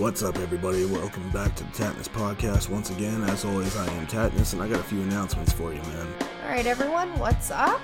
What's 0.00 0.22
up, 0.22 0.38
everybody? 0.38 0.86
Welcome 0.86 1.28
back 1.28 1.54
to 1.56 1.62
the 1.62 1.70
Tattness 1.72 2.08
Podcast. 2.08 2.70
Once 2.70 2.88
again, 2.88 3.22
as 3.24 3.44
always, 3.44 3.76
I 3.76 3.86
am 3.92 4.06
Tattness, 4.06 4.54
and 4.54 4.62
I 4.62 4.66
got 4.66 4.80
a 4.80 4.84
few 4.84 5.02
announcements 5.02 5.52
for 5.52 5.74
you, 5.74 5.82
man. 5.82 6.06
All 6.42 6.48
right, 6.48 6.64
everyone, 6.64 7.10
what's 7.18 7.50
up? 7.50 7.82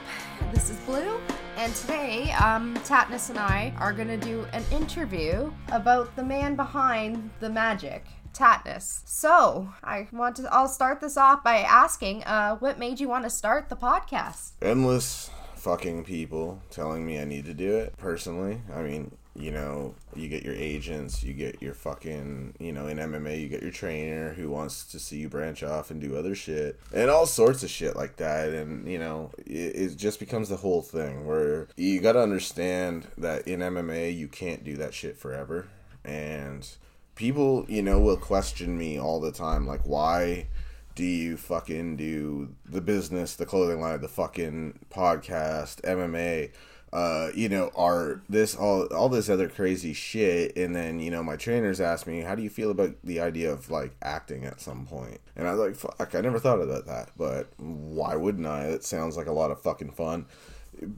This 0.50 0.70
is 0.70 0.78
Blue, 0.86 1.20
and 1.58 1.74
today, 1.74 2.32
um, 2.42 2.74
Tattness 2.76 3.28
and 3.28 3.38
I 3.38 3.74
are 3.76 3.92
gonna 3.92 4.16
do 4.16 4.46
an 4.54 4.64
interview 4.72 5.52
about 5.72 6.16
the 6.16 6.24
man 6.24 6.56
behind 6.56 7.28
the 7.40 7.50
magic. 7.50 8.06
Tattness. 8.32 9.02
So, 9.04 9.68
I 9.84 10.08
want 10.10 10.36
to. 10.36 10.48
I'll 10.50 10.68
start 10.68 11.02
this 11.02 11.18
off 11.18 11.44
by 11.44 11.58
asking, 11.58 12.24
uh, 12.24 12.56
what 12.56 12.78
made 12.78 12.98
you 12.98 13.08
want 13.08 13.24
to 13.24 13.30
start 13.30 13.68
the 13.68 13.76
podcast? 13.76 14.52
Endless 14.62 15.28
fucking 15.54 16.04
people 16.04 16.62
telling 16.70 17.04
me 17.04 17.20
I 17.20 17.26
need 17.26 17.44
to 17.44 17.52
do 17.52 17.76
it. 17.76 17.94
Personally, 17.98 18.62
I 18.74 18.80
mean, 18.80 19.14
you 19.38 19.50
know, 19.50 19.94
you 20.14 20.28
get 20.28 20.42
your 20.42 20.54
agents, 20.54 21.22
you 21.22 21.32
get 21.32 21.60
your 21.60 21.74
fucking, 21.74 22.54
you 22.58 22.72
know, 22.72 22.86
in 22.86 22.98
MMA, 22.98 23.40
you 23.40 23.48
get 23.48 23.62
your 23.62 23.70
trainer 23.70 24.32
who 24.32 24.50
wants 24.50 24.84
to 24.84 24.98
see 24.98 25.18
you 25.18 25.28
branch 25.28 25.62
off 25.62 25.90
and 25.90 26.00
do 26.00 26.16
other 26.16 26.34
shit 26.34 26.80
and 26.92 27.10
all 27.10 27.26
sorts 27.26 27.62
of 27.62 27.70
shit 27.70 27.96
like 27.96 28.16
that. 28.16 28.50
And, 28.50 28.88
you 28.88 28.98
know, 28.98 29.30
it, 29.38 29.76
it 29.76 29.96
just 29.96 30.18
becomes 30.18 30.48
the 30.48 30.56
whole 30.56 30.82
thing 30.82 31.26
where 31.26 31.68
you 31.76 32.00
got 32.00 32.12
to 32.12 32.20
understand 32.20 33.06
that 33.18 33.46
in 33.46 33.60
MMA, 33.60 34.16
you 34.16 34.28
can't 34.28 34.64
do 34.64 34.76
that 34.76 34.94
shit 34.94 35.18
forever. 35.18 35.68
And 36.04 36.68
people, 37.14 37.66
you 37.68 37.82
know, 37.82 38.00
will 38.00 38.16
question 38.16 38.78
me 38.78 38.98
all 38.98 39.20
the 39.20 39.32
time, 39.32 39.66
like, 39.66 39.82
why 39.84 40.46
do 40.94 41.04
you 41.04 41.36
fucking 41.36 41.96
do 41.96 42.54
the 42.64 42.80
business, 42.80 43.36
the 43.36 43.44
clothing 43.44 43.80
line, 43.80 44.00
the 44.00 44.08
fucking 44.08 44.78
podcast, 44.90 45.82
MMA? 45.82 46.52
Uh, 46.92 47.30
you 47.34 47.48
know, 47.48 47.70
are 47.74 48.22
this 48.28 48.54
all 48.54 48.86
all 48.86 49.08
this 49.08 49.28
other 49.28 49.48
crazy 49.48 49.92
shit, 49.92 50.56
and 50.56 50.74
then 50.74 51.00
you 51.00 51.10
know, 51.10 51.22
my 51.22 51.36
trainers 51.36 51.80
asked 51.80 52.06
me, 52.06 52.20
"How 52.20 52.34
do 52.34 52.42
you 52.42 52.50
feel 52.50 52.70
about 52.70 52.94
the 53.02 53.20
idea 53.20 53.52
of 53.52 53.70
like 53.70 53.94
acting 54.02 54.44
at 54.44 54.60
some 54.60 54.86
point?" 54.86 55.20
And 55.34 55.46
I 55.48 55.52
was 55.52 55.60
like, 55.60 55.76
"Fuck, 55.76 56.14
I 56.14 56.20
never 56.20 56.38
thought 56.38 56.60
about 56.60 56.86
that, 56.86 57.10
but 57.16 57.48
why 57.58 58.16
wouldn't 58.16 58.46
I? 58.46 58.66
It 58.66 58.84
sounds 58.84 59.16
like 59.16 59.26
a 59.26 59.32
lot 59.32 59.50
of 59.50 59.60
fucking 59.60 59.92
fun." 59.92 60.26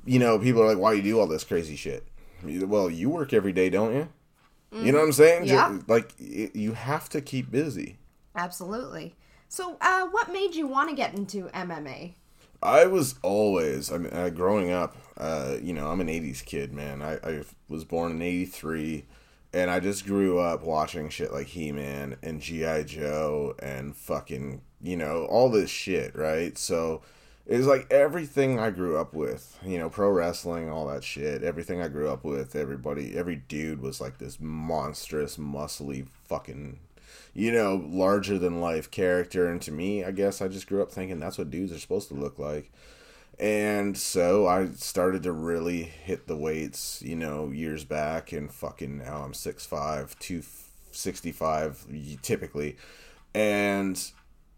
You 0.05 0.19
know, 0.19 0.39
people 0.39 0.63
are 0.63 0.67
like, 0.67 0.79
"Why 0.79 0.93
do 0.93 0.99
you 0.99 1.03
do 1.03 1.21
all 1.21 1.27
this 1.27 1.45
crazy 1.45 1.77
shit?" 1.77 2.07
Well, 2.45 2.91
you 2.91 3.11
work 3.11 3.33
every 3.33 3.53
day, 3.53 3.69
don't 3.71 3.95
you? 3.95 4.09
Mm, 4.73 4.85
you 4.85 4.93
know 4.93 4.99
what 4.99 5.07
I'm 5.07 5.13
saying? 5.13 5.47
Yeah. 5.47 5.79
Like, 5.87 6.13
you 6.19 6.73
have 6.73 7.09
to 7.11 7.21
keep 7.21 7.51
busy. 7.51 7.99
Absolutely. 8.37 9.17
So, 9.49 9.77
uh, 9.81 10.07
what 10.07 10.33
made 10.33 10.55
you 10.55 10.67
want 10.67 10.91
to 10.91 10.97
get 10.97 11.15
into 11.15 11.49
MMA? 11.49 12.15
I 12.63 12.87
was 12.87 13.15
always, 13.23 13.93
I 13.93 13.99
mean, 13.99 14.13
uh, 14.13 14.31
growing 14.31 14.73
up, 14.73 14.97
uh, 15.17 15.57
you 15.63 15.73
know, 15.73 15.89
I'm 15.91 16.01
an 16.01 16.09
80s 16.09 16.45
kid, 16.45 16.73
man. 16.73 17.03
I, 17.03 17.19
I 17.23 17.43
was 17.69 17.85
born 17.85 18.13
in 18.13 18.23
83, 18.23 19.05
and 19.53 19.71
I 19.71 19.79
just 19.81 20.07
grew 20.07 20.39
up 20.39 20.65
watching 20.65 21.09
shit 21.09 21.33
like 21.33 21.47
He 21.49 21.71
Man 21.71 22.17
and 22.23 22.41
G.I. 22.41 22.83
Joe 22.83 23.55
and 23.61 23.97
fucking, 23.97 24.63
you 24.83 24.97
know, 24.97 25.27
all 25.27 25.51
this 25.51 25.71
shit, 25.71 26.17
right? 26.17 26.59
So 26.59 27.03
it 27.47 27.57
was 27.57 27.67
like 27.67 27.91
everything 27.93 28.59
I 28.59 28.71
grew 28.71 28.99
up 28.99 29.15
with, 29.15 29.57
you 29.65 29.79
know, 29.79 29.89
pro 29.89 30.11
wrestling, 30.11 30.69
all 30.69 30.87
that 30.89 31.05
shit, 31.05 31.45
everything 31.45 31.81
I 31.81 31.89
grew 31.89 32.09
up 32.09 32.25
with, 32.25 32.57
everybody, 32.57 33.17
every 33.17 33.37
dude 33.37 33.81
was 33.81 34.01
like 34.01 34.19
this 34.19 34.39
monstrous, 34.41 35.37
muscly 35.37 36.09
fucking 36.25 36.79
you 37.35 37.53
know, 37.53 37.85
larger 37.89 38.39
than 38.39 38.61
life 38.61 38.91
character. 38.91 39.49
And 39.49 39.61
to 39.63 39.73
me, 39.73 40.05
I 40.05 40.11
guess 40.11 40.43
I 40.43 40.49
just 40.49 40.67
grew 40.67 40.83
up 40.83 40.91
thinking 40.91 41.21
that's 41.21 41.39
what 41.39 41.51
dudes 41.51 41.73
are 41.73 41.79
supposed 41.79 42.09
to 42.09 42.15
look 42.15 42.39
like. 42.39 42.73
And 43.39 43.97
so 43.97 44.47
I 44.49 44.69
started 44.73 45.23
to 45.23 45.33
really 45.33 45.83
hit 45.83 46.27
the 46.27 46.37
weights, 46.37 47.01
you 47.03 47.15
know, 47.15 47.51
years 47.51 47.85
back, 47.85 48.33
and 48.33 48.53
fucking 48.53 48.99
now 48.99 49.23
I'm 49.23 49.33
6'5, 49.33 50.19
265 50.19 51.87
typically. 52.23 52.77
And, 53.35 54.03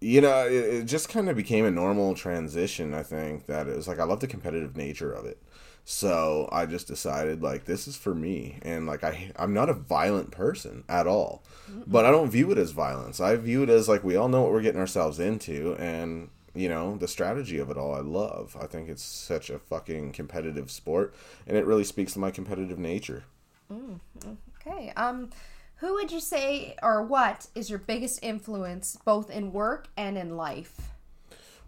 you 0.01 0.23
know, 0.23 0.47
it, 0.47 0.53
it 0.53 0.85
just 0.85 1.11
kind 1.11 1.29
of 1.29 1.37
became 1.37 1.67
a 1.67 1.71
normal 1.71 2.15
transition, 2.15 2.95
I 2.95 3.03
think, 3.03 3.47
that 3.47 3.69
it 3.69 3.77
was 3.77 3.87
like 3.87 3.99
I 3.99 4.05
love 4.05 4.21
the 4.21 4.27
competitive 4.27 4.77
nature 4.77 5.13
of 5.13 5.27
it. 5.27 5.43
So 5.93 6.49
I 6.53 6.67
just 6.67 6.87
decided 6.87 7.43
like 7.43 7.65
this 7.65 7.89
is 7.89 7.97
for 7.97 8.15
me 8.15 8.61
and 8.63 8.87
like 8.87 9.03
I 9.03 9.33
I'm 9.35 9.53
not 9.53 9.69
a 9.69 9.75
violent 9.75 10.31
person 10.31 10.85
at 10.89 11.09
all. 11.09 11.43
But 11.85 12.07
I 12.07 12.13
don't 12.13 12.31
view 12.31 12.53
it 12.53 12.59
as 12.59 12.71
violence. 12.71 13.19
I 13.21 13.35
view 13.35 13.65
it 13.65 13.69
as 13.69 13.89
like 13.89 14.05
we 14.05 14.15
all 14.15 14.29
know 14.29 14.43
what 14.43 14.53
we're 14.53 14.63
getting 14.63 14.81
ourselves 14.81 15.19
into 15.19 15.75
and 15.81 16.31
you 16.55 16.69
know, 16.69 16.97
the 16.97 17.09
strategy 17.09 17.59
of 17.59 17.71
it 17.71 17.77
all 17.77 17.93
I 17.93 18.01
love. 18.01 18.57
I 18.61 18.67
think 18.67 18.89
it's 18.89 19.03
such 19.03 19.51
a 19.51 19.59
fucking 19.59 20.13
competitive 20.13 20.71
sport 20.71 21.13
and 21.45 21.57
it 21.57 21.67
really 21.67 21.83
speaks 21.83 22.13
to 22.13 22.21
my 22.21 22.31
competitive 22.31 22.79
nature. 22.79 23.25
Mm, 23.71 23.99
okay. 24.61 24.93
Um 24.95 25.31
who 25.79 25.95
would 25.95 26.13
you 26.13 26.21
say 26.21 26.77
or 26.85 27.03
what 27.03 27.49
is 27.57 27.69
your 27.69 27.81
biggest 27.81 28.21
influence 28.23 28.97
both 29.05 29.29
in 29.29 29.53
work 29.53 29.89
and 29.97 30.17
in 30.17 30.37
life? 30.37 30.93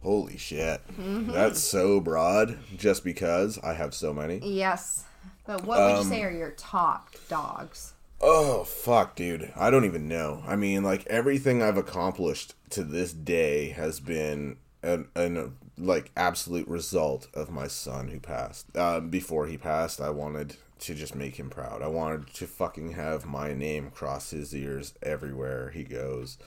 Holy 0.03 0.37
shit. 0.37 0.81
Mm-hmm. 0.89 1.31
That's 1.31 1.63
so 1.63 2.01
broad 2.01 2.59
just 2.77 3.05
because 3.05 3.59
I 3.63 3.75
have 3.75 3.95
so 3.95 4.13
many. 4.13 4.41
Yes. 4.43 5.05
But 5.47 5.65
what 5.65 5.79
would 5.79 5.93
um, 5.93 5.99
you 5.99 6.05
say 6.05 6.23
are 6.23 6.31
your 6.31 6.51
top 6.53 7.15
dogs? 7.29 7.95
Oh, 8.21 8.65
fuck, 8.65 9.17
dude. 9.17 9.53
I 9.57 9.71
don't 9.71 9.85
even 9.85 10.09
know. 10.09 10.43
I 10.47 10.57
mean, 10.57 10.83
like, 10.83 11.07
everything 11.07 11.63
I've 11.63 11.77
accomplished 11.77 12.55
to 12.71 12.85
this 12.85 13.13
day 13.13 13.71
has 13.71 14.01
been 14.01 14.59
an, 14.83 15.09
an 15.15 15.57
like, 15.79 16.11
absolute 16.17 16.69
result 16.69 17.29
of 17.35 17.51
my 17.51 17.67
son 17.67 18.09
who 18.09 18.21
passed. 18.21 18.77
Um, 18.77 19.09
before 19.09 19.47
he 19.47 19.57
passed, 19.57 20.01
I 20.01 20.11
wanted 20.11 20.57
to 20.81 20.95
just 20.95 21.15
make 21.15 21.37
him 21.37 21.51
proud. 21.51 21.83
I 21.83 21.89
wanted 21.89 22.33
to 22.35 22.47
fucking 22.47 22.93
have 22.93 23.25
my 23.25 23.55
name 23.55 23.91
cross 23.91 24.31
his 24.31 24.55
ears 24.55 24.95
everywhere 25.03 25.71
he 25.71 25.85
goes. 25.85 26.39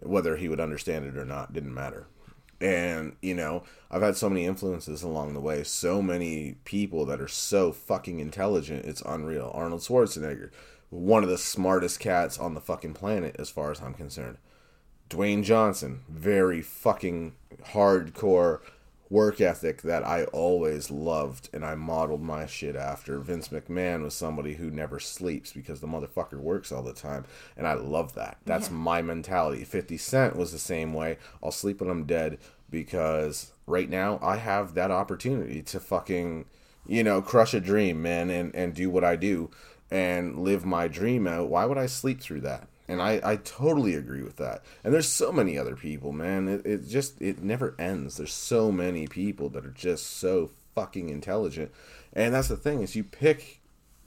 Whether 0.00 0.36
he 0.36 0.48
would 0.48 0.60
understand 0.60 1.06
it 1.06 1.16
or 1.16 1.24
not 1.24 1.52
didn't 1.52 1.74
matter 1.74 2.06
and 2.60 3.14
you 3.22 3.34
know 3.34 3.62
i've 3.90 4.02
had 4.02 4.16
so 4.16 4.28
many 4.28 4.44
influences 4.44 5.02
along 5.02 5.32
the 5.32 5.40
way 5.40 5.62
so 5.62 6.02
many 6.02 6.56
people 6.64 7.04
that 7.06 7.20
are 7.20 7.28
so 7.28 7.70
fucking 7.72 8.18
intelligent 8.18 8.84
it's 8.84 9.02
unreal. 9.02 9.50
Arnold 9.54 9.80
schwarzenegger 9.80 10.50
one 10.90 11.22
of 11.22 11.28
the 11.28 11.38
smartest 11.38 12.00
cats 12.00 12.38
on 12.38 12.54
the 12.54 12.60
fucking 12.60 12.94
planet 12.94 13.36
as 13.38 13.50
far 13.50 13.70
as 13.70 13.80
i'm 13.80 13.94
concerned. 13.94 14.38
Dwayne 15.08 15.44
johnson 15.44 16.00
very 16.08 16.60
fucking 16.60 17.34
hardcore 17.72 18.60
work 19.10 19.40
ethic 19.40 19.82
that 19.82 20.06
I 20.06 20.24
always 20.24 20.90
loved 20.90 21.48
and 21.52 21.64
I 21.64 21.74
modeled 21.74 22.22
my 22.22 22.46
shit 22.46 22.76
after. 22.76 23.18
Vince 23.18 23.48
McMahon 23.48 24.02
was 24.02 24.14
somebody 24.14 24.54
who 24.54 24.70
never 24.70 25.00
sleeps 25.00 25.52
because 25.52 25.80
the 25.80 25.86
motherfucker 25.86 26.38
works 26.38 26.70
all 26.70 26.82
the 26.82 26.92
time. 26.92 27.24
And 27.56 27.66
I 27.66 27.74
love 27.74 28.14
that. 28.14 28.38
That's 28.44 28.68
yeah. 28.68 28.74
my 28.74 29.02
mentality. 29.02 29.64
50 29.64 29.96
Cent 29.96 30.36
was 30.36 30.52
the 30.52 30.58
same 30.58 30.92
way. 30.92 31.16
I'll 31.42 31.50
sleep 31.50 31.80
when 31.80 31.90
I'm 31.90 32.04
dead 32.04 32.38
because 32.70 33.52
right 33.66 33.88
now 33.88 34.18
I 34.22 34.36
have 34.36 34.74
that 34.74 34.90
opportunity 34.90 35.62
to 35.62 35.80
fucking, 35.80 36.44
you 36.86 37.02
know, 37.02 37.22
crush 37.22 37.54
a 37.54 37.60
dream, 37.60 38.02
man, 38.02 38.28
and, 38.28 38.54
and 38.54 38.74
do 38.74 38.90
what 38.90 39.04
I 39.04 39.16
do 39.16 39.50
and 39.90 40.38
live 40.40 40.66
my 40.66 40.86
dream 40.86 41.26
out. 41.26 41.48
Why 41.48 41.64
would 41.64 41.78
I 41.78 41.86
sleep 41.86 42.20
through 42.20 42.42
that? 42.42 42.68
And 42.88 43.02
I, 43.02 43.20
I 43.22 43.36
totally 43.36 43.94
agree 43.94 44.22
with 44.22 44.36
that. 44.36 44.64
And 44.82 44.92
there's 44.94 45.08
so 45.08 45.30
many 45.30 45.58
other 45.58 45.76
people 45.76 46.12
man. 46.12 46.48
It, 46.48 46.66
it 46.66 46.88
just 46.88 47.20
it 47.20 47.42
never 47.42 47.74
ends. 47.78 48.16
There's 48.16 48.32
so 48.32 48.72
many 48.72 49.06
people 49.06 49.50
that 49.50 49.66
are 49.66 49.70
just 49.70 50.06
so 50.18 50.50
fucking 50.74 51.10
intelligent. 51.10 51.70
And 52.12 52.34
that's 52.34 52.48
the 52.48 52.56
thing 52.56 52.80
is 52.80 52.96
you 52.96 53.04
pick 53.04 53.60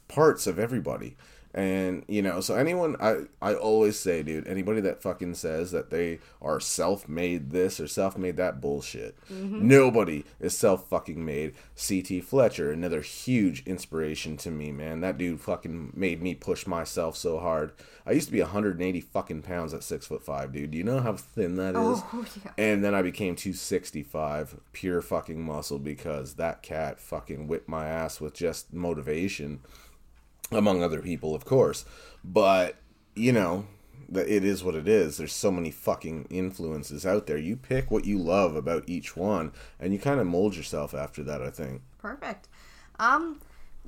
parts 0.08 0.47
of 0.47 0.59
everybody 0.59 1.16
and 1.53 2.06
you 2.07 2.22
know, 2.22 2.39
so 2.39 2.56
anyone 2.56 2.95
I 3.00 3.23
I 3.41 3.56
always 3.56 4.00
say, 4.00 4.23
dude, 4.23 4.47
anybody 4.47 4.79
that 4.81 5.01
fucking 5.01 5.35
says 5.35 5.72
that 5.72 5.89
they 5.89 6.19
are 6.41 6.59
self-made 6.59 7.51
this 7.51 7.79
or 7.79 7.88
self-made 7.88 8.38
that 8.38 8.62
bullshit. 8.62 9.17
Mm-hmm. 9.29 9.67
Nobody 9.67 10.23
is 10.39 10.57
self-fucking 10.57 11.23
made. 11.23 11.53
CT 11.75 12.23
Fletcher, 12.23 12.72
another 12.72 13.01
huge 13.01 13.63
inspiration 13.66 14.38
to 14.38 14.51
me, 14.51 14.72
man. 14.72 15.01
That 15.01 15.17
dude 15.17 15.41
fucking 15.41 15.91
made 15.94 16.22
me 16.22 16.35
push 16.35 16.66
myself 16.66 17.17
so 17.17 17.39
hard. 17.39 17.73
I 18.06 18.12
used 18.13 18.28
to 18.28 18.33
be 18.33 18.41
180 18.41 19.01
fucking 19.01 19.41
pounds 19.41 19.74
at 19.74 19.83
six 19.83 20.07
foot 20.07 20.24
five, 20.24 20.53
dude. 20.53 20.71
Do 20.71 20.77
you 20.77 20.83
know 20.83 21.01
how 21.01 21.13
thin 21.18 21.56
that 21.57 21.75
is? 21.75 21.75
Oh, 21.75 22.25
yeah. 22.45 22.51
And 22.57 22.83
then 22.83 22.95
I 22.95 23.01
became 23.01 23.36
265, 23.36 24.57
pure 24.71 25.01
fucking 25.01 25.44
muscle 25.44 25.80
because 25.80 26.36
that 26.36 26.63
cat 26.63 27.00
fucking 27.00 27.48
whipped 27.48 27.68
my 27.68 27.88
ass 27.88 28.21
with 28.21 28.33
just 28.33 28.74
motivation 28.74 29.59
among 30.51 30.83
other 30.83 31.01
people, 31.01 31.33
of 31.33 31.45
course. 31.45 31.86
But, 32.24 32.75
you 33.15 33.31
know, 33.31 33.65
it 34.13 34.44
is 34.44 34.63
what 34.63 34.75
it 34.75 34.88
is. 34.88 35.18
There's 35.18 35.33
so 35.33 35.51
many 35.51 35.71
fucking 35.71 36.27
influences 36.30 37.06
out 37.06 37.27
there. 37.27 37.38
You 37.38 37.56
pick 37.56 37.89
what 37.89 38.06
you 38.06 38.18
love 38.18 38.56
about 38.56 38.83
each 38.88 39.15
one 39.15 39.51
and 39.80 39.94
you 39.94 40.00
kind 40.00 40.19
of 40.19 40.27
mold 40.27 40.56
yourself 40.56 40.94
after 40.94 41.24
that, 41.24 41.42
I 41.42 41.50
think. 41.50 41.81
Perfect. 41.98 42.48
Um 43.00 43.39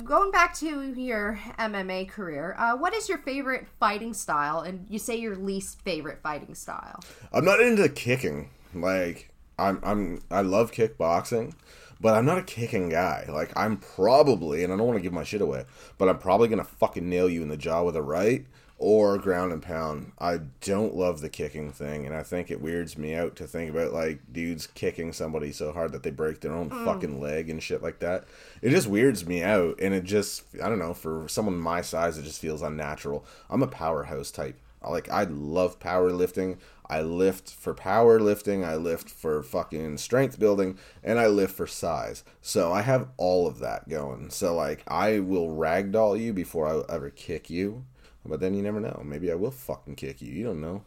going 0.03 0.31
back 0.31 0.55
to 0.55 0.93
your 0.93 1.39
MMA 1.59 2.09
career, 2.09 2.55
uh, 2.57 2.75
what 2.75 2.93
is 2.95 3.07
your 3.07 3.19
favorite 3.19 3.67
fighting 3.79 4.13
style 4.13 4.61
and 4.61 4.87
you 4.89 4.97
say 4.97 5.15
your 5.17 5.35
least 5.35 5.81
favorite 5.81 6.19
fighting 6.23 6.55
style? 6.55 6.99
I'm 7.31 7.45
not 7.45 7.59
into 7.59 7.87
kicking. 7.89 8.49
Like 8.73 9.29
I'm 9.59 9.79
I'm 9.83 10.21
I 10.31 10.41
love 10.41 10.71
kickboxing 10.71 11.53
but 12.03 12.15
I'm 12.15 12.25
not 12.25 12.37
a 12.37 12.43
kicking 12.43 12.89
guy. 12.89 13.25
Like 13.29 13.53
I'm 13.55 13.77
probably, 13.77 14.63
and 14.63 14.71
I 14.71 14.75
don't 14.75 14.85
want 14.85 14.97
to 14.97 15.01
give 15.01 15.13
my 15.13 15.23
shit 15.23 15.41
away, 15.41 15.65
but 15.97 16.09
I'm 16.09 16.19
probably 16.19 16.49
gonna 16.49 16.65
fucking 16.65 17.09
nail 17.09 17.29
you 17.29 17.41
in 17.41 17.47
the 17.47 17.57
jaw 17.57 17.81
with 17.81 17.95
a 17.95 18.01
right, 18.01 18.45
or 18.77 19.17
ground 19.17 19.53
and 19.53 19.63
pound. 19.63 20.11
I 20.19 20.41
don't 20.59 20.95
love 20.95 21.21
the 21.21 21.29
kicking 21.29 21.71
thing, 21.71 22.05
and 22.05 22.13
I 22.13 22.21
think 22.21 22.51
it 22.51 22.61
weirds 22.61 22.97
me 22.97 23.15
out 23.15 23.37
to 23.37 23.47
think 23.47 23.71
about 23.71 23.93
like 23.93 24.19
dudes 24.33 24.67
kicking 24.67 25.13
somebody 25.13 25.53
so 25.53 25.71
hard 25.71 25.93
that 25.93 26.03
they 26.03 26.11
break 26.11 26.41
their 26.41 26.53
own 26.53 26.69
mm. 26.69 26.83
fucking 26.83 27.21
leg 27.21 27.49
and 27.49 27.63
shit 27.63 27.81
like 27.81 27.99
that. 27.99 28.25
It 28.61 28.71
just 28.71 28.87
weirds 28.87 29.25
me 29.25 29.41
out, 29.41 29.79
and 29.79 29.93
it 29.93 30.03
just 30.03 30.43
I 30.61 30.67
don't 30.67 30.79
know 30.79 30.93
for 30.93 31.29
someone 31.29 31.57
my 31.57 31.81
size, 31.81 32.17
it 32.17 32.23
just 32.23 32.41
feels 32.41 32.61
unnatural. 32.61 33.25
I'm 33.49 33.63
a 33.63 33.67
powerhouse 33.67 34.29
type. 34.29 34.59
Like 34.85 35.09
I 35.09 35.23
love 35.23 35.79
powerlifting. 35.79 36.57
I 36.89 37.01
lift 37.01 37.49
for 37.49 37.73
power 37.73 38.19
lifting, 38.19 38.63
I 38.63 38.75
lift 38.75 39.09
for 39.09 39.41
fucking 39.41 39.97
strength 39.97 40.39
building, 40.39 40.77
and 41.03 41.19
I 41.19 41.27
lift 41.27 41.55
for 41.55 41.67
size. 41.67 42.23
So 42.41 42.71
I 42.71 42.81
have 42.81 43.09
all 43.17 43.47
of 43.47 43.59
that 43.59 43.89
going. 43.89 44.29
So 44.29 44.55
like 44.55 44.83
I 44.87 45.19
will 45.19 45.49
ragdoll 45.49 46.19
you 46.19 46.33
before 46.33 46.67
I 46.67 46.93
ever 46.93 47.09
kick 47.09 47.49
you. 47.49 47.85
But 48.25 48.39
then 48.39 48.53
you 48.53 48.61
never 48.61 48.79
know. 48.79 49.01
Maybe 49.03 49.31
I 49.31 49.35
will 49.35 49.51
fucking 49.51 49.95
kick 49.95 50.21
you. 50.21 50.31
You 50.31 50.45
don't 50.45 50.61
know. 50.61 50.83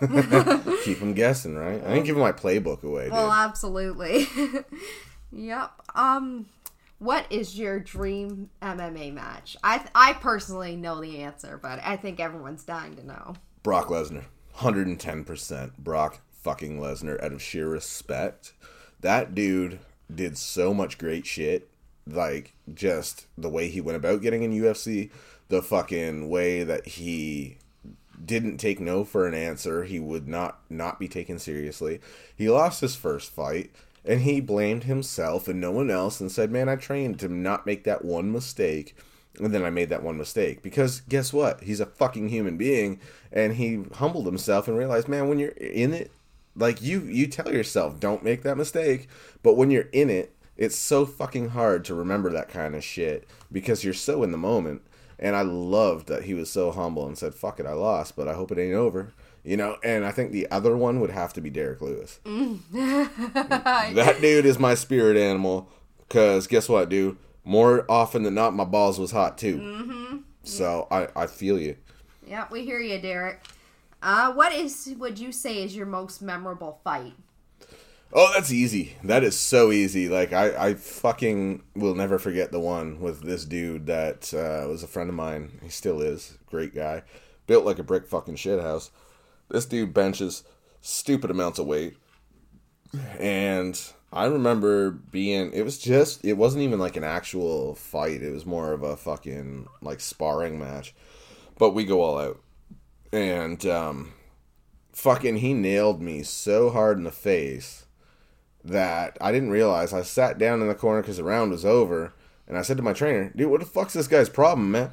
Keep 0.84 1.00
them 1.00 1.12
guessing, 1.12 1.54
right? 1.54 1.82
I 1.84 1.94
ain't 1.94 2.06
giving 2.06 2.22
my 2.22 2.32
playbook 2.32 2.82
away. 2.82 3.04
Dude. 3.04 3.12
Well, 3.12 3.30
absolutely. 3.30 4.26
yep. 5.32 5.70
Um, 5.94 6.46
what 6.98 7.26
is 7.30 7.58
your 7.58 7.78
dream 7.78 8.50
MMA 8.62 9.12
match? 9.12 9.56
I 9.62 9.84
I 9.94 10.14
personally 10.14 10.76
know 10.76 11.00
the 11.00 11.18
answer, 11.22 11.58
but 11.60 11.80
I 11.84 11.96
think 11.96 12.20
everyone's 12.20 12.64
dying 12.64 12.96
to 12.96 13.06
know. 13.06 13.34
Brock 13.62 13.88
Lesnar, 13.88 14.24
hundred 14.58 14.86
and 14.86 14.98
ten 14.98 15.24
percent. 15.24 15.76
Brock 15.78 16.20
fucking 16.30 16.80
Lesnar, 16.80 17.22
out 17.22 17.32
of 17.32 17.42
sheer 17.42 17.68
respect. 17.68 18.52
That 19.00 19.34
dude 19.34 19.78
did 20.12 20.38
so 20.38 20.72
much 20.72 20.98
great 20.98 21.26
shit. 21.26 21.68
Like 22.06 22.54
just 22.72 23.26
the 23.36 23.50
way 23.50 23.68
he 23.68 23.80
went 23.80 23.96
about 23.96 24.22
getting 24.22 24.42
in 24.42 24.52
UFC 24.52 25.10
the 25.48 25.62
fucking 25.62 26.28
way 26.28 26.62
that 26.62 26.86
he 26.86 27.58
didn't 28.24 28.58
take 28.58 28.80
no 28.80 29.04
for 29.04 29.26
an 29.26 29.34
answer. 29.34 29.84
He 29.84 30.00
would 30.00 30.28
not 30.28 30.60
not 30.70 30.98
be 30.98 31.08
taken 31.08 31.38
seriously. 31.38 32.00
He 32.34 32.48
lost 32.48 32.80
his 32.80 32.96
first 32.96 33.30
fight 33.30 33.70
and 34.04 34.22
he 34.22 34.40
blamed 34.40 34.84
himself 34.84 35.48
and 35.48 35.60
no 35.60 35.70
one 35.70 35.90
else 35.90 36.20
and 36.20 36.32
said, 36.32 36.50
"Man, 36.50 36.68
I 36.68 36.76
trained 36.76 37.18
to 37.20 37.28
not 37.28 37.66
make 37.66 37.84
that 37.84 38.04
one 38.04 38.32
mistake." 38.32 38.96
And 39.38 39.54
then 39.54 39.64
I 39.64 39.70
made 39.70 39.88
that 39.90 40.02
one 40.02 40.16
mistake 40.16 40.62
because 40.62 41.00
guess 41.02 41.32
what? 41.32 41.62
He's 41.62 41.80
a 41.80 41.86
fucking 41.86 42.28
human 42.28 42.56
being 42.56 43.00
and 43.32 43.54
he 43.54 43.84
humbled 43.94 44.26
himself 44.26 44.68
and 44.68 44.76
realized, 44.76 45.08
"Man, 45.08 45.28
when 45.28 45.38
you're 45.38 45.50
in 45.50 45.92
it, 45.92 46.10
like 46.56 46.82
you 46.82 47.00
you 47.02 47.26
tell 47.26 47.52
yourself, 47.52 48.00
don't 48.00 48.24
make 48.24 48.42
that 48.42 48.56
mistake, 48.56 49.08
but 49.42 49.56
when 49.56 49.70
you're 49.70 49.88
in 49.92 50.10
it, 50.10 50.34
it's 50.56 50.76
so 50.76 51.06
fucking 51.06 51.50
hard 51.50 51.84
to 51.86 51.94
remember 51.94 52.30
that 52.30 52.48
kind 52.48 52.74
of 52.74 52.82
shit 52.84 53.28
because 53.50 53.84
you're 53.84 53.94
so 53.94 54.22
in 54.22 54.32
the 54.32 54.38
moment 54.38 54.82
and 55.18 55.34
I 55.34 55.42
loved 55.42 56.06
that 56.08 56.24
he 56.24 56.34
was 56.34 56.50
so 56.50 56.70
humble 56.70 57.06
and 57.06 57.18
said, 57.18 57.34
"Fuck 57.34 57.58
it, 57.60 57.66
I 57.66 57.72
lost, 57.72 58.16
but 58.16 58.28
I 58.28 58.34
hope 58.34 58.52
it 58.52 58.58
ain't 58.58 58.74
over." 58.74 59.12
You 59.44 59.56
know, 59.56 59.76
and 59.82 60.04
I 60.04 60.12
think 60.12 60.30
the 60.30 60.50
other 60.50 60.76
one 60.76 61.00
would 61.00 61.10
have 61.10 61.32
to 61.34 61.40
be 61.40 61.50
Derrick 61.50 61.80
Lewis. 61.80 62.20
That 62.72 64.18
dude 64.20 64.44
is 64.44 64.58
my 64.58 64.74
spirit 64.74 65.16
animal. 65.16 65.68
Cause 66.08 66.46
guess 66.46 66.68
what, 66.68 66.88
dude? 66.88 67.16
More 67.44 67.84
often 67.88 68.22
than 68.22 68.34
not, 68.34 68.54
my 68.54 68.64
balls 68.64 68.98
was 68.98 69.10
hot 69.10 69.38
too. 69.38 69.58
Mm-hmm. 69.58 70.16
So 70.42 70.86
I 70.90 71.08
I 71.16 71.26
feel 71.26 71.58
you. 71.58 71.76
Yeah, 72.28 72.46
we 72.50 72.64
hear 72.64 72.78
you, 72.78 72.98
Derrick. 73.00 73.42
Uh, 74.02 74.32
what 74.32 74.52
is 74.52 74.94
would 74.98 75.18
you 75.18 75.32
say 75.32 75.62
is 75.62 75.74
your 75.74 75.86
most 75.86 76.20
memorable 76.20 76.78
fight? 76.84 77.14
Oh, 78.12 78.30
that's 78.34 78.52
easy. 78.52 78.96
That 79.02 79.24
is 79.24 79.38
so 79.38 79.72
easy. 79.72 80.08
Like 80.08 80.32
I, 80.32 80.68
I 80.68 80.74
fucking 80.74 81.62
will 81.74 81.94
never 81.94 82.18
forget 82.18 82.52
the 82.52 82.60
one 82.60 83.00
with 83.00 83.22
this 83.22 83.44
dude 83.44 83.86
that 83.86 84.32
uh, 84.34 84.68
was 84.68 84.82
a 84.82 84.86
friend 84.86 85.08
of 85.08 85.16
mine. 85.16 85.58
He 85.62 85.68
still 85.68 86.00
is. 86.00 86.36
Great 86.46 86.74
guy. 86.74 87.02
Built 87.46 87.64
like 87.64 87.78
a 87.78 87.82
brick 87.82 88.06
fucking 88.06 88.36
shit 88.36 88.60
house. 88.60 88.90
This 89.48 89.66
dude 89.66 89.94
benches 89.94 90.44
stupid 90.80 91.30
amounts 91.30 91.58
of 91.58 91.66
weight. 91.66 91.96
And 93.18 93.80
I 94.12 94.26
remember 94.26 94.90
being 94.90 95.52
it 95.52 95.62
was 95.62 95.78
just 95.78 96.24
it 96.24 96.34
wasn't 96.34 96.62
even 96.62 96.78
like 96.78 96.96
an 96.96 97.04
actual 97.04 97.74
fight. 97.74 98.22
It 98.22 98.32
was 98.32 98.46
more 98.46 98.72
of 98.72 98.82
a 98.82 98.96
fucking 98.96 99.66
like 99.82 100.00
sparring 100.00 100.58
match. 100.58 100.94
But 101.58 101.70
we 101.70 101.84
go 101.84 102.00
all 102.00 102.18
out. 102.18 102.40
And 103.12 103.64
um 103.66 104.12
fucking 104.92 105.36
he 105.36 105.54
nailed 105.54 106.02
me 106.02 106.22
so 106.22 106.70
hard 106.70 106.98
in 106.98 107.04
the 107.04 107.12
face 107.12 107.86
that 108.64 109.16
I 109.20 109.32
didn't 109.32 109.50
realize. 109.50 109.92
I 109.92 110.02
sat 110.02 110.38
down 110.38 110.60
in 110.60 110.68
the 110.68 110.74
corner 110.74 111.02
because 111.02 111.18
the 111.18 111.24
round 111.24 111.52
was 111.52 111.64
over, 111.64 112.12
and 112.46 112.58
I 112.58 112.62
said 112.62 112.76
to 112.78 112.82
my 112.82 112.92
trainer, 112.92 113.32
"Dude, 113.34 113.50
what 113.50 113.60
the 113.60 113.66
fuck's 113.66 113.94
this 113.94 114.08
guy's 114.08 114.28
problem, 114.28 114.72
man? 114.72 114.90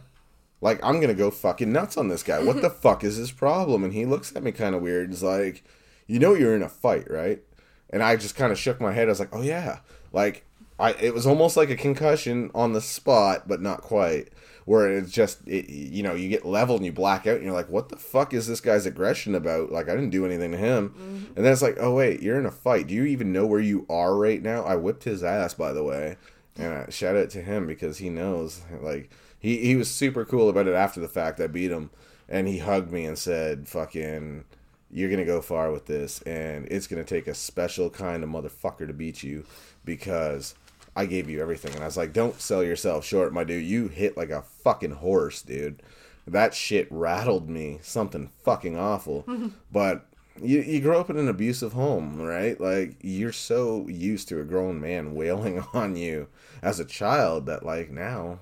Like, 0.62 0.80
I'm 0.84 1.00
gonna 1.00 1.14
go 1.14 1.32
fucking 1.32 1.72
nuts 1.72 1.98
on 1.98 2.08
this 2.08 2.24
guy. 2.24 2.42
What 2.44 2.62
the 2.62 2.70
fuck 2.84 3.04
is 3.04 3.16
his 3.16 3.32
problem?" 3.32 3.84
And 3.84 3.94
he 3.94 4.06
looks 4.06 4.36
at 4.36 4.44
me 4.44 4.52
kind 4.52 4.76
of 4.76 4.82
weird. 4.82 5.10
He's 5.10 5.24
like, 5.24 5.64
"You 6.08 6.20
know, 6.20 6.34
you're 6.34 6.56
in 6.56 6.64
a 6.64 6.70
fight, 6.70 7.10
right?" 7.10 7.42
And 7.90 8.04
I 8.04 8.16
just 8.16 8.36
kind 8.36 8.52
of 8.52 8.60
shook 8.60 8.80
my 8.80 8.94
head. 8.94 9.08
I 9.08 9.12
was 9.12 9.20
like, 9.20 9.36
"Oh 9.36 9.42
yeah." 9.42 9.80
Like, 10.14 10.46
I 10.80 10.92
it 10.94 11.14
was 11.14 11.26
almost 11.26 11.58
like 11.58 11.70
a 11.70 11.76
concussion 11.76 12.52
on 12.54 12.74
the 12.74 12.82
spot, 12.82 13.48
but 13.48 13.62
not 13.62 13.82
quite 13.82 14.30
where 14.66 14.92
it's 14.92 15.12
just 15.12 15.48
it, 15.48 15.70
you 15.70 16.04
know 16.04 16.16
you 16.16 16.28
get 16.28 16.46
leveled 16.46 16.80
and 16.80 16.86
you 16.86 16.92
black 16.92 17.26
out 17.28 17.36
and 17.36 17.44
you're 17.44 17.54
like 17.54 17.70
what 17.70 17.90
the 17.90 17.96
fuck 17.96 18.34
is 18.34 18.48
this 18.48 18.62
guy's 18.62 18.86
aggression 18.86 19.36
about? 19.36 19.72
Like 19.72 19.88
i 19.88 19.96
didn't 19.96 20.10
do 20.10 20.26
anything 20.26 20.52
to 20.52 20.58
him. 20.58 20.90
Mm-hmm. 20.90 21.26
and 21.36 21.46
then 21.46 21.54
it's 21.54 21.62
like 21.62 21.78
oh 21.80 21.96
wait 21.96 22.22
you're 22.22 22.40
in 22.40 22.46
a 22.46 22.52
fight. 22.52 22.88
Do 22.88 22.94
you 22.94 23.06
even 23.06 23.32
know 23.32 23.46
where 23.46 23.60
you 23.60 23.86
are 23.90 24.16
right 24.16 24.42
now? 24.42 24.64
I 24.64 24.76
whipped 24.76 25.04
his 25.04 25.24
ass 25.24 25.54
by 25.54 25.72
the 25.72 25.84
way. 25.84 26.18
And 26.58 26.74
I 26.74 26.90
shout 26.90 27.18
out 27.18 27.30
to 27.32 27.42
him 27.42 27.68
because 27.68 27.98
he 27.98 28.10
knows 28.10 28.62
like 28.82 29.10
he, 29.40 29.58
he 29.58 29.76
was 29.76 29.92
super 29.92 30.26
cool 30.26 30.50
about 30.50 30.68
it 30.68 30.74
after 30.74 31.00
the 31.00 31.08
fact. 31.08 31.40
I 31.40 31.48
beat 31.48 31.70
him 31.72 31.92
and 32.28 32.48
he 32.48 32.60
hugged 32.60 32.92
me 32.92 33.06
and 33.06 33.18
said 33.18 33.68
fucking 33.68 34.46
you're 34.92 35.10
gonna 35.10 35.26
go 35.26 35.42
far 35.42 35.72
with 35.72 35.86
this 35.86 36.22
and 36.22 36.68
it's 36.72 36.88
gonna 36.88 37.04
take 37.04 37.28
a 37.28 37.36
special 37.36 37.90
kind 37.90 38.24
of 38.24 38.30
motherfucker 38.30 38.88
to 38.88 38.94
beat 38.94 39.24
you 39.24 39.46
because 39.84 40.56
I 40.96 41.06
gave 41.06 41.30
you 41.30 41.42
everything. 41.42 41.74
And 41.74 41.84
I 41.84 41.88
was 41.88 41.98
like, 41.98 42.14
don't 42.14 42.40
sell 42.40 42.64
yourself 42.64 43.06
short, 43.06 43.34
my 43.34 43.44
dude. 43.44 43.66
You 43.66 43.88
hit 43.88 44.16
like 44.16 44.30
a 44.30 44.42
fucking 44.42 44.92
horse, 44.92 45.42
dude. 45.42 45.82
That 46.28 46.54
shit 46.54 46.88
rattled 46.90 47.50
me. 47.50 47.80
Something 47.82 48.30
fucking 48.44 48.78
awful. 48.78 49.26
but 49.72 50.08
you, 50.42 50.62
you 50.62 50.82
grow 50.82 51.00
up 51.00 51.10
in 51.10 51.18
an 51.18 51.28
abusive 51.28 51.74
home, 51.74 52.20
right? 52.22 52.60
Like, 52.60 52.98
you're 53.02 53.32
so 53.32 53.88
used 53.88 54.28
to 54.30 54.40
a 54.40 54.46
grown 54.46 54.80
man 54.80 55.14
wailing 55.16 55.64
on 55.74 55.96
you 55.96 56.28
as 56.62 56.80
a 56.80 56.86
child 56.86 57.46
that, 57.46 57.66
like, 57.66 57.92
now 57.92 58.40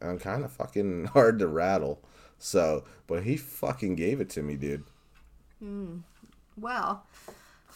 I'm 0.00 0.18
kind 0.18 0.44
of 0.44 0.52
fucking 0.52 1.06
hard 1.12 1.38
to 1.38 1.48
rattle. 1.48 2.02
So, 2.38 2.84
but 3.06 3.24
he 3.24 3.36
fucking 3.36 3.96
gave 3.96 4.20
it 4.20 4.28
to 4.30 4.42
me, 4.42 4.56
dude. 4.56 4.84
Mm. 5.62 6.02
Well, 6.58 7.04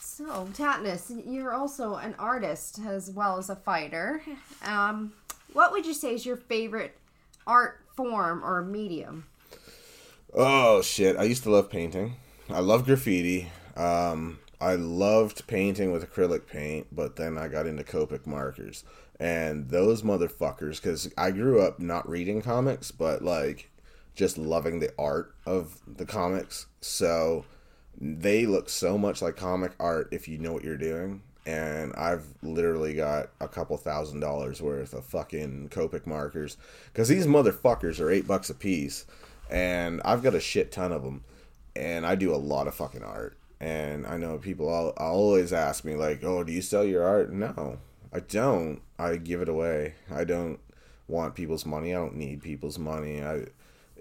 so, 0.01 0.49
Tattness, 0.53 1.11
you're 1.27 1.53
also 1.53 1.95
an 1.97 2.15
artist 2.19 2.81
as 2.87 3.11
well 3.11 3.39
as 3.39 3.51
a 3.51 3.57
fighter. 3.57 4.23
Um, 4.65 5.13
what 5.53 5.73
would 5.73 5.87
you 5.87 5.95
say 5.95 6.15
is 6.15 6.25
your 6.27 6.37
favorite 6.37 6.97
art 7.47 7.81
form 7.97 8.45
or 8.45 8.63
medium? 8.63 9.27
Oh 10.33 10.83
shit! 10.83 11.17
I 11.17 11.25
used 11.25 11.43
to 11.45 11.51
love 11.51 11.71
painting. 11.71 12.17
I 12.49 12.61
love 12.61 12.85
graffiti. 12.85 13.49
Um, 13.77 14.39
I 14.61 14.75
loved 14.75 15.47
painting 15.47 15.91
with 15.93 16.09
acrylic 16.09 16.47
paint, 16.47 16.89
but 16.93 17.17
then 17.17 17.39
I 17.39 17.49
got 17.49 17.67
into 17.67 17.83
Copic 17.83 18.27
markers, 18.27 18.85
and 19.19 19.71
those 19.71 20.03
motherfuckers. 20.03 20.83
Because 20.83 21.13
I 21.17 21.31
grew 21.31 21.61
up 21.61 21.81
not 21.81 22.09
reading 22.09 22.43
comics, 22.43 22.91
but 22.91 23.23
like 23.23 23.71
just 24.15 24.39
loving 24.39 24.81
the 24.81 24.93
art 24.99 25.35
of 25.47 25.81
the 25.87 26.07
comics. 26.07 26.67
So 26.81 27.45
they 27.99 28.47
look 28.47 28.69
so 28.69 28.97
much 28.99 29.23
like 29.23 29.37
comic 29.37 29.73
art 29.79 30.09
if 30.11 30.29
you 30.29 30.39
know 30.39 30.53
what 30.53 30.65
you're 30.65 30.77
doing. 30.77 31.23
And 31.47 31.95
I've 31.95 32.25
literally 32.43 32.95
got 32.95 33.31
a 33.41 33.49
couple 33.49 33.77
thousand 33.77 34.21
dollars 34.21 34.61
worth 34.61 34.93
of 34.93 35.05
fucking 35.07 35.71
Copic 35.71 36.07
markers 36.07 36.57
because 36.93 37.09
these 37.09 37.27
motherfuckers 37.27 37.99
are 37.99 38.11
eight 38.11 38.27
bucks 38.27 38.51
a 38.51 38.55
piece, 38.55 39.07
and 39.51 40.03
I've 40.05 40.23
got 40.23 40.35
a 40.35 40.41
shit 40.41 40.71
ton 40.71 40.93
of 40.93 41.03
them, 41.03 41.25
and 41.75 42.07
I 42.07 42.15
do 42.15 42.35
a 42.35 42.37
lot 42.37 42.69
of 42.69 42.75
fucking 42.75 43.03
art. 43.03 43.37
And 43.59 44.07
I 44.07 44.17
know 44.17 44.39
people 44.39 44.69
all 44.69 44.91
always 44.97 45.53
ask 45.53 45.85
me 45.85 45.95
like, 45.95 46.23
"Oh, 46.23 46.45
do 46.45 46.53
you 46.53 46.63
sell 46.63 46.85
your 46.85 47.05
art?" 47.05 47.33
No, 47.33 47.79
I 48.13 48.21
don't. 48.21 48.81
I 48.99 49.17
give 49.17 49.41
it 49.41 49.49
away. 49.49 49.95
I 50.11 50.25
don't 50.25 50.61
want 51.09 51.35
people's 51.35 51.67
money. 51.67 51.95
I 51.95 51.99
don't 51.99 52.17
need 52.17 52.43
people's 52.43 52.79
money. 52.79 53.23
I 53.23 53.47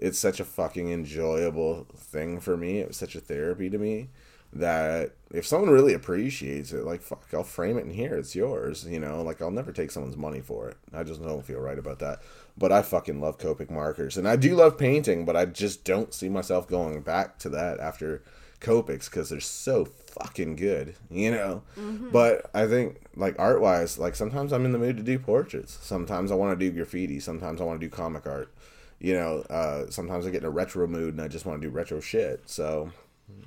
it's 0.00 0.18
such 0.18 0.40
a 0.40 0.44
fucking 0.44 0.90
enjoyable 0.90 1.86
thing 1.94 2.40
for 2.40 2.56
me. 2.56 2.78
It 2.78 2.88
was 2.88 2.96
such 2.96 3.14
a 3.14 3.20
therapy 3.20 3.68
to 3.70 3.78
me 3.78 4.08
that 4.52 5.12
if 5.30 5.46
someone 5.46 5.70
really 5.70 5.94
appreciates 5.94 6.72
it, 6.72 6.84
like 6.84 7.02
fuck, 7.02 7.22
I'll 7.32 7.44
frame 7.44 7.78
it 7.78 7.84
in 7.84 7.90
here. 7.90 8.16
It's 8.16 8.34
yours. 8.34 8.84
You 8.88 8.98
know, 8.98 9.22
like 9.22 9.40
I'll 9.40 9.50
never 9.50 9.72
take 9.72 9.90
someone's 9.90 10.16
money 10.16 10.40
for 10.40 10.68
it. 10.68 10.76
I 10.92 11.04
just 11.04 11.22
don't 11.22 11.44
feel 11.44 11.60
right 11.60 11.78
about 11.78 12.00
that. 12.00 12.20
But 12.58 12.72
I 12.72 12.82
fucking 12.82 13.20
love 13.20 13.38
Copic 13.38 13.70
markers, 13.70 14.16
and 14.16 14.26
I 14.26 14.36
do 14.36 14.56
love 14.56 14.76
painting, 14.76 15.24
but 15.24 15.36
I 15.36 15.44
just 15.46 15.84
don't 15.84 16.12
see 16.12 16.28
myself 16.28 16.66
going 16.66 17.00
back 17.02 17.38
to 17.40 17.48
that 17.50 17.78
after 17.78 18.22
Copics 18.60 19.08
because 19.08 19.30
they're 19.30 19.40
so 19.40 19.84
fucking 19.84 20.56
good, 20.56 20.94
you 21.10 21.30
know. 21.30 21.62
Mm-hmm. 21.78 22.10
But 22.10 22.50
I 22.52 22.66
think 22.66 23.02
like 23.14 23.38
art 23.38 23.60
wise, 23.60 23.98
like 23.98 24.16
sometimes 24.16 24.52
I'm 24.52 24.64
in 24.64 24.72
the 24.72 24.78
mood 24.78 24.96
to 24.96 25.02
do 25.02 25.18
portraits. 25.18 25.78
Sometimes 25.80 26.32
I 26.32 26.34
want 26.34 26.58
to 26.58 26.66
do 26.66 26.74
graffiti. 26.74 27.20
Sometimes 27.20 27.60
I 27.60 27.64
want 27.64 27.80
to 27.80 27.86
do 27.86 27.90
comic 27.90 28.26
art 28.26 28.52
you 29.00 29.14
know, 29.14 29.40
uh, 29.50 29.90
sometimes 29.90 30.26
I 30.26 30.30
get 30.30 30.42
in 30.42 30.46
a 30.46 30.50
retro 30.50 30.86
mood 30.86 31.14
and 31.14 31.22
I 31.22 31.28
just 31.28 31.46
want 31.46 31.60
to 31.60 31.66
do 31.66 31.72
retro 31.72 32.00
shit. 32.00 32.42
So, 32.46 32.92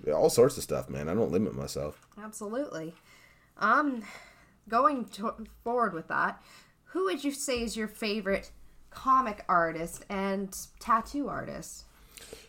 yeah, 0.05 0.13
all 0.13 0.29
sorts 0.29 0.57
of 0.57 0.63
stuff, 0.63 0.89
man. 0.89 1.07
I 1.07 1.13
don't 1.13 1.31
limit 1.31 1.53
myself. 1.55 2.07
Absolutely. 2.21 2.93
Um, 3.57 4.03
going 4.67 5.05
to- 5.05 5.45
forward 5.63 5.93
with 5.93 6.07
that, 6.07 6.41
who 6.85 7.05
would 7.05 7.23
you 7.23 7.31
say 7.31 7.61
is 7.63 7.77
your 7.77 7.87
favorite 7.87 8.51
comic 8.89 9.43
artist 9.47 10.05
and 10.09 10.55
tattoo 10.79 11.27
artist? 11.27 11.85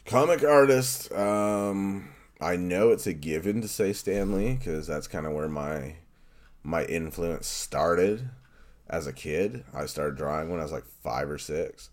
Comic 0.07 0.43
artist, 0.45 1.13
um, 1.13 2.09
I 2.41 2.57
know 2.57 2.91
it's 2.91 3.07
a 3.07 3.13
given 3.13 3.61
to 3.63 3.69
say 3.69 3.93
Stan 3.93 4.37
Lee 4.37 4.55
because 4.55 4.87
that's 4.87 5.07
kind 5.07 5.27
of 5.27 5.33
where 5.33 5.49
my 5.49 5.97
my 6.63 6.85
influence 6.85 7.47
started 7.47 8.29
as 8.89 9.07
a 9.07 9.13
kid. 9.13 9.65
I 9.75 9.87
started 9.87 10.17
drawing 10.17 10.51
when 10.51 10.61
I 10.61 10.63
was 10.63 10.73
like 10.73 10.85
five 11.03 11.31
or 11.31 11.39
six, 11.39 11.91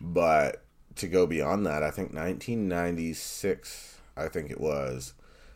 but 0.00 0.62
to 0.96 1.08
go 1.08 1.26
beyond 1.26 1.66
that, 1.66 1.82
I 1.82 1.90
think 1.90 2.12
1996, 2.12 3.98
I 4.16 4.28
think 4.28 4.50
it 4.50 4.60
was 4.60 5.14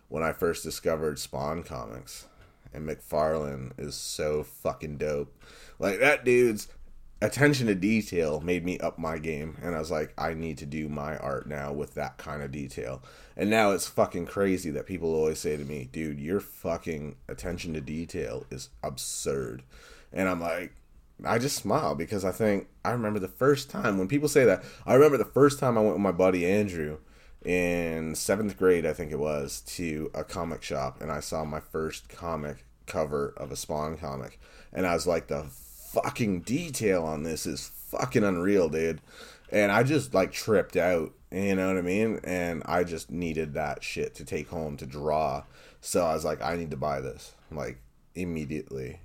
when 0.08 0.22
I 0.22 0.32
first 0.32 0.62
discovered 0.62 1.18
Spawn 1.18 1.62
comics, 1.62 2.26
and 2.72 2.88
McFarlane 2.88 3.72
is 3.78 3.94
so 3.94 4.42
fucking 4.42 4.99
dope. 4.99 5.34
Like 5.78 6.00
that 6.00 6.25
dude's 6.25 6.68
attention 7.22 7.68
to 7.68 7.75
detail 7.75 8.40
made 8.40 8.64
me 8.64 8.78
up 8.80 8.99
my 8.99 9.16
game 9.16 9.56
and 9.62 9.76
I 9.76 9.78
was 9.78 9.92
like 9.92 10.12
I 10.18 10.34
need 10.34 10.58
to 10.58 10.66
do 10.66 10.88
my 10.88 11.16
art 11.18 11.46
now 11.46 11.72
with 11.72 11.94
that 11.94 12.18
kind 12.18 12.42
of 12.42 12.50
detail. 12.50 13.02
And 13.37 13.49
now 13.49 13.70
it's 13.70 13.87
fucking 13.87 14.26
crazy 14.26 14.70
that 14.70 14.87
people 14.87 15.14
always 15.14 15.38
say 15.38 15.56
to 15.56 15.64
me, 15.64 15.88
"Dude, 15.90 16.20
your 16.20 16.40
fucking 16.40 17.16
attention 17.28 17.75
to 17.75 17.80
detail 17.80 18.44
is 18.50 18.70
absurd." 18.82 19.62
And 20.12 20.28
I'm 20.28 20.40
like 20.40 20.72
I 21.25 21.38
just 21.38 21.57
smile 21.57 21.95
because 21.95 22.25
I 22.25 22.33
think 22.33 22.69
I 22.85 22.90
remember 22.90 23.19
the 23.19 23.28
first 23.28 23.71
time 23.71 23.99
when 23.99 24.09
people 24.09 24.28
say 24.28 24.45
that. 24.45 24.64
I 24.87 24.95
remember 24.95 25.19
the 25.19 25.25
first 25.25 25.59
time 25.59 25.78
I 25.78 25.81
went 25.81 25.95
with 25.95 26.02
my 26.02 26.12
buddy 26.12 26.47
Andrew 26.47 26.99
in 27.45 28.12
7th 28.12 28.57
grade, 28.57 28.87
I 28.87 28.92
think 28.92 29.12
it 29.12 29.19
was, 29.19 29.61
to 29.62 30.11
a 30.14 30.25
comic 30.25 30.62
shop 30.62 31.00
and 31.00 31.11
I 31.11 31.21
saw 31.21 31.45
my 31.45 31.61
first 31.61 32.09
comic 32.09 32.64
cover 32.87 33.33
of 33.37 33.52
a 33.52 33.57
Spawn 33.57 33.97
comic 33.97 34.38
and 34.73 34.87
I 34.87 34.95
was 34.95 35.07
like 35.07 35.28
the 35.28 35.45
fucking 35.92 36.40
detail 36.40 37.04
on 37.04 37.23
this 37.23 37.47
is 37.47 37.71
fucking 37.90 38.25
unreal, 38.25 38.69
dude. 38.69 39.00
And 39.50 39.71
I 39.71 39.83
just 39.83 40.14
like 40.14 40.33
tripped 40.33 40.76
out, 40.76 41.12
you 41.31 41.54
know 41.54 41.69
what 41.69 41.76
I 41.76 41.83
mean? 41.83 42.21
And 42.25 42.62
I 42.64 42.85
just 42.85 43.11
needed 43.11 43.52
that 43.54 43.85
shit 43.85 44.14
to 44.14 44.25
take 44.25 44.49
home 44.49 44.78
to 44.78 44.87
draw. 44.87 45.45
So 45.83 46.07
I 46.07 46.14
was 46.14 46.25
like, 46.25 46.40
I 46.40 46.57
need 46.57 46.71
to 46.71 46.76
buy 46.76 47.00
this, 47.00 47.33
like 47.50 47.78
immediately. 48.14 49.00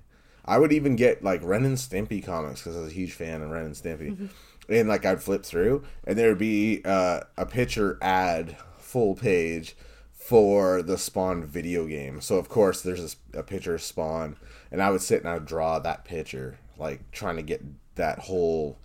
I 0.47 0.57
would 0.57 0.71
even 0.71 0.95
get 0.95 1.23
like 1.23 1.43
Ren 1.43 1.65
and 1.65 1.77
Stimpy 1.77 2.23
comics 2.23 2.61
because 2.61 2.77
I 2.77 2.81
was 2.81 2.91
a 2.91 2.95
huge 2.95 3.13
fan 3.13 3.41
of 3.41 3.49
Ren 3.49 3.65
and 3.65 3.75
Stimpy. 3.75 4.29
And 4.69 4.89
like 4.89 5.05
I'd 5.05 5.23
flip 5.23 5.43
through, 5.45 5.83
and 6.05 6.17
there 6.17 6.29
would 6.29 6.37
be 6.37 6.81
uh, 6.83 7.21
a 7.37 7.45
picture 7.45 7.97
ad, 8.01 8.57
full 8.77 9.15
page, 9.15 9.75
for 10.11 10.81
the 10.81 10.97
Spawn 10.97 11.45
video 11.45 11.85
game. 11.85 12.19
So 12.19 12.35
of 12.35 12.49
course 12.49 12.81
there's 12.81 13.01
this, 13.01 13.15
a 13.33 13.43
picture 13.43 13.75
of 13.75 13.81
Spawn, 13.81 14.35
and 14.69 14.81
I 14.81 14.89
would 14.91 15.01
sit 15.01 15.21
and 15.21 15.29
I 15.29 15.35
would 15.35 15.45
draw 15.45 15.79
that 15.79 16.03
picture, 16.03 16.57
like 16.77 17.11
trying 17.11 17.37
to 17.37 17.43
get 17.43 17.63
that 17.95 18.19
whole, 18.19 18.77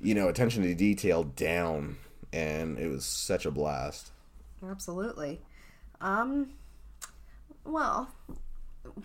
you 0.00 0.14
know, 0.14 0.28
attention 0.28 0.62
to 0.62 0.74
detail 0.74 1.24
down, 1.24 1.96
and 2.32 2.78
it 2.78 2.86
was 2.86 3.04
such 3.04 3.44
a 3.44 3.50
blast. 3.50 4.12
Absolutely. 4.64 5.40
Um, 6.00 6.50
well, 7.64 8.10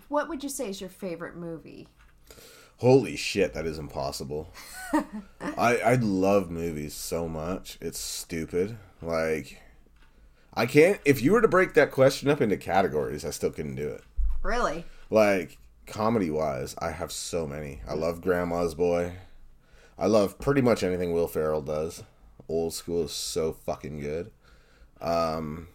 what 0.08 0.28
would 0.28 0.44
you 0.44 0.48
say 0.48 0.68
is 0.68 0.80
your 0.80 0.90
favorite 0.90 1.34
movie? 1.34 1.88
Holy 2.78 3.14
shit, 3.16 3.52
that 3.54 3.66
is 3.66 3.78
impossible. 3.78 4.52
I 5.42 5.76
I 5.78 5.94
love 5.96 6.50
movies 6.50 6.94
so 6.94 7.28
much. 7.28 7.76
It's 7.80 7.98
stupid. 7.98 8.78
Like 9.02 9.60
I 10.54 10.66
can't 10.66 11.00
if 11.04 11.22
you 11.22 11.32
were 11.32 11.42
to 11.42 11.48
break 11.48 11.74
that 11.74 11.90
question 11.90 12.28
up 12.28 12.40
into 12.40 12.56
categories, 12.56 13.24
I 13.24 13.30
still 13.30 13.50
couldn't 13.50 13.74
do 13.74 13.88
it. 13.88 14.02
Really? 14.42 14.84
Like 15.10 15.58
comedy 15.86 16.30
wise, 16.30 16.74
I 16.78 16.90
have 16.92 17.12
so 17.12 17.46
many. 17.46 17.82
I 17.86 17.94
love 17.94 18.22
Grandma's 18.22 18.74
Boy. 18.74 19.16
I 19.98 20.06
love 20.06 20.38
pretty 20.38 20.62
much 20.62 20.82
anything 20.82 21.12
Will 21.12 21.28
Ferrell 21.28 21.60
does. 21.60 22.02
Old 22.48 22.72
school 22.72 23.04
is 23.04 23.12
so 23.12 23.52
fucking 23.52 24.00
good. 24.00 24.30
Um, 25.00 25.68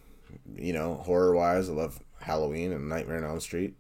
you 0.56 0.74
know, 0.74 0.96
horror 0.96 1.36
wise, 1.36 1.70
I 1.70 1.74
love 1.74 2.00
Halloween 2.20 2.72
and 2.72 2.90
Nightmare 2.90 3.18
on 3.18 3.24
Elm 3.24 3.40
Street. 3.40 3.76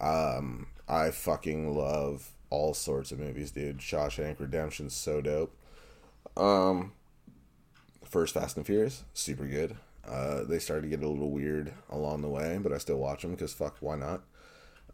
Um, 0.00 0.66
I 0.88 1.10
fucking 1.10 1.74
love 1.76 2.30
all 2.50 2.72
sorts 2.74 3.12
of 3.12 3.18
movies, 3.18 3.50
dude. 3.50 3.78
Shawshank 3.78 4.40
Redemption's 4.40 4.94
so 4.94 5.20
dope. 5.20 5.54
Um, 6.36 6.92
first 8.04 8.34
Fast 8.34 8.56
and 8.56 8.64
Furious, 8.64 9.04
super 9.12 9.46
good. 9.46 9.76
Uh, 10.08 10.44
they 10.44 10.58
started 10.58 10.82
to 10.82 10.88
get 10.88 11.04
a 11.04 11.08
little 11.08 11.30
weird 11.30 11.72
along 11.90 12.22
the 12.22 12.28
way, 12.28 12.58
but 12.62 12.72
I 12.72 12.78
still 12.78 12.96
watch 12.96 13.22
them 13.22 13.32
because 13.32 13.52
fuck, 13.52 13.76
why 13.80 13.96
not? 13.96 14.22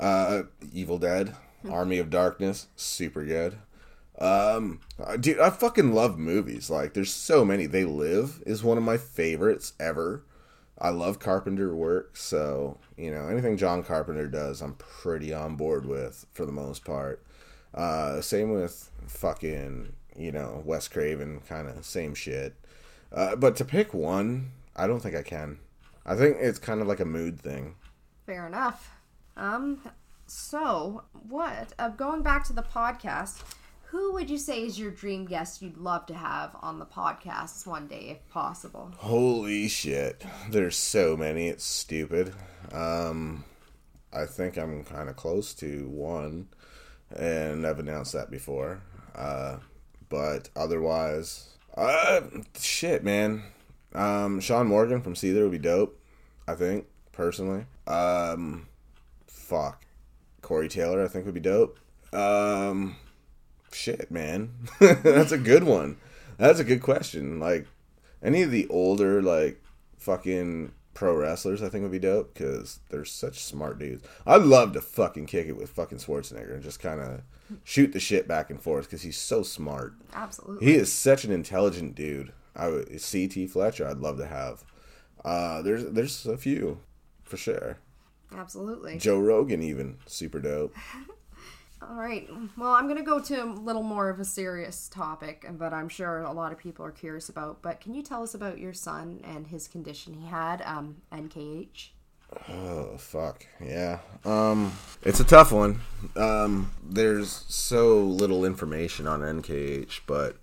Uh, 0.00 0.42
Evil 0.72 0.98
Dead, 0.98 1.36
Army 1.70 1.98
of 1.98 2.10
Darkness, 2.10 2.66
super 2.74 3.24
good. 3.24 3.58
Um, 4.18 4.80
uh, 5.02 5.16
dude, 5.16 5.38
I 5.38 5.50
fucking 5.50 5.92
love 5.92 6.18
movies. 6.18 6.70
Like, 6.70 6.94
there's 6.94 7.12
so 7.12 7.44
many. 7.44 7.66
They 7.66 7.84
Live 7.84 8.42
is 8.46 8.62
one 8.64 8.78
of 8.78 8.84
my 8.84 8.96
favorites 8.96 9.74
ever. 9.78 10.24
I 10.78 10.90
love 10.90 11.18
Carpenter 11.20 11.74
work, 11.74 12.16
so 12.16 12.78
you 12.96 13.10
know 13.10 13.28
anything 13.28 13.56
John 13.56 13.82
Carpenter 13.84 14.26
does, 14.26 14.60
I'm 14.60 14.74
pretty 14.74 15.32
on 15.32 15.56
board 15.56 15.86
with 15.86 16.26
for 16.32 16.44
the 16.46 16.52
most 16.52 16.84
part. 16.84 17.22
Uh, 17.72 18.20
same 18.20 18.50
with 18.50 18.90
fucking 19.06 19.92
you 20.16 20.32
know 20.32 20.62
Wes 20.64 20.88
Craven, 20.88 21.40
kind 21.48 21.68
of 21.68 21.84
same 21.84 22.14
shit. 22.14 22.54
Uh, 23.12 23.36
but 23.36 23.54
to 23.56 23.64
pick 23.64 23.94
one, 23.94 24.50
I 24.74 24.86
don't 24.86 25.00
think 25.00 25.14
I 25.14 25.22
can. 25.22 25.58
I 26.04 26.16
think 26.16 26.36
it's 26.40 26.58
kind 26.58 26.80
of 26.80 26.86
like 26.86 27.00
a 27.00 27.04
mood 27.04 27.40
thing. 27.40 27.76
Fair 28.26 28.46
enough. 28.46 28.90
Um, 29.36 29.80
so 30.26 31.04
what? 31.28 31.72
Uh, 31.78 31.90
going 31.90 32.22
back 32.22 32.44
to 32.44 32.52
the 32.52 32.62
podcast, 32.62 33.42
who 33.94 34.12
would 34.12 34.28
you 34.28 34.38
say 34.38 34.64
is 34.66 34.76
your 34.76 34.90
dream 34.90 35.24
guest 35.24 35.62
you'd 35.62 35.76
love 35.76 36.04
to 36.04 36.14
have 36.14 36.56
on 36.60 36.80
the 36.80 36.84
podcast 36.84 37.64
one 37.64 37.86
day, 37.86 38.08
if 38.10 38.28
possible? 38.28 38.92
Holy 38.96 39.68
shit. 39.68 40.24
There's 40.50 40.76
so 40.76 41.16
many. 41.16 41.46
It's 41.46 41.62
stupid. 41.62 42.34
Um, 42.72 43.44
I 44.12 44.24
think 44.24 44.56
I'm 44.56 44.82
kind 44.82 45.08
of 45.08 45.14
close 45.14 45.54
to 45.54 45.88
one, 45.88 46.48
and 47.14 47.64
I've 47.64 47.78
announced 47.78 48.14
that 48.14 48.32
before. 48.32 48.82
Uh, 49.14 49.58
but 50.08 50.48
otherwise, 50.56 51.50
uh, 51.76 52.22
shit, 52.58 53.04
man. 53.04 53.44
Um, 53.94 54.40
Shaun 54.40 54.66
Morgan 54.66 55.02
from 55.02 55.14
Seether 55.14 55.42
would 55.42 55.52
be 55.52 55.58
dope. 55.58 56.00
I 56.48 56.54
think 56.54 56.86
personally. 57.12 57.66
Um, 57.86 58.66
fuck, 59.28 59.86
Corey 60.42 60.66
Taylor. 60.66 61.04
I 61.04 61.06
think 61.06 61.26
would 61.26 61.34
be 61.34 61.38
dope. 61.38 61.78
Um, 62.12 62.96
shit, 63.74 64.10
man. 64.10 64.50
That's 64.80 65.32
a 65.32 65.38
good 65.38 65.64
one. 65.64 65.96
That's 66.38 66.60
a 66.60 66.64
good 66.64 66.82
question. 66.82 67.38
Like 67.40 67.66
any 68.22 68.42
of 68.42 68.50
the 68.50 68.66
older 68.68 69.22
like 69.22 69.62
fucking 69.98 70.72
pro 70.94 71.14
wrestlers, 71.16 71.62
I 71.62 71.68
think 71.68 71.82
would 71.82 71.92
be 71.92 71.98
dope 71.98 72.34
because 72.34 72.80
they're 72.88 73.04
such 73.04 73.40
smart 73.42 73.78
dudes. 73.78 74.04
I'd 74.26 74.42
love 74.42 74.72
to 74.72 74.80
fucking 74.80 75.26
kick 75.26 75.46
it 75.46 75.56
with 75.56 75.70
fucking 75.70 75.98
Schwarzenegger 75.98 76.54
and 76.54 76.62
just 76.62 76.80
kind 76.80 77.00
of 77.00 77.22
shoot 77.62 77.92
the 77.92 78.00
shit 78.00 78.26
back 78.26 78.50
and 78.50 78.60
forth 78.60 78.86
because 78.86 79.02
he's 79.02 79.18
so 79.18 79.42
smart. 79.42 79.94
Absolutely. 80.14 80.66
He 80.66 80.74
is 80.74 80.92
such 80.92 81.24
an 81.24 81.32
intelligent 81.32 81.94
dude. 81.94 82.32
I 82.56 82.68
would 82.68 82.86
CT 82.88 83.50
Fletcher. 83.50 83.86
I'd 83.86 83.98
love 83.98 84.18
to 84.18 84.26
have. 84.26 84.64
Uh, 85.24 85.62
there's 85.62 85.84
there's 85.86 86.26
a 86.26 86.36
few 86.36 86.78
for 87.22 87.36
sure. 87.36 87.78
Absolutely. 88.36 88.98
Joe 88.98 89.18
Rogan 89.18 89.62
even 89.62 89.98
super 90.06 90.40
dope. 90.40 90.74
All 91.90 91.96
right. 91.96 92.28
Well, 92.56 92.72
I'm 92.72 92.84
going 92.84 92.98
to 92.98 93.04
go 93.04 93.20
to 93.20 93.42
a 93.42 93.46
little 93.46 93.82
more 93.82 94.08
of 94.08 94.20
a 94.20 94.24
serious 94.24 94.88
topic, 94.88 95.46
but 95.52 95.72
I'm 95.72 95.88
sure 95.88 96.22
a 96.22 96.32
lot 96.32 96.52
of 96.52 96.58
people 96.58 96.84
are 96.84 96.90
curious 96.90 97.28
about. 97.28 97.62
But 97.62 97.80
can 97.80 97.94
you 97.94 98.02
tell 98.02 98.22
us 98.22 98.34
about 98.34 98.58
your 98.58 98.72
son 98.72 99.20
and 99.22 99.46
his 99.46 99.68
condition 99.68 100.14
he 100.14 100.26
had, 100.26 100.62
um, 100.62 101.02
NKH? 101.12 101.90
Oh 102.48 102.96
fuck 102.96 103.46
yeah. 103.60 103.98
Um, 104.24 104.72
it's 105.02 105.20
a 105.20 105.24
tough 105.24 105.52
one. 105.52 105.80
Um, 106.16 106.72
there's 106.82 107.44
so 107.48 107.98
little 107.98 108.44
information 108.44 109.06
on 109.06 109.20
NKH, 109.20 110.00
but 110.06 110.36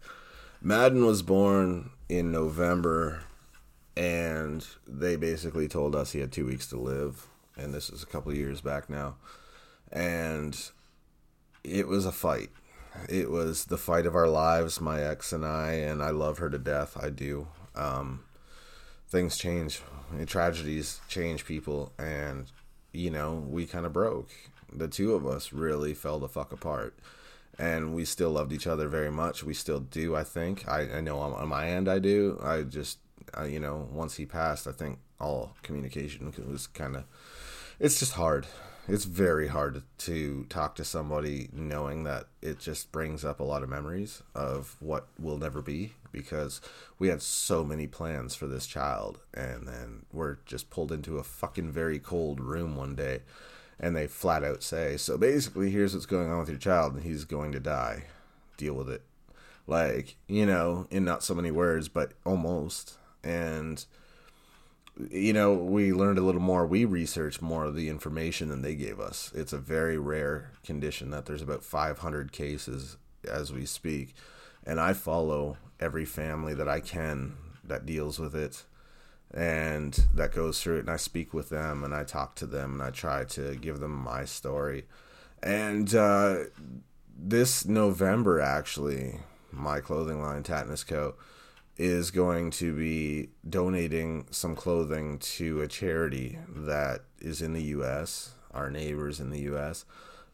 Madden 0.62 1.06
was 1.06 1.22
born 1.22 1.90
in 2.08 2.32
November, 2.32 3.24
and 3.98 4.66
they 4.88 5.16
basically 5.16 5.68
told 5.68 5.96
us 5.96 6.12
he 6.12 6.20
had 6.20 6.32
two 6.32 6.46
weeks 6.46 6.68
to 6.68 6.78
live, 6.78 7.28
and 7.58 7.74
this 7.74 7.90
is 7.90 8.04
a 8.04 8.08
couple 8.08 8.34
years 8.34 8.62
back 8.62 8.90
now, 8.90 9.16
and 9.92 10.72
it 11.64 11.88
was 11.88 12.06
a 12.06 12.12
fight. 12.12 12.50
It 13.08 13.32
was 13.32 13.66
the 13.66 13.78
fight 13.78 14.06
of 14.06 14.16
our 14.16 14.28
lives, 14.28 14.82
my 14.82 15.02
ex 15.02 15.32
and 15.32 15.46
I, 15.46 15.74
and 15.74 16.04
I 16.04 16.10
love 16.10 16.40
her 16.40 16.50
to 16.50 16.58
death. 16.58 16.98
I 17.02 17.10
do. 17.10 17.48
Um, 17.76 18.26
things 19.08 19.38
change, 19.38 19.82
tragedies 20.26 21.00
change 21.08 21.46
people, 21.46 21.94
and 21.98 22.52
you 22.92 23.10
know 23.10 23.46
we 23.48 23.66
kind 23.66 23.86
of 23.86 23.94
broke. 23.94 24.30
The 24.74 24.88
two 24.88 25.14
of 25.14 25.26
us 25.26 25.54
really 25.54 25.94
fell 25.94 26.20
the 26.20 26.28
fuck 26.28 26.52
apart, 26.52 26.98
and 27.58 27.94
we 27.94 28.06
still 28.06 28.32
loved 28.32 28.54
each 28.54 28.68
other 28.68 28.88
very 28.88 29.12
much. 29.12 29.44
We 29.44 29.54
still 29.54 29.80
do, 29.80 30.16
I 30.16 30.24
think. 30.24 30.68
I, 30.68 30.98
I 30.98 31.02
know 31.02 31.20
on, 31.20 31.34
on 31.34 31.50
my 31.50 31.68
end 31.68 31.88
I 31.88 32.00
do. 32.00 32.40
I 32.44 32.64
just, 32.64 33.00
I, 33.34 33.46
you 33.46 33.60
know, 33.60 33.88
once 33.92 34.16
he 34.16 34.26
passed, 34.26 34.68
I 34.68 34.72
think 34.72 35.00
all 35.20 35.56
communication 35.62 36.34
was 36.48 36.68
kind 36.68 36.96
of, 36.96 37.04
it's 37.80 38.00
just 38.00 38.14
hard. 38.14 38.48
It's 38.88 39.06
very 39.06 39.48
hard 39.48 39.84
to 40.00 40.46
talk 40.50 40.76
to 40.76 40.84
somebody 40.84 41.50
knowing 41.54 42.04
that 42.04 42.28
it 42.42 42.60
just 42.60 42.92
brings 42.92 43.24
up 43.24 43.40
a 43.40 43.44
lot 43.44 43.64
of 43.64 43.70
memories 43.70 44.24
of 44.36 44.76
what 44.80 45.08
will 45.20 45.38
never 45.38 45.62
be 45.62 45.94
because 46.12 46.62
we 47.00 47.08
had 47.08 47.22
so 47.22 47.64
many 47.64 47.88
plans 47.88 48.36
for 48.36 48.48
this 48.48 48.66
child 48.66 49.20
and 49.34 49.68
then 49.68 50.06
we're 50.12 50.38
just 50.46 50.70
pulled 50.70 50.92
into 50.92 51.20
a 51.20 51.24
fucking 51.24 51.72
very 51.72 52.00
cold 52.00 52.40
room 52.40 52.76
one 52.76 52.96
day 52.96 53.22
and 53.82 53.96
they 53.96 54.08
flat 54.08 54.44
out 54.44 54.62
say, 54.64 54.96
"So 54.96 55.18
basically, 55.18 55.72
here's 55.72 55.94
what's 55.94 56.06
going 56.06 56.32
on 56.32 56.40
with 56.40 56.50
your 56.50 56.60
child, 56.60 56.94
and 56.94 57.04
he's 57.04 57.26
going 57.26 57.52
to 57.54 57.60
die. 57.60 58.04
Deal 58.56 58.76
with 58.76 58.90
it." 58.90 59.02
Like 59.66 60.16
you 60.28 60.46
know, 60.46 60.88
in 60.92 61.04
not 61.04 61.24
so 61.24 61.34
many 61.34 61.52
words, 61.52 61.90
but 61.90 62.14
almost. 62.24 62.98
And 63.24 63.84
you 65.10 65.34
know, 65.34 65.54
we 65.54 65.94
learned 65.94 66.20
a 66.20 66.24
little 66.24 66.42
more. 66.42 66.66
We 66.66 66.86
researched 66.86 67.42
more 67.42 67.66
of 67.66 67.76
the 67.76 67.90
information 67.90 68.50
than 68.50 68.62
they 68.62 68.76
gave 68.76 69.00
us. 69.00 69.32
It's 69.34 69.54
a 69.54 69.58
very 69.58 69.98
rare 69.98 70.52
condition 70.64 71.12
that 71.12 71.26
there's 71.26 71.42
about 71.42 71.64
500 71.64 72.32
cases 72.32 72.98
as 73.30 73.54
we 73.54 73.66
speak, 73.66 74.14
and 74.66 74.80
I 74.80 74.94
follow 74.94 75.58
every 75.80 76.06
family 76.06 76.54
that 76.54 76.68
I 76.68 76.80
can 76.80 77.38
that 77.64 77.86
deals 77.86 78.20
with 78.20 78.36
it 78.36 78.64
and 79.34 80.08
that 80.14 80.34
goes 80.34 80.62
through 80.62 80.78
it 80.78 80.82
and 80.82 80.90
I 80.90 80.98
speak 80.98 81.34
with 81.34 81.50
them 81.50 81.84
and 81.84 81.96
I 81.96 82.04
talk 82.04 82.36
to 82.36 82.46
them 82.46 82.74
and 82.74 82.84
I 82.84 82.92
try 82.92 83.24
to 83.26 83.56
give 83.56 83.80
them 83.80 83.96
my 83.96 84.26
story. 84.26 84.86
And 85.42 85.94
uh, 85.96 86.46
this 87.18 87.66
November, 87.66 88.40
actually, 88.40 89.20
my 89.52 89.80
clothing 89.80 90.22
line, 90.22 90.44
Tattness 90.44 90.86
Co., 90.86 91.16
is 91.82 92.12
going 92.12 92.52
to 92.52 92.76
be 92.76 93.30
donating 93.48 94.28
some 94.32 94.56
clothing 94.56 95.18
to 95.20 95.62
a 95.62 95.68
charity 95.68 96.38
that 96.48 97.02
is 97.20 97.42
in 97.42 97.54
the 97.54 97.64
U.S., 97.64 98.32
our 98.52 98.70
neighbors 98.70 99.20
in 99.20 99.30
the 99.30 99.42
U.S., 99.42 99.86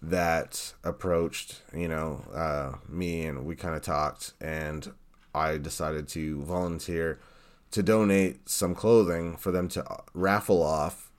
that 0.02 0.74
approached, 0.84 1.62
you 1.74 1.88
know, 1.88 2.24
uh, 2.34 2.78
me 2.88 3.26
and 3.26 3.46
we 3.46 3.56
kind 3.56 3.76
of 3.76 3.82
talked 3.82 4.34
and 4.40 4.92
I 5.34 5.58
decided 5.58 6.08
to 6.10 6.44
volunteer– 6.44 7.20
to 7.72 7.84
donate 7.84 8.50
some 8.50 8.74
clothing 8.74 9.36
for 9.36 9.52
them 9.52 9.68
to 9.70 9.86
raffle 10.14 10.64
off 10.64 11.12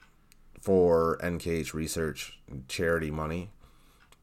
for 0.59 1.17
NKH 1.23 1.73
research 1.73 2.39
charity 2.67 3.11
money. 3.11 3.51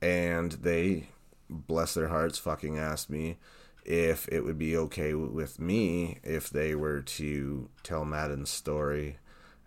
And 0.02 0.52
they, 0.52 1.08
bless 1.48 1.94
their 1.94 2.08
hearts, 2.08 2.38
fucking 2.38 2.78
asked 2.78 3.08
me 3.08 3.38
if 3.86 4.28
it 4.28 4.44
would 4.44 4.58
be 4.58 4.76
okay 4.76 5.14
with 5.14 5.60
me 5.60 6.18
if 6.24 6.50
they 6.50 6.74
were 6.74 7.00
to 7.00 7.70
tell 7.84 8.04
Madden's 8.04 8.50
story 8.50 9.18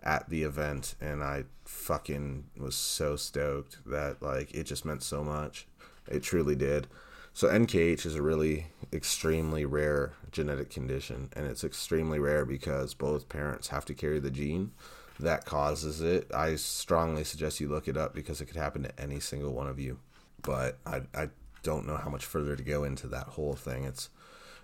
at 0.02 0.28
the 0.28 0.42
event. 0.42 0.94
And 1.00 1.22
I 1.22 1.44
fucking 1.64 2.44
was 2.58 2.74
so 2.76 3.16
stoked 3.16 3.78
that, 3.86 4.22
like, 4.22 4.54
it 4.54 4.64
just 4.64 4.84
meant 4.84 5.02
so 5.02 5.24
much. 5.24 5.66
It 6.06 6.22
truly 6.22 6.54
did. 6.54 6.86
So 7.32 7.48
NKH 7.48 8.04
is 8.04 8.14
a 8.14 8.22
really 8.22 8.66
extremely 8.92 9.64
rare 9.64 10.12
genetic 10.32 10.68
condition, 10.68 11.30
and 11.34 11.46
it's 11.46 11.64
extremely 11.64 12.18
rare 12.18 12.44
because 12.44 12.92
both 12.92 13.28
parents 13.28 13.68
have 13.68 13.84
to 13.86 13.94
carry 13.94 14.18
the 14.18 14.30
gene 14.30 14.72
that 15.18 15.44
causes 15.44 16.00
it. 16.00 16.30
I 16.34 16.56
strongly 16.56 17.24
suggest 17.24 17.60
you 17.60 17.68
look 17.68 17.88
it 17.88 17.96
up 17.96 18.14
because 18.14 18.40
it 18.40 18.46
could 18.46 18.56
happen 18.56 18.82
to 18.82 19.00
any 19.00 19.20
single 19.20 19.52
one 19.52 19.68
of 19.68 19.78
you. 19.78 19.98
But 20.42 20.78
I 20.84 21.02
I 21.14 21.28
don't 21.62 21.86
know 21.86 21.96
how 21.96 22.10
much 22.10 22.24
further 22.24 22.56
to 22.56 22.62
go 22.62 22.84
into 22.84 23.06
that 23.08 23.28
whole 23.28 23.54
thing. 23.54 23.84
It's 23.84 24.08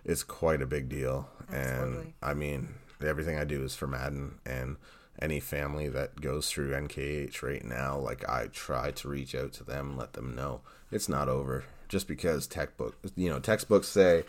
it's 0.04 0.22
quite 0.22 0.62
a 0.62 0.66
big 0.66 0.88
deal, 0.88 1.28
Absolutely. 1.50 1.98
and 2.02 2.12
I 2.22 2.34
mean 2.34 2.74
everything 3.04 3.38
I 3.38 3.44
do 3.44 3.62
is 3.62 3.74
for 3.74 3.86
Madden 3.86 4.38
and 4.46 4.76
any 5.20 5.40
family 5.40 5.88
that 5.88 6.20
goes 6.20 6.50
through 6.50 6.72
NKH 6.72 7.42
right 7.42 7.64
now, 7.64 7.98
like 7.98 8.28
I 8.28 8.48
try 8.48 8.90
to 8.90 9.08
reach 9.08 9.34
out 9.34 9.52
to 9.54 9.64
them, 9.64 9.96
let 9.96 10.12
them 10.12 10.34
know 10.34 10.60
it's 10.90 11.08
not 11.08 11.28
over 11.28 11.64
just 11.88 12.08
because 12.08 12.46
textbook, 12.46 12.96
you 13.14 13.30
know, 13.30 13.38
textbooks 13.38 13.88
say 13.88 14.24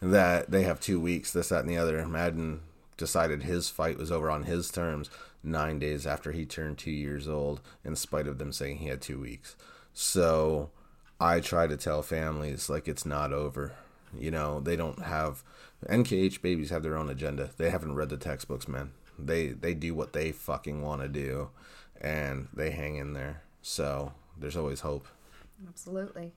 that 0.00 0.50
they 0.50 0.62
have 0.62 0.80
two 0.80 1.00
weeks, 1.00 1.32
this, 1.32 1.50
that, 1.50 1.60
and 1.60 1.68
the 1.68 1.76
other. 1.76 2.04
Madden 2.06 2.60
decided 2.96 3.42
his 3.42 3.68
fight 3.68 3.98
was 3.98 4.10
over 4.10 4.30
on 4.30 4.44
his 4.44 4.70
terms 4.70 5.10
nine 5.42 5.78
days 5.78 6.06
after 6.06 6.32
he 6.32 6.46
turned 6.46 6.78
two 6.78 6.90
years 6.90 7.28
old, 7.28 7.60
in 7.84 7.94
spite 7.94 8.26
of 8.26 8.38
them 8.38 8.52
saying 8.52 8.78
he 8.78 8.88
had 8.88 9.00
two 9.00 9.20
weeks. 9.20 9.56
So 9.92 10.70
I 11.24 11.40
try 11.40 11.66
to 11.66 11.78
tell 11.78 12.02
families 12.02 12.68
like 12.68 12.86
it's 12.86 13.06
not 13.06 13.32
over. 13.32 13.72
You 14.16 14.30
know, 14.30 14.60
they 14.60 14.76
don't 14.76 15.00
have 15.00 15.42
NKH 15.88 16.42
babies 16.42 16.68
have 16.68 16.82
their 16.82 16.98
own 16.98 17.08
agenda. 17.08 17.48
They 17.56 17.70
haven't 17.70 17.94
read 17.94 18.10
the 18.10 18.18
textbooks, 18.18 18.68
man. 18.68 18.92
They 19.18 19.48
they 19.48 19.72
do 19.72 19.94
what 19.94 20.12
they 20.12 20.32
fucking 20.32 20.82
want 20.82 21.00
to 21.00 21.08
do, 21.08 21.48
and 21.98 22.48
they 22.52 22.72
hang 22.72 22.96
in 22.96 23.14
there. 23.14 23.42
So 23.62 24.12
there's 24.38 24.56
always 24.56 24.80
hope. 24.80 25.08
Absolutely. 25.66 26.32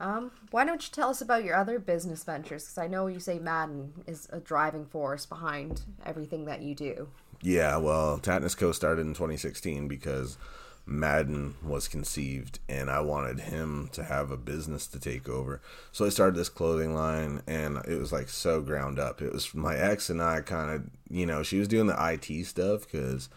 Um, 0.00 0.32
why 0.50 0.64
don't 0.64 0.82
you 0.82 0.90
tell 0.90 1.10
us 1.10 1.20
about 1.20 1.44
your 1.44 1.56
other 1.56 1.78
business 1.78 2.24
ventures? 2.24 2.64
Because 2.64 2.78
I 2.78 2.88
know 2.88 3.08
you 3.08 3.20
say 3.20 3.38
Madden 3.38 3.92
is 4.06 4.28
a 4.32 4.40
driving 4.40 4.86
force 4.86 5.26
behind 5.26 5.82
everything 6.06 6.46
that 6.46 6.62
you 6.62 6.74
do. 6.74 7.08
Yeah, 7.42 7.76
well, 7.76 8.18
Tattness 8.18 8.56
Co. 8.56 8.72
started 8.72 9.02
in 9.02 9.14
2016 9.14 9.88
because 9.88 10.38
Madden 10.84 11.54
was 11.62 11.86
conceived 11.88 12.58
and 12.68 12.90
I 12.90 13.00
wanted 13.00 13.40
him 13.40 13.88
to 13.92 14.02
have 14.04 14.30
a 14.30 14.36
business 14.36 14.86
to 14.88 14.98
take 14.98 15.28
over. 15.28 15.60
So 15.92 16.04
I 16.04 16.08
started 16.08 16.34
this 16.34 16.48
clothing 16.48 16.94
line 16.94 17.42
and 17.46 17.78
it 17.86 17.98
was 17.98 18.12
like 18.12 18.28
so 18.28 18.60
ground 18.60 18.98
up. 18.98 19.22
It 19.22 19.32
was 19.32 19.54
my 19.54 19.76
ex 19.76 20.10
and 20.10 20.20
I 20.20 20.40
kind 20.40 20.70
of, 20.70 20.82
you 21.08 21.24
know, 21.24 21.42
she 21.42 21.58
was 21.58 21.68
doing 21.68 21.86
the 21.86 21.96
IT 21.98 22.46
stuff 22.46 22.82
because 22.90 23.28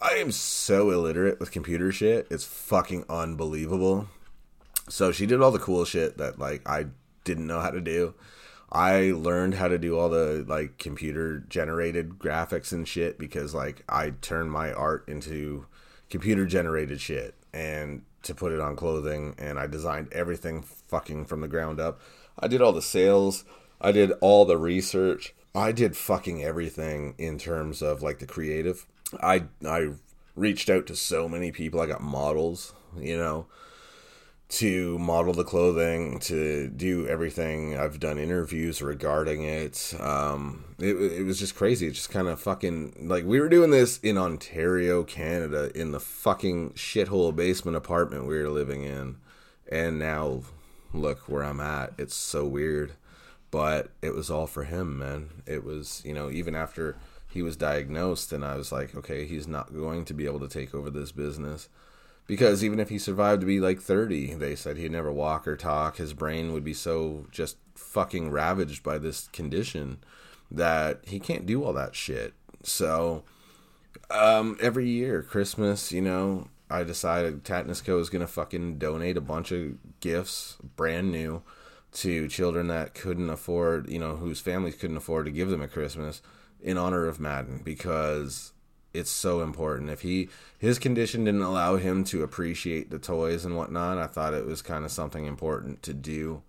I 0.00 0.14
am 0.14 0.32
so 0.32 0.90
illiterate 0.90 1.38
with 1.38 1.52
computer 1.52 1.92
shit. 1.92 2.26
It's 2.30 2.44
fucking 2.44 3.04
unbelievable. 3.08 4.08
So 4.88 5.12
she 5.12 5.26
did 5.26 5.40
all 5.40 5.52
the 5.52 5.58
cool 5.58 5.84
shit 5.84 6.18
that 6.18 6.38
like 6.38 6.68
I 6.68 6.86
didn't 7.24 7.46
know 7.46 7.60
how 7.60 7.70
to 7.70 7.80
do. 7.80 8.14
I 8.72 9.12
learned 9.16 9.54
how 9.54 9.68
to 9.68 9.78
do 9.78 9.98
all 9.98 10.08
the 10.08 10.44
like 10.46 10.78
computer 10.78 11.40
generated 11.48 12.18
graphics 12.18 12.72
and 12.72 12.86
shit 12.86 13.18
because 13.18 13.54
like 13.54 13.84
I 13.88 14.10
turned 14.20 14.50
my 14.50 14.72
art 14.72 15.08
into 15.08 15.66
computer 16.10 16.44
generated 16.44 17.00
shit 17.00 17.34
and 17.52 18.02
to 18.22 18.34
put 18.34 18.52
it 18.52 18.60
on 18.60 18.76
clothing 18.76 19.34
and 19.38 19.58
I 19.58 19.66
designed 19.66 20.12
everything 20.12 20.62
fucking 20.62 21.24
from 21.24 21.40
the 21.40 21.48
ground 21.48 21.80
up. 21.80 22.00
I 22.38 22.48
did 22.48 22.60
all 22.60 22.72
the 22.72 22.82
sales, 22.82 23.44
I 23.80 23.92
did 23.92 24.12
all 24.20 24.44
the 24.44 24.58
research. 24.58 25.34
I 25.52 25.72
did 25.72 25.96
fucking 25.96 26.44
everything 26.44 27.14
in 27.18 27.36
terms 27.36 27.82
of 27.82 28.02
like 28.02 28.20
the 28.20 28.26
creative. 28.26 28.86
I 29.20 29.44
I 29.66 29.94
reached 30.36 30.70
out 30.70 30.86
to 30.86 30.96
so 30.96 31.28
many 31.28 31.50
people. 31.50 31.80
I 31.80 31.86
got 31.86 32.00
models, 32.00 32.72
you 32.96 33.16
know 33.16 33.46
to 34.50 34.98
model 34.98 35.32
the 35.32 35.44
clothing, 35.44 36.18
to 36.18 36.68
do 36.68 37.06
everything. 37.06 37.78
I've 37.78 38.00
done 38.00 38.18
interviews 38.18 38.82
regarding 38.82 39.44
it. 39.44 39.94
Um, 40.00 40.74
it, 40.80 40.96
it 40.96 41.22
was 41.24 41.38
just 41.38 41.54
crazy. 41.54 41.86
It 41.86 41.92
just 41.92 42.10
kind 42.10 42.26
of 42.26 42.40
fucking 42.40 43.06
like 43.08 43.24
we 43.24 43.40
were 43.40 43.48
doing 43.48 43.70
this 43.70 43.98
in 43.98 44.18
Ontario, 44.18 45.04
Canada, 45.04 45.70
in 45.74 45.92
the 45.92 46.00
fucking 46.00 46.72
shithole 46.72 47.34
basement 47.34 47.76
apartment 47.76 48.26
we 48.26 48.36
were 48.38 48.48
living 48.48 48.82
in, 48.82 49.18
and 49.70 50.00
now 50.00 50.42
look 50.92 51.28
where 51.28 51.44
I'm 51.44 51.60
at. 51.60 51.92
It's 51.96 52.16
so 52.16 52.44
weird, 52.44 52.94
but 53.52 53.90
it 54.02 54.14
was 54.14 54.30
all 54.30 54.48
for 54.48 54.64
him, 54.64 54.98
man. 54.98 55.30
It 55.46 55.62
was 55.62 56.02
you 56.04 56.12
know 56.12 56.28
even 56.28 56.56
after 56.56 56.96
he 57.28 57.42
was 57.42 57.56
diagnosed, 57.56 58.32
and 58.32 58.44
I 58.44 58.56
was 58.56 58.72
like, 58.72 58.96
okay, 58.96 59.26
he's 59.26 59.46
not 59.46 59.72
going 59.72 60.04
to 60.06 60.14
be 60.14 60.26
able 60.26 60.40
to 60.40 60.48
take 60.48 60.74
over 60.74 60.90
this 60.90 61.12
business 61.12 61.68
because 62.30 62.64
even 62.64 62.80
if 62.80 62.88
he 62.88 62.98
survived 62.98 63.40
to 63.40 63.46
be 63.46 63.60
like 63.60 63.80
30 63.80 64.34
they 64.34 64.54
said 64.54 64.76
he'd 64.76 64.92
never 64.92 65.12
walk 65.12 65.46
or 65.46 65.56
talk. 65.56 65.96
His 65.96 66.14
brain 66.14 66.52
would 66.52 66.64
be 66.64 66.74
so 66.74 67.26
just 67.30 67.56
fucking 67.74 68.30
ravaged 68.30 68.82
by 68.82 68.98
this 68.98 69.28
condition 69.28 69.98
that 70.50 71.00
he 71.06 71.20
can't 71.20 71.46
do 71.46 71.64
all 71.64 71.72
that 71.72 71.94
shit. 71.94 72.34
So 72.62 73.24
um, 74.10 74.56
every 74.60 74.88
year 74.88 75.22
christmas 75.22 75.92
you 75.92 76.00
know 76.00 76.48
i 76.68 76.82
decided 76.84 77.44
tattness 77.44 77.84
co 77.84 77.98
is 77.98 78.10
gonna 78.10 78.26
fucking 78.26 78.78
donate 78.78 79.16
a 79.16 79.20
bunch 79.20 79.50
of 79.52 79.76
gifts 80.00 80.56
brand 80.76 81.10
new 81.10 81.42
to 81.92 82.28
children 82.28 82.68
that 82.68 82.94
couldn't 82.94 83.30
afford 83.30 83.88
you 83.88 83.98
know 83.98 84.16
whose 84.16 84.40
families 84.40 84.76
couldn't 84.76 84.96
afford 84.96 85.26
to 85.26 85.32
give 85.32 85.48
them 85.48 85.62
a 85.62 85.68
christmas 85.68 86.22
in 86.62 86.78
honor 86.78 87.06
of 87.06 87.20
madden. 87.20 87.60
Because 87.64 88.52
it's 88.92 89.10
so 89.10 89.42
important. 89.42 89.90
If 89.90 90.02
he 90.02 90.28
his 90.58 90.78
condition 90.78 91.24
didn't 91.24 91.42
allow 91.42 91.76
him 91.76 92.04
to 92.04 92.22
appreciate 92.22 92.90
the 92.90 92.98
toys 92.98 93.44
and 93.44 93.56
whatnot, 93.56 93.98
I 93.98 94.06
thought 94.06 94.34
it 94.34 94.46
was 94.46 94.62
kind 94.62 94.84
of 94.84 94.90
something 94.90 95.26
important 95.26 95.82
to 95.84 95.94
do 95.94 96.42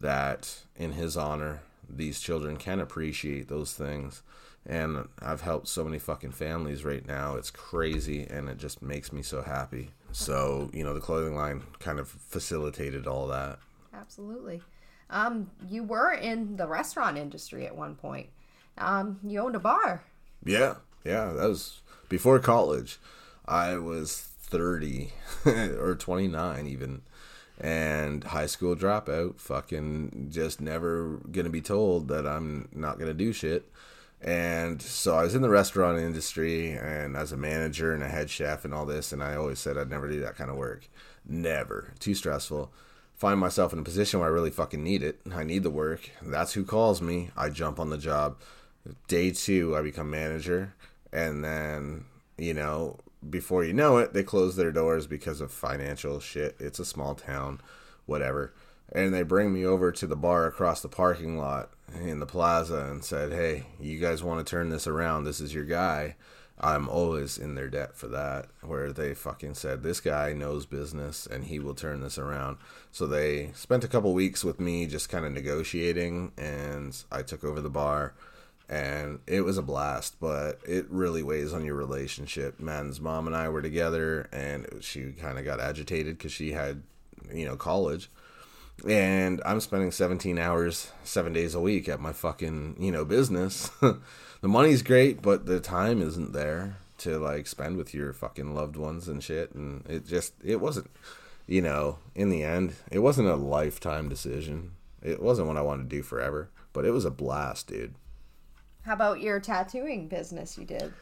that 0.00 0.62
in 0.76 0.92
his 0.92 1.16
honor 1.16 1.60
these 1.88 2.20
children 2.20 2.56
can 2.56 2.80
appreciate 2.80 3.48
those 3.48 3.72
things. 3.72 4.22
And 4.64 5.08
I've 5.20 5.40
helped 5.40 5.68
so 5.68 5.84
many 5.84 5.98
fucking 5.98 6.32
families 6.32 6.84
right 6.84 7.06
now. 7.06 7.36
It's 7.36 7.50
crazy 7.50 8.26
and 8.28 8.48
it 8.48 8.58
just 8.58 8.80
makes 8.80 9.12
me 9.12 9.22
so 9.22 9.42
happy. 9.42 9.90
So, 10.12 10.70
you 10.72 10.84
know, 10.84 10.94
the 10.94 11.00
clothing 11.00 11.34
line 11.34 11.62
kind 11.80 11.98
of 11.98 12.08
facilitated 12.08 13.06
all 13.06 13.26
that. 13.28 13.58
Absolutely. 13.92 14.62
Um, 15.10 15.50
you 15.68 15.82
were 15.82 16.12
in 16.12 16.56
the 16.56 16.66
restaurant 16.66 17.18
industry 17.18 17.66
at 17.66 17.76
one 17.76 17.96
point. 17.96 18.28
Um, 18.78 19.18
you 19.24 19.40
owned 19.40 19.56
a 19.56 19.60
bar. 19.60 20.04
Yeah, 20.44 20.76
yeah, 21.04 21.32
that 21.32 21.48
was 21.48 21.81
before 22.12 22.38
college. 22.38 22.98
I 23.46 23.78
was 23.78 24.20
30 24.20 25.14
or 25.46 25.94
29 25.94 26.66
even 26.66 27.00
and 27.58 28.22
high 28.24 28.44
school 28.44 28.76
dropout 28.76 29.40
fucking 29.40 30.28
just 30.30 30.60
never 30.60 31.20
gonna 31.30 31.48
be 31.48 31.62
told 31.62 32.08
that 32.08 32.26
i'm 32.26 32.68
not 32.72 32.98
gonna 32.98 33.14
do 33.14 33.32
shit. 33.32 33.66
And 34.20 34.82
so 34.82 35.16
i 35.16 35.22
was 35.22 35.34
in 35.34 35.40
the 35.40 35.48
restaurant 35.48 35.98
industry 35.98 36.72
and 36.72 37.16
as 37.16 37.32
a 37.32 37.36
manager 37.36 37.94
and 37.94 38.02
a 38.02 38.08
head 38.08 38.28
chef 38.28 38.66
and 38.66 38.74
all 38.74 38.84
this 38.84 39.10
and 39.12 39.24
i 39.24 39.34
always 39.34 39.58
said 39.58 39.78
i'd 39.78 39.88
never 39.88 40.06
do 40.06 40.20
that 40.20 40.36
kind 40.36 40.50
of 40.50 40.56
work. 40.56 40.88
Never. 41.26 41.94
Too 41.98 42.14
stressful. 42.14 42.70
Find 43.14 43.40
myself 43.40 43.72
in 43.72 43.78
a 43.78 43.84
position 43.84 44.20
where 44.20 44.28
i 44.28 44.32
really 44.32 44.50
fucking 44.50 44.84
need 44.84 45.02
it. 45.02 45.18
I 45.34 45.44
need 45.44 45.62
the 45.62 45.70
work. 45.70 46.10
That's 46.20 46.52
who 46.52 46.64
calls 46.64 47.00
me. 47.00 47.30
I 47.38 47.48
jump 47.48 47.80
on 47.80 47.88
the 47.88 47.96
job. 47.96 48.36
Day 49.08 49.30
two 49.30 49.74
i 49.74 49.80
become 49.80 50.10
manager 50.10 50.74
and 51.12 51.44
then 51.44 52.04
you 52.38 52.54
know 52.54 52.98
before 53.28 53.64
you 53.64 53.72
know 53.72 53.98
it, 53.98 54.12
they 54.12 54.22
close 54.22 54.56
their 54.56 54.72
doors 54.72 55.06
because 55.06 55.40
of 55.40 55.52
financial 55.52 56.20
shit. 56.20 56.56
It's 56.58 56.78
a 56.78 56.84
small 56.84 57.14
town, 57.14 57.60
whatever. 58.06 58.52
And 58.90 59.14
they 59.14 59.22
bring 59.22 59.52
me 59.52 59.64
over 59.64 59.90
to 59.92 60.06
the 60.06 60.16
bar 60.16 60.46
across 60.46 60.82
the 60.82 60.88
parking 60.88 61.38
lot 61.38 61.70
in 61.94 62.20
the 62.20 62.26
plaza 62.26 62.88
and 62.90 63.04
said, 63.04 63.32
Hey, 63.32 63.66
you 63.80 63.98
guys 63.98 64.22
want 64.22 64.44
to 64.44 64.50
turn 64.50 64.68
this 64.68 64.86
around? 64.86 65.24
This 65.24 65.40
is 65.40 65.54
your 65.54 65.64
guy. 65.64 66.16
I'm 66.60 66.88
always 66.88 67.38
in 67.38 67.54
their 67.54 67.68
debt 67.68 67.96
for 67.96 68.06
that, 68.08 68.46
where 68.60 68.92
they 68.92 69.14
fucking 69.14 69.54
said, 69.54 69.82
This 69.82 70.00
guy 70.00 70.32
knows 70.32 70.66
business 70.66 71.26
and 71.26 71.44
he 71.44 71.58
will 71.58 71.74
turn 71.74 72.00
this 72.00 72.18
around. 72.18 72.58
So 72.90 73.06
they 73.06 73.52
spent 73.54 73.84
a 73.84 73.88
couple 73.88 74.12
weeks 74.12 74.44
with 74.44 74.60
me 74.60 74.86
just 74.86 75.08
kind 75.08 75.24
of 75.24 75.32
negotiating, 75.32 76.32
and 76.36 77.02
I 77.10 77.22
took 77.22 77.44
over 77.44 77.60
the 77.60 77.70
bar 77.70 78.14
and 78.68 79.18
it 79.26 79.42
was 79.42 79.58
a 79.58 79.62
blast 79.62 80.18
but 80.20 80.58
it 80.66 80.86
really 80.88 81.22
weighs 81.22 81.52
on 81.52 81.64
your 81.64 81.74
relationship. 81.74 82.58
Man's 82.60 83.00
mom 83.00 83.26
and 83.26 83.36
i 83.36 83.48
were 83.48 83.62
together 83.62 84.28
and 84.32 84.66
she 84.80 85.12
kind 85.12 85.38
of 85.38 85.44
got 85.44 85.60
agitated 85.60 86.18
because 86.18 86.32
she 86.32 86.52
had 86.52 86.82
you 87.32 87.44
know 87.44 87.56
college. 87.56 88.10
And 88.88 89.40
i'm 89.44 89.60
spending 89.60 89.90
17 89.90 90.38
hours 90.38 90.90
seven 91.04 91.32
days 91.32 91.54
a 91.54 91.60
week 91.60 91.88
at 91.88 92.00
my 92.00 92.12
fucking 92.12 92.76
you 92.78 92.92
know 92.92 93.04
business. 93.04 93.70
The 94.42 94.48
money's 94.48 94.82
great 94.82 95.22
but 95.22 95.46
the 95.46 95.60
time 95.60 96.02
isn't 96.02 96.32
there 96.32 96.78
to 96.98 97.16
like 97.18 97.46
spend 97.46 97.76
with 97.76 97.94
your 97.94 98.12
fucking 98.12 98.56
loved 98.56 98.74
ones 98.74 99.06
and 99.06 99.22
shit 99.22 99.54
and 99.54 99.86
it 99.88 100.04
just 100.04 100.34
it 100.42 100.60
wasn't 100.60 100.90
you 101.46 101.62
know 101.62 101.98
in 102.16 102.28
the 102.28 102.42
end 102.42 102.74
it 102.90 102.98
wasn't 102.98 103.28
a 103.28 103.36
lifetime 103.36 104.08
decision. 104.08 104.72
It 105.00 105.22
wasn't 105.22 105.46
what 105.46 105.56
i 105.56 105.62
wanted 105.62 105.88
to 105.90 105.96
do 105.96 106.02
forever 106.02 106.48
but 106.72 106.84
it 106.84 106.90
was 106.90 107.04
a 107.04 107.10
blast 107.10 107.68
dude 107.68 107.94
how 108.84 108.94
about 108.94 109.20
your 109.20 109.40
tattooing 109.40 110.08
business 110.08 110.58
you 110.58 110.64
did? 110.64 110.92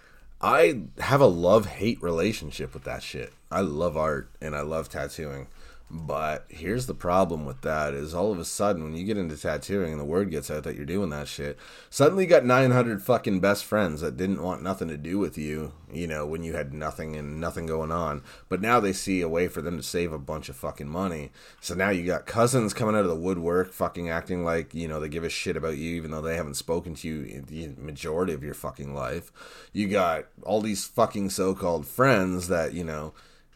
I 0.40 0.82
have 0.98 1.20
a 1.20 1.26
love 1.26 1.66
hate 1.66 2.02
relationship 2.02 2.72
with 2.72 2.84
that 2.84 3.02
shit. 3.02 3.32
I 3.50 3.60
love 3.60 3.96
art 3.96 4.30
and 4.40 4.54
I 4.54 4.60
love 4.60 4.88
tattooing. 4.88 5.48
But 5.92 6.46
here's 6.48 6.86
the 6.86 6.94
problem 6.94 7.44
with 7.44 7.62
that 7.62 7.94
is 7.94 8.14
all 8.14 8.30
of 8.30 8.38
a 8.38 8.44
sudden 8.44 8.84
when 8.84 8.94
you 8.94 9.04
get 9.04 9.16
into 9.16 9.36
tattooing 9.36 9.90
and 9.90 10.00
the 10.00 10.04
word 10.04 10.30
gets 10.30 10.48
out 10.48 10.62
that 10.62 10.76
you're 10.76 10.86
doing 10.86 11.10
that 11.10 11.26
shit, 11.26 11.58
suddenly 11.90 12.24
you 12.24 12.30
got 12.30 12.44
900 12.44 13.02
fucking 13.02 13.40
best 13.40 13.64
friends 13.64 14.00
that 14.00 14.16
didn't 14.16 14.40
want 14.40 14.62
nothing 14.62 14.86
to 14.86 14.96
do 14.96 15.18
with 15.18 15.36
you, 15.36 15.72
you 15.92 16.06
know, 16.06 16.24
when 16.24 16.44
you 16.44 16.54
had 16.54 16.72
nothing 16.72 17.16
and 17.16 17.40
nothing 17.40 17.66
going 17.66 17.90
on. 17.90 18.22
But 18.48 18.60
now 18.60 18.78
they 18.78 18.92
see 18.92 19.20
a 19.20 19.28
way 19.28 19.48
for 19.48 19.62
them 19.62 19.76
to 19.78 19.82
save 19.82 20.12
a 20.12 20.18
bunch 20.18 20.48
of 20.48 20.54
fucking 20.54 20.88
money. 20.88 21.32
So 21.60 21.74
now 21.74 21.90
you 21.90 22.06
got 22.06 22.24
cousins 22.24 22.72
coming 22.72 22.94
out 22.94 23.02
of 23.02 23.08
the 23.08 23.16
woodwork 23.16 23.72
fucking 23.72 24.08
acting 24.08 24.44
like, 24.44 24.72
you 24.72 24.86
know, 24.86 25.00
they 25.00 25.08
give 25.08 25.24
a 25.24 25.28
shit 25.28 25.56
about 25.56 25.76
you 25.76 25.96
even 25.96 26.12
though 26.12 26.22
they 26.22 26.36
haven't 26.36 26.54
spoken 26.54 26.94
to 26.94 27.08
you 27.08 27.42
the 27.42 27.74
majority 27.76 28.32
of 28.32 28.44
your 28.44 28.54
fucking 28.54 28.94
life. 28.94 29.32
You 29.72 29.88
got 29.88 30.26
all 30.44 30.60
these 30.60 30.86
fucking 30.86 31.30
so-called 31.30 31.84
friends 31.84 32.46
that, 32.46 32.74
you 32.74 32.84
know, 32.84 33.12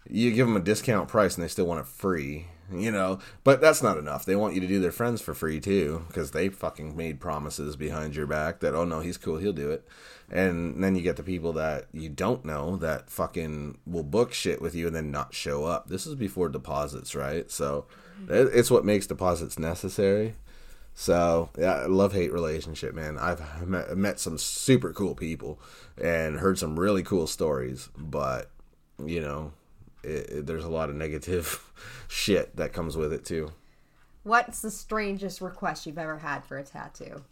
you 0.09 0.33
give 0.33 0.47
them 0.47 0.57
a 0.57 0.61
discount 0.61 1.09
price 1.09 1.35
and 1.35 1.45
they 1.45 1.49
still 1.49 1.67
want 1.67 1.81
it 1.81 1.87
free 1.87 2.47
you 2.73 2.91
know? 2.91 3.19
But 3.43 3.61
that's 3.61 3.83
not 3.83 3.99
enough. 3.99 4.25
They 4.25 4.37
want 4.37 4.55
you 4.55 4.61
to 4.61 4.67
do 4.67 4.81
their 4.81 4.93
friends 4.93 5.21
for 5.21 5.35
free 5.35 5.61
too 5.61 6.05
because 6.09 6.31
they 6.31 6.49
fucking 6.49 6.97
made 6.97 7.21
promises 7.21 7.77
behind 7.77 8.17
your 8.17 8.27
back 8.27 8.61
that 8.61 8.75
oh 8.75 8.85
no 8.85 9.01
he's 9.01 9.19
cool 9.19 9.39
he'll 9.39 9.53
do 9.53 9.71
it. 9.71 9.87
And 10.31 10.83
then 10.83 10.97
you 10.97 11.03
get 11.03 11.17
the 11.17 11.23
people 11.23 11.53
that 11.55 11.87
you 11.93 12.09
don't 12.09 12.45
know 12.45 12.77
that 12.77 13.11
fucking 13.11 13.79
will 13.87 14.03
book 14.03 14.33
shit 14.33 14.63
with 14.63 14.75
you 14.75 14.87
and 14.87 14.97
then 14.97 15.11
not 15.11 15.35
show 15.35 15.65
up. 15.65 15.89
This 15.89 16.07
is 16.07 16.15
before 16.15 16.49
deposits 16.49 17.15
right? 17.15 17.51
So 17.51 17.87
mm-hmm. 18.23 18.57
it's 18.57 18.71
what 18.71 18.85
makes 18.85 19.07
deposits 19.07 19.59
necessary. 19.59 20.35
So 20.95 21.51
yeah, 21.59 21.87
love 21.89 22.13
hate 22.13 22.33
relationship, 22.33 22.95
man. 22.95 23.19
I've 23.19 23.67
met, 23.67 23.97
met 23.97 24.21
some 24.21 24.39
super 24.39 24.93
cool 24.93 25.15
people 25.15 25.61
and 26.01 26.39
heard 26.39 26.59
some 26.59 26.79
really 26.79 27.03
cool 27.03 27.27
stories, 27.27 27.89
but 27.97 28.51
you 29.05 29.21
know, 29.21 29.53
it, 30.05 30.47
there's 30.47 30.65
a 30.65 30.69
lot 30.69 30.91
of 30.91 30.97
negative 30.97 31.71
shit 32.09 32.57
that 32.57 32.73
comes 32.73 32.97
with 32.97 33.13
it 33.13 33.25
too. 33.25 33.53
What's 34.23 34.63
the 34.63 34.71
strangest 34.71 35.41
request 35.41 35.87
you've 35.87 35.99
ever 35.99 36.19
had 36.19 36.45
for 36.45 36.57
a 36.57 36.65
tattoo? 36.65 37.25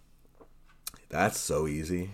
That's 1.09 1.39
so 1.39 1.67
easy. 1.67 2.11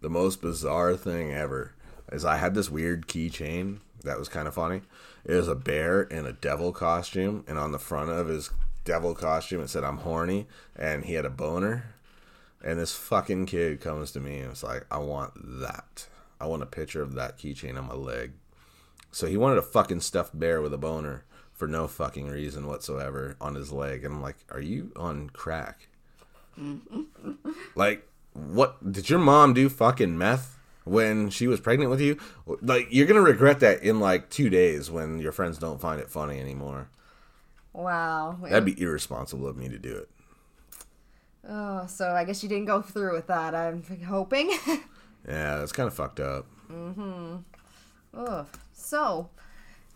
The 0.00 0.10
most 0.10 0.40
bizarre 0.40 0.96
thing 0.96 1.32
ever 1.32 1.74
is 2.12 2.24
I 2.24 2.36
had 2.36 2.54
this 2.54 2.70
weird 2.70 3.06
keychain 3.06 3.78
that 4.04 4.18
was 4.18 4.28
kind 4.28 4.46
of 4.46 4.54
funny. 4.54 4.82
It 5.24 5.34
was 5.34 5.48
a 5.48 5.54
bear 5.54 6.02
in 6.02 6.26
a 6.26 6.32
devil 6.32 6.72
costume, 6.72 7.44
and 7.46 7.58
on 7.58 7.72
the 7.72 7.78
front 7.78 8.10
of 8.10 8.28
his 8.28 8.50
devil 8.84 9.14
costume 9.14 9.62
it 9.62 9.68
said 9.68 9.84
"I'm 9.84 9.98
horny," 9.98 10.46
and 10.76 11.04
he 11.04 11.14
had 11.14 11.24
a 11.24 11.30
boner. 11.30 11.94
And 12.62 12.78
this 12.78 12.94
fucking 12.94 13.46
kid 13.46 13.80
comes 13.80 14.12
to 14.12 14.20
me 14.20 14.38
and 14.38 14.52
it's 14.52 14.62
like, 14.62 14.86
"I 14.90 14.98
want 14.98 15.32
that. 15.60 16.06
I 16.40 16.46
want 16.46 16.62
a 16.62 16.66
picture 16.66 17.02
of 17.02 17.14
that 17.14 17.38
keychain 17.38 17.78
on 17.78 17.88
my 17.88 17.94
leg." 17.94 18.32
So 19.14 19.28
he 19.28 19.36
wanted 19.36 19.58
a 19.58 19.62
fucking 19.62 20.00
stuffed 20.00 20.36
bear 20.36 20.60
with 20.60 20.74
a 20.74 20.76
boner 20.76 21.22
for 21.52 21.68
no 21.68 21.86
fucking 21.86 22.26
reason 22.26 22.66
whatsoever 22.66 23.36
on 23.40 23.54
his 23.54 23.70
leg. 23.70 24.04
And 24.04 24.14
I'm 24.14 24.20
like, 24.20 24.34
are 24.50 24.60
you 24.60 24.90
on 24.96 25.30
crack? 25.30 25.86
like, 27.76 28.08
what? 28.32 28.92
Did 28.92 29.08
your 29.08 29.20
mom 29.20 29.54
do 29.54 29.68
fucking 29.68 30.18
meth 30.18 30.58
when 30.82 31.30
she 31.30 31.46
was 31.46 31.60
pregnant 31.60 31.92
with 31.92 32.00
you? 32.00 32.18
Like, 32.60 32.88
you're 32.90 33.06
going 33.06 33.24
to 33.24 33.30
regret 33.30 33.60
that 33.60 33.84
in 33.84 34.00
like 34.00 34.30
two 34.30 34.50
days 34.50 34.90
when 34.90 35.20
your 35.20 35.30
friends 35.30 35.58
don't 35.58 35.80
find 35.80 36.00
it 36.00 36.10
funny 36.10 36.40
anymore. 36.40 36.88
Wow. 37.72 38.36
That'd 38.42 38.64
be 38.64 38.82
irresponsible 38.82 39.46
of 39.46 39.56
me 39.56 39.68
to 39.68 39.78
do 39.78 39.94
it. 39.94 40.10
Oh, 41.48 41.86
so 41.86 42.10
I 42.10 42.24
guess 42.24 42.42
you 42.42 42.48
didn't 42.48 42.64
go 42.64 42.82
through 42.82 43.14
with 43.14 43.28
that. 43.28 43.54
I'm 43.54 43.84
hoping. 44.08 44.50
yeah, 45.28 45.58
that's 45.58 45.70
kind 45.70 45.86
of 45.86 45.94
fucked 45.94 46.18
up. 46.18 46.46
Mm 46.68 46.94
hmm. 46.94 47.36
Ugh. 48.16 48.46
So, 48.72 49.30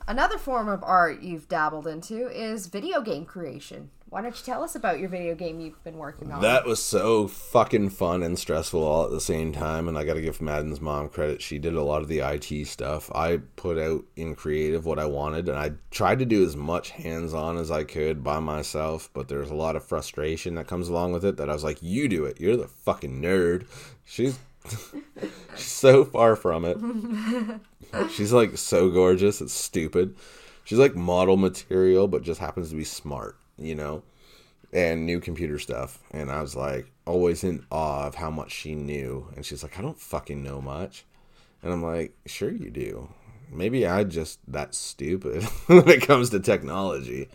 another 0.07 0.38
form 0.38 0.68
of 0.68 0.83
art 0.83 1.22
you've 1.22 1.48
dabbled 1.48 1.87
into 1.87 2.28
is 2.28 2.66
video 2.66 3.00
game 3.00 3.24
creation. 3.24 3.90
Why 4.11 4.22
don't 4.22 4.35
you 4.35 4.42
tell 4.42 4.62
us 4.62 4.74
about 4.74 5.00
your 5.00 5.11
video 5.11 5.35
game 5.35 5.61
you've 5.61 5.85
been 5.85 5.98
working 5.98 6.33
on? 6.33 6.40
That 6.40 6.64
was 6.64 6.83
so 6.83 7.28
fucking 7.28 7.90
fun 7.90 8.22
and 8.22 8.38
stressful 8.38 8.83
all 8.83 9.04
at 9.04 9.11
the 9.11 9.20
same 9.20 9.52
time. 9.52 9.87
And 9.87 9.98
I 9.98 10.04
got 10.04 10.14
to 10.14 10.22
give 10.22 10.40
Madden's 10.40 10.81
mom 10.81 11.11
credit. 11.11 11.42
She 11.42 11.59
did 11.59 11.74
a 11.74 11.83
lot 11.83 12.00
of 12.00 12.09
the 12.09 12.20
IT 12.20 12.66
stuff. 12.66 13.11
I 13.14 13.37
put 13.57 13.76
out 13.76 14.07
in 14.16 14.35
creative 14.35 14.87
what 14.87 14.98
I 14.98 15.04
wanted, 15.04 15.46
and 15.46 15.59
I 15.59 15.72
tried 15.90 16.20
to 16.20 16.24
do 16.24 16.42
as 16.42 16.57
much 16.57 16.90
hands 16.90 17.35
on 17.35 17.59
as 17.59 17.70
I 17.70 17.85
could 17.85 18.24
by 18.24 18.38
myself. 18.38 19.11
But 19.12 19.28
there's 19.28 19.50
a 19.50 19.54
lot 19.54 19.76
of 19.76 19.85
frustration 19.85 20.54
that 20.54 20.68
comes 20.68 20.88
along 20.88 21.12
with 21.12 21.24
it 21.26 21.37
that 21.37 21.50
I 21.50 21.52
was 21.52 21.64
like, 21.64 21.83
you 21.83 22.09
do 22.09 22.24
it. 22.24 22.40
You're 22.40 22.57
the 22.57 22.68
fucking 22.68 23.20
nerd. 23.20 23.66
She's 24.07 24.38
She's 24.38 24.38
so 25.56 26.04
far 26.04 26.36
from 26.36 26.64
it. 26.64 28.10
She's 28.10 28.32
like 28.32 28.56
so 28.56 28.90
gorgeous. 28.90 29.40
It's 29.40 29.52
stupid. 29.52 30.16
She's 30.64 30.78
like 30.78 30.94
model 30.94 31.36
material, 31.36 32.08
but 32.08 32.22
just 32.22 32.40
happens 32.40 32.70
to 32.70 32.76
be 32.76 32.84
smart, 32.84 33.36
you 33.56 33.74
know, 33.74 34.02
and 34.72 35.06
new 35.06 35.20
computer 35.20 35.58
stuff. 35.58 35.98
And 36.10 36.30
I 36.30 36.42
was 36.42 36.54
like 36.54 36.90
always 37.06 37.42
in 37.42 37.64
awe 37.70 38.06
of 38.06 38.16
how 38.16 38.30
much 38.30 38.52
she 38.52 38.74
knew. 38.74 39.28
And 39.34 39.46
she's 39.46 39.62
like, 39.62 39.78
I 39.78 39.82
don't 39.82 39.98
fucking 39.98 40.42
know 40.42 40.60
much. 40.60 41.04
And 41.62 41.72
I'm 41.72 41.82
like, 41.82 42.14
sure 42.26 42.50
you 42.50 42.70
do 42.70 43.08
maybe 43.50 43.87
I 43.87 44.04
just 44.04 44.40
that 44.50 44.74
stupid 44.74 45.42
when 45.66 45.88
it 45.88 46.02
comes 46.02 46.30
to 46.30 46.40
technology 46.40 47.28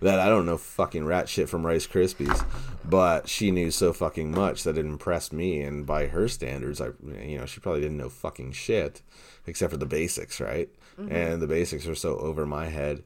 that 0.00 0.18
I 0.18 0.28
don't 0.28 0.46
know 0.46 0.56
fucking 0.56 1.04
rat 1.04 1.28
shit 1.28 1.48
from 1.48 1.66
Rice 1.66 1.86
Krispies, 1.86 2.44
but 2.84 3.28
she 3.28 3.50
knew 3.50 3.70
so 3.70 3.92
fucking 3.92 4.30
much 4.30 4.64
that 4.64 4.78
it 4.78 4.84
impressed 4.84 5.32
me, 5.32 5.60
and 5.62 5.86
by 5.86 6.06
her 6.06 6.28
standards, 6.28 6.80
I 6.80 6.88
you 7.22 7.38
know 7.38 7.46
she 7.46 7.60
probably 7.60 7.80
didn't 7.80 7.98
know 7.98 8.08
fucking 8.08 8.52
shit 8.52 9.02
except 9.46 9.72
for 9.72 9.78
the 9.78 9.86
basics, 9.86 10.40
right? 10.40 10.68
Mm-hmm. 10.98 11.14
And 11.14 11.42
the 11.42 11.46
basics 11.46 11.86
are 11.86 11.94
so 11.94 12.16
over 12.18 12.46
my 12.46 12.66
head. 12.66 13.02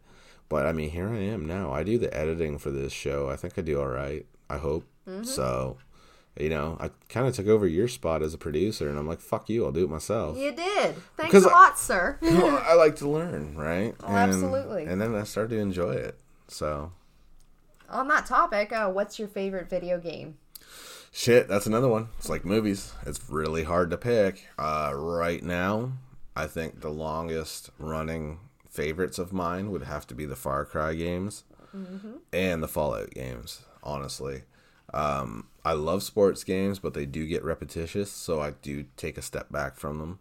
But 0.48 0.66
I 0.66 0.72
mean, 0.72 0.90
here 0.90 1.08
I 1.08 1.18
am 1.18 1.46
now. 1.46 1.72
I 1.72 1.82
do 1.82 1.98
the 1.98 2.14
editing 2.14 2.58
for 2.58 2.70
this 2.70 2.92
show. 2.92 3.30
I 3.30 3.36
think 3.36 3.54
I 3.58 3.62
do 3.62 3.80
all 3.80 3.88
right. 3.88 4.26
I 4.50 4.58
hope 4.58 4.84
mm-hmm. 5.08 5.24
so 5.24 5.78
you 6.36 6.48
know, 6.48 6.76
I 6.80 6.90
kind 7.08 7.28
of 7.28 7.34
took 7.34 7.46
over 7.46 7.66
your 7.66 7.86
spot 7.86 8.22
as 8.22 8.34
a 8.34 8.38
producer, 8.38 8.88
and 8.88 8.98
I'm 8.98 9.06
like, 9.06 9.20
fuck 9.20 9.48
you, 9.48 9.64
I'll 9.64 9.72
do 9.72 9.84
it 9.84 9.90
myself. 9.90 10.36
You 10.36 10.52
did. 10.52 10.96
Thanks 11.16 11.34
a 11.34 11.48
lot, 11.48 11.78
sir. 11.78 12.18
well, 12.22 12.62
I 12.66 12.74
like 12.74 12.96
to 12.96 13.08
learn, 13.08 13.56
right? 13.56 13.94
Oh, 14.02 14.08
and, 14.08 14.16
absolutely. 14.16 14.84
And 14.86 15.00
then 15.00 15.14
I 15.14 15.22
started 15.24 15.56
to 15.56 15.60
enjoy 15.60 15.92
it. 15.92 16.18
So. 16.48 16.92
On 17.88 18.08
that 18.08 18.26
topic, 18.26 18.72
uh, 18.72 18.90
what's 18.90 19.18
your 19.18 19.28
favorite 19.28 19.70
video 19.70 19.98
game? 19.98 20.36
Shit, 21.12 21.46
that's 21.46 21.66
another 21.66 21.88
one. 21.88 22.08
It's 22.18 22.28
like 22.28 22.44
movies. 22.44 22.92
It's 23.06 23.30
really 23.30 23.62
hard 23.62 23.90
to 23.90 23.96
pick. 23.96 24.48
Uh, 24.58 24.90
right 24.92 25.42
now, 25.44 25.92
I 26.34 26.48
think 26.48 26.80
the 26.80 26.90
longest 26.90 27.70
running 27.78 28.40
favorites 28.68 29.20
of 29.20 29.32
mine 29.32 29.70
would 29.70 29.84
have 29.84 30.08
to 30.08 30.14
be 30.16 30.24
the 30.24 30.34
Far 30.34 30.64
Cry 30.64 30.94
games 30.94 31.44
mm-hmm. 31.74 32.16
and 32.32 32.60
the 32.60 32.66
Fallout 32.66 33.10
games, 33.10 33.62
honestly. 33.84 34.42
Um, 34.92 35.48
I 35.64 35.72
love 35.72 36.02
sports 36.02 36.44
games, 36.44 36.78
but 36.78 36.94
they 36.94 37.06
do 37.06 37.26
get 37.26 37.42
repetitious, 37.42 38.10
so 38.10 38.40
I 38.40 38.52
do 38.62 38.84
take 38.96 39.16
a 39.18 39.22
step 39.22 39.50
back 39.50 39.76
from 39.76 39.98
them. 39.98 40.18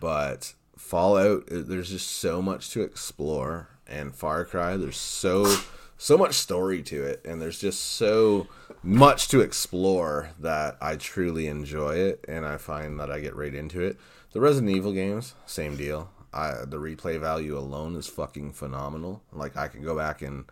But 0.00 0.54
Fallout, 0.76 1.44
there's 1.48 1.90
just 1.90 2.08
so 2.08 2.40
much 2.40 2.70
to 2.70 2.82
explore, 2.82 3.68
and 3.86 4.14
Far 4.14 4.44
Cry, 4.44 4.76
there's 4.76 4.96
so 4.96 5.56
so 5.98 6.18
much 6.18 6.34
story 6.34 6.82
to 6.82 7.02
it, 7.02 7.24
and 7.24 7.40
there's 7.40 7.58
just 7.58 7.82
so 7.82 8.46
much 8.82 9.28
to 9.28 9.40
explore 9.40 10.30
that 10.38 10.76
I 10.80 10.96
truly 10.96 11.46
enjoy 11.46 11.96
it, 11.96 12.24
and 12.28 12.44
I 12.44 12.58
find 12.58 13.00
that 13.00 13.10
I 13.10 13.20
get 13.20 13.34
right 13.34 13.54
into 13.54 13.80
it. 13.80 13.98
The 14.32 14.40
Resident 14.40 14.76
Evil 14.76 14.92
games, 14.92 15.34
same 15.46 15.76
deal. 15.76 16.10
I, 16.32 16.64
the 16.66 16.76
replay 16.78 17.18
value 17.18 17.56
alone 17.56 17.96
is 17.96 18.06
fucking 18.06 18.52
phenomenal. 18.52 19.22
Like 19.32 19.56
I 19.56 19.68
can 19.68 19.82
go 19.82 19.96
back 19.96 20.20
and, 20.20 20.44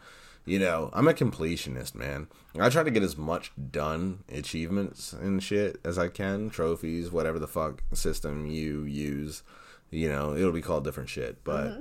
you 0.44 0.58
know, 0.58 0.90
I'm 0.92 1.08
a 1.08 1.14
completionist, 1.14 1.94
man. 1.94 2.28
I 2.58 2.68
try 2.68 2.82
to 2.82 2.90
get 2.90 3.02
as 3.02 3.16
much 3.16 3.52
done 3.70 4.24
achievements 4.32 5.12
and 5.12 5.42
shit 5.42 5.80
as 5.84 5.98
I 5.98 6.08
can, 6.08 6.50
trophies, 6.50 7.10
whatever 7.10 7.38
the 7.38 7.48
fuck 7.48 7.82
system 7.92 8.46
you 8.46 8.82
use. 8.82 9.42
You 9.90 10.08
know, 10.08 10.34
it'll 10.34 10.52
be 10.52 10.62
called 10.62 10.84
different 10.84 11.08
shit, 11.08 11.42
but. 11.44 11.66
Mm-hmm 11.66 11.80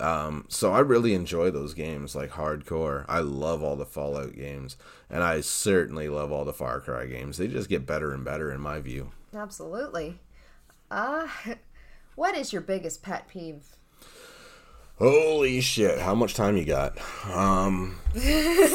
um, 0.00 0.44
so 0.48 0.72
I 0.72 0.80
really 0.80 1.14
enjoy 1.14 1.50
those 1.50 1.74
games 1.74 2.14
like 2.14 2.30
hardcore. 2.30 3.04
I 3.08 3.20
love 3.20 3.62
all 3.62 3.76
the 3.76 3.86
Fallout 3.86 4.34
games, 4.34 4.76
and 5.08 5.22
I 5.22 5.40
certainly 5.40 6.08
love 6.08 6.30
all 6.32 6.44
the 6.44 6.52
Far 6.52 6.80
Cry 6.80 7.06
games. 7.06 7.38
They 7.38 7.48
just 7.48 7.68
get 7.68 7.86
better 7.86 8.12
and 8.12 8.24
better 8.24 8.52
in 8.52 8.60
my 8.60 8.80
view. 8.80 9.12
Absolutely. 9.34 10.18
Uh, 10.90 11.28
what 12.14 12.36
is 12.36 12.52
your 12.52 12.62
biggest 12.62 13.02
pet 13.02 13.28
peeve? 13.28 13.75
Holy 14.98 15.60
shit! 15.60 15.98
How 16.00 16.14
much 16.14 16.34
time 16.34 16.56
you 16.56 16.64
got? 16.64 16.98
Um, 17.30 17.98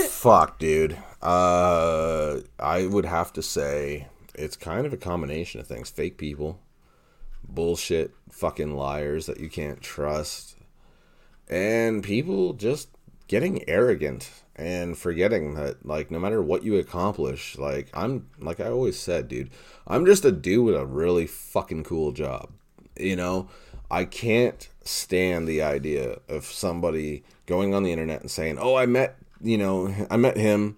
fuck, 0.10 0.60
dude. 0.60 0.98
Uh, 1.22 2.42
I 2.60 2.86
would 2.86 3.06
have 3.06 3.34
to 3.34 3.42
say 3.42 4.08
it's 4.36 4.56
kind 4.56 4.86
of 4.86 4.94
a 4.94 4.98
combination 4.98 5.60
of 5.60 5.68
things: 5.68 5.90
fake 5.90 6.18
people, 6.18 6.60
bullshit, 7.44 8.14
fucking 8.30 8.76
liars 8.76 9.26
that 9.26 9.40
you 9.40 9.50
can't 9.50 9.82
trust 9.82 10.56
and 11.52 12.02
people 12.02 12.54
just 12.54 12.90
getting 13.28 13.68
arrogant 13.70 14.32
and 14.56 14.98
forgetting 14.98 15.54
that 15.56 15.86
like 15.86 16.10
no 16.10 16.18
matter 16.18 16.42
what 16.42 16.64
you 16.64 16.78
accomplish 16.78 17.58
like 17.58 17.90
i'm 17.94 18.28
like 18.40 18.60
i 18.60 18.68
always 18.68 18.98
said 18.98 19.28
dude 19.28 19.50
i'm 19.86 20.06
just 20.06 20.26
a 20.26 20.32
dude 20.32 20.66
with 20.66 20.76
a 20.76 20.86
really 20.86 21.28
fucking 21.28 21.84
cool 21.84 22.12
job 22.12 22.50
you 22.98 23.16
know 23.16 23.48
i 23.92 24.06
can't 24.06 24.70
stand 24.84 25.48
the 25.48 25.62
idea 25.62 26.18
of 26.28 26.46
somebody 26.46 27.24
going 27.46 27.74
on 27.74 27.84
the 27.84 27.92
internet 27.92 28.22
and 28.22 28.32
saying 28.32 28.58
oh 28.60 28.76
i 28.76 28.86
met 28.86 29.18
you 29.42 29.58
know 29.58 29.94
i 30.10 30.18
met 30.18 30.38
him 30.38 30.78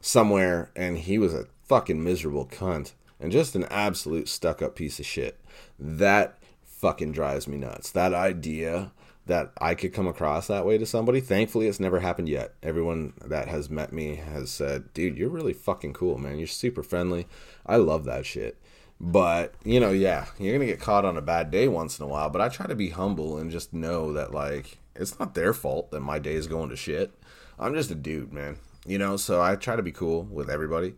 somewhere 0.00 0.70
and 0.74 0.98
he 0.98 1.18
was 1.18 1.32
a 1.32 1.46
fucking 1.64 2.02
miserable 2.02 2.46
cunt 2.46 2.92
and 3.20 3.30
just 3.30 3.54
an 3.54 3.64
absolute 3.64 4.28
stuck 4.28 4.60
up 4.60 4.74
piece 4.74 4.98
of 4.98 5.06
shit 5.06 5.40
that 5.78 6.38
fucking 6.64 7.12
drives 7.12 7.46
me 7.46 7.56
nuts 7.56 7.90
that 7.92 8.12
idea 8.12 8.90
that 9.26 9.52
I 9.58 9.74
could 9.74 9.94
come 9.94 10.06
across 10.06 10.48
that 10.48 10.66
way 10.66 10.76
to 10.76 10.84
somebody. 10.84 11.20
Thankfully, 11.20 11.66
it's 11.66 11.80
never 11.80 12.00
happened 12.00 12.28
yet. 12.28 12.54
Everyone 12.62 13.14
that 13.24 13.48
has 13.48 13.70
met 13.70 13.92
me 13.92 14.16
has 14.16 14.50
said, 14.50 14.92
dude, 14.92 15.16
you're 15.16 15.30
really 15.30 15.54
fucking 15.54 15.94
cool, 15.94 16.18
man. 16.18 16.38
You're 16.38 16.46
super 16.46 16.82
friendly. 16.82 17.26
I 17.64 17.76
love 17.76 18.04
that 18.04 18.26
shit. 18.26 18.60
But, 19.06 19.52
you 19.64 19.80
know, 19.80 19.90
yeah, 19.90 20.24
you're 20.38 20.56
going 20.56 20.66
to 20.66 20.72
get 20.72 20.80
caught 20.80 21.04
on 21.04 21.18
a 21.18 21.22
bad 21.22 21.50
day 21.50 21.68
once 21.68 21.98
in 21.98 22.06
a 22.06 22.08
while. 22.08 22.30
But 22.30 22.40
I 22.40 22.48
try 22.48 22.66
to 22.66 22.74
be 22.74 22.88
humble 22.88 23.36
and 23.36 23.50
just 23.50 23.74
know 23.74 24.14
that, 24.14 24.32
like, 24.32 24.78
it's 24.94 25.18
not 25.20 25.34
their 25.34 25.52
fault 25.52 25.90
that 25.90 26.00
my 26.00 26.18
day 26.18 26.32
is 26.32 26.46
going 26.46 26.70
to 26.70 26.76
shit. 26.76 27.12
I'm 27.58 27.74
just 27.74 27.90
a 27.90 27.94
dude, 27.94 28.32
man. 28.32 28.56
You 28.86 28.96
know, 28.96 29.18
so 29.18 29.42
I 29.42 29.56
try 29.56 29.76
to 29.76 29.82
be 29.82 29.92
cool 29.92 30.22
with 30.22 30.48
everybody. 30.48 30.94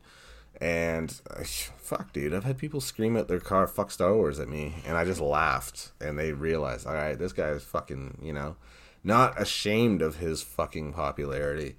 And 0.61 1.21
uh, 1.29 1.43
fuck, 1.43 2.13
dude, 2.13 2.33
I've 2.33 2.45
had 2.45 2.59
people 2.59 2.81
scream 2.81 3.17
at 3.17 3.27
their 3.27 3.41
car 3.41 3.67
"fuck 3.67 3.91
Star 3.91 4.15
Wars" 4.15 4.39
at 4.39 4.49
me, 4.49 4.77
and 4.87 4.97
I 4.97 5.05
just 5.05 5.21
laughed, 5.21 5.91
and 6.01 6.19
they 6.19 6.33
realized, 6.33 6.87
all 6.87 6.95
right, 6.95 7.19
this 7.19 7.35
guy 7.35 7.49
is 7.49 7.63
fucking, 7.63 8.19
you 8.23 8.33
know, 8.33 8.57
not 9.05 9.39
ashamed 9.41 10.01
of 10.01 10.17
his 10.17 10.43
fucking 10.43 10.95
popularity. 10.95 11.77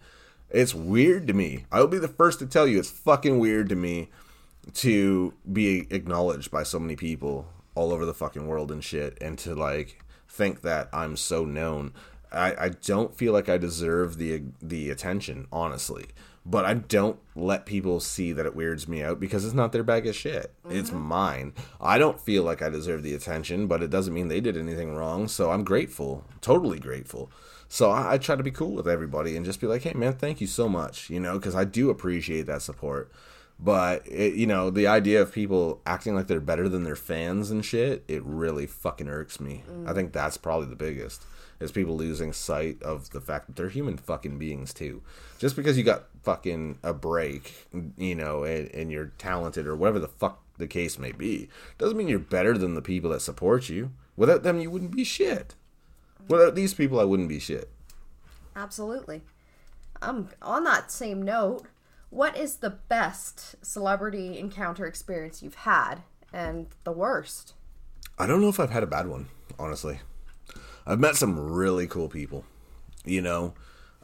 It's 0.51 0.75
weird 0.75 1.25
to 1.27 1.33
me. 1.33 1.65
I 1.71 1.79
will 1.79 1.87
be 1.87 1.97
the 1.97 2.07
first 2.07 2.37
to 2.39 2.45
tell 2.45 2.67
you, 2.67 2.77
it's 2.77 2.91
fucking 2.91 3.39
weird 3.39 3.69
to 3.69 3.75
me 3.75 4.09
to 4.73 5.33
be 5.51 5.87
acknowledged 5.89 6.51
by 6.51 6.63
so 6.63 6.79
many 6.79 6.95
people 6.95 7.47
all 7.75 7.91
over 7.91 8.05
the 8.05 8.13
fucking 8.13 8.47
world 8.47 8.71
and 8.71 8.83
shit, 8.83 9.17
and 9.21 9.37
to 9.39 9.55
like 9.55 10.03
think 10.27 10.61
that 10.61 10.89
I'm 10.93 11.15
so 11.15 11.45
known. 11.45 11.93
I, 12.31 12.55
I 12.65 12.69
don't 12.69 13.15
feel 13.15 13.31
like 13.33 13.49
I 13.49 13.57
deserve 13.57 14.17
the 14.17 14.43
the 14.61 14.89
attention, 14.89 15.47
honestly 15.51 16.07
but 16.49 16.63
I 16.63 16.75
don't 16.75 17.19
let 17.35 17.65
people 17.65 17.99
see 17.99 18.31
that 18.31 18.45
it 18.45 18.55
weirds 18.55 18.87
me 18.87 19.03
out 19.03 19.19
because 19.19 19.43
it's 19.43 19.53
not 19.53 19.73
their 19.73 19.83
bag 19.83 20.07
of 20.07 20.15
shit. 20.15 20.53
Mm-hmm. 20.65 20.77
It's 20.77 20.93
mine. 20.93 21.53
I 21.81 21.97
don't 21.97 22.21
feel 22.21 22.43
like 22.43 22.61
I 22.61 22.69
deserve 22.69 23.03
the 23.03 23.13
attention, 23.13 23.67
but 23.67 23.83
it 23.83 23.89
doesn't 23.89 24.13
mean 24.13 24.29
they 24.29 24.39
did 24.39 24.55
anything 24.55 24.95
wrong. 24.95 25.27
So 25.27 25.51
I'm 25.51 25.65
grateful, 25.65 26.23
totally 26.39 26.79
grateful. 26.79 27.29
So 27.67 27.91
I, 27.91 28.13
I 28.13 28.17
try 28.17 28.37
to 28.37 28.43
be 28.43 28.51
cool 28.51 28.71
with 28.71 28.87
everybody 28.87 29.35
and 29.35 29.45
just 29.45 29.59
be 29.59 29.67
like, 29.67 29.81
hey, 29.81 29.91
man, 29.93 30.13
thank 30.13 30.39
you 30.39 30.47
so 30.47 30.69
much, 30.69 31.09
you 31.09 31.19
know, 31.19 31.37
because 31.37 31.53
I 31.53 31.65
do 31.65 31.89
appreciate 31.89 32.45
that 32.45 32.61
support. 32.61 33.11
But, 33.59 34.07
it, 34.07 34.35
you 34.35 34.45
know, 34.45 34.69
the 34.69 34.85
idea 34.87 35.21
of 35.21 35.31
people 35.31 35.81
acting 35.85 36.13
like 36.13 36.27
they're 36.27 36.39
better 36.39 36.69
than 36.69 36.83
their 36.83 36.95
fans 36.95 37.49
and 37.49 37.65
shit, 37.65 38.03
it 38.07 38.23
really 38.23 38.67
fucking 38.67 39.09
irks 39.09 39.39
me. 39.39 39.63
Mm. 39.69 39.89
I 39.89 39.93
think 39.93 40.13
that's 40.13 40.37
probably 40.37 40.67
the 40.67 40.75
biggest 40.75 41.23
is 41.59 41.71
people 41.71 41.97
losing 41.97 42.33
sight 42.33 42.81
of 42.83 43.09
the 43.11 43.21
fact 43.21 43.47
that 43.47 43.55
they're 43.55 43.69
human 43.69 43.97
fucking 43.97 44.37
beings 44.37 44.73
too. 44.73 45.01
Just 45.39 45.55
because 45.55 45.77
you 45.77 45.83
got 45.83 46.05
fucking 46.23 46.79
a 46.83 46.93
break, 46.93 47.67
you 47.97 48.15
know, 48.15 48.43
and, 48.43 48.73
and 48.73 48.91
you're 48.91 49.11
talented 49.17 49.65
or 49.65 49.75
whatever 49.75 49.99
the 49.99 50.07
fuck 50.07 50.43
the 50.57 50.67
case 50.67 50.99
may 50.99 51.11
be, 51.11 51.49
doesn't 51.77 51.97
mean 51.97 52.07
you're 52.07 52.19
better 52.19 52.57
than 52.57 52.75
the 52.75 52.81
people 52.81 53.09
that 53.11 53.21
support 53.21 53.69
you. 53.69 53.91
Without 54.15 54.43
them, 54.43 54.59
you 54.59 54.69
wouldn't 54.69 54.95
be 54.95 55.03
shit. 55.03 55.55
Without 56.27 56.55
these 56.55 56.73
people, 56.73 56.99
I 56.99 57.05
wouldn't 57.05 57.29
be 57.29 57.39
shit. 57.39 57.71
Absolutely. 58.55 59.21
Um, 60.01 60.29
on 60.41 60.63
that 60.63 60.91
same 60.91 61.21
note, 61.23 61.63
what 62.09 62.37
is 62.37 62.57
the 62.57 62.69
best 62.69 63.55
celebrity 63.65 64.37
encounter 64.37 64.85
experience 64.85 65.41
you've 65.41 65.55
had, 65.55 66.03
and 66.33 66.67
the 66.83 66.91
worst? 66.91 67.53
I 68.17 68.25
don't 68.25 68.41
know 68.41 68.49
if 68.49 68.59
I've 68.59 68.71
had 68.71 68.83
a 68.83 68.87
bad 68.87 69.07
one, 69.07 69.27
honestly. 69.59 69.99
I've 70.85 70.99
met 70.99 71.15
some 71.15 71.39
really 71.39 71.87
cool 71.87 72.09
people. 72.09 72.45
You 73.03 73.21
know, 73.21 73.53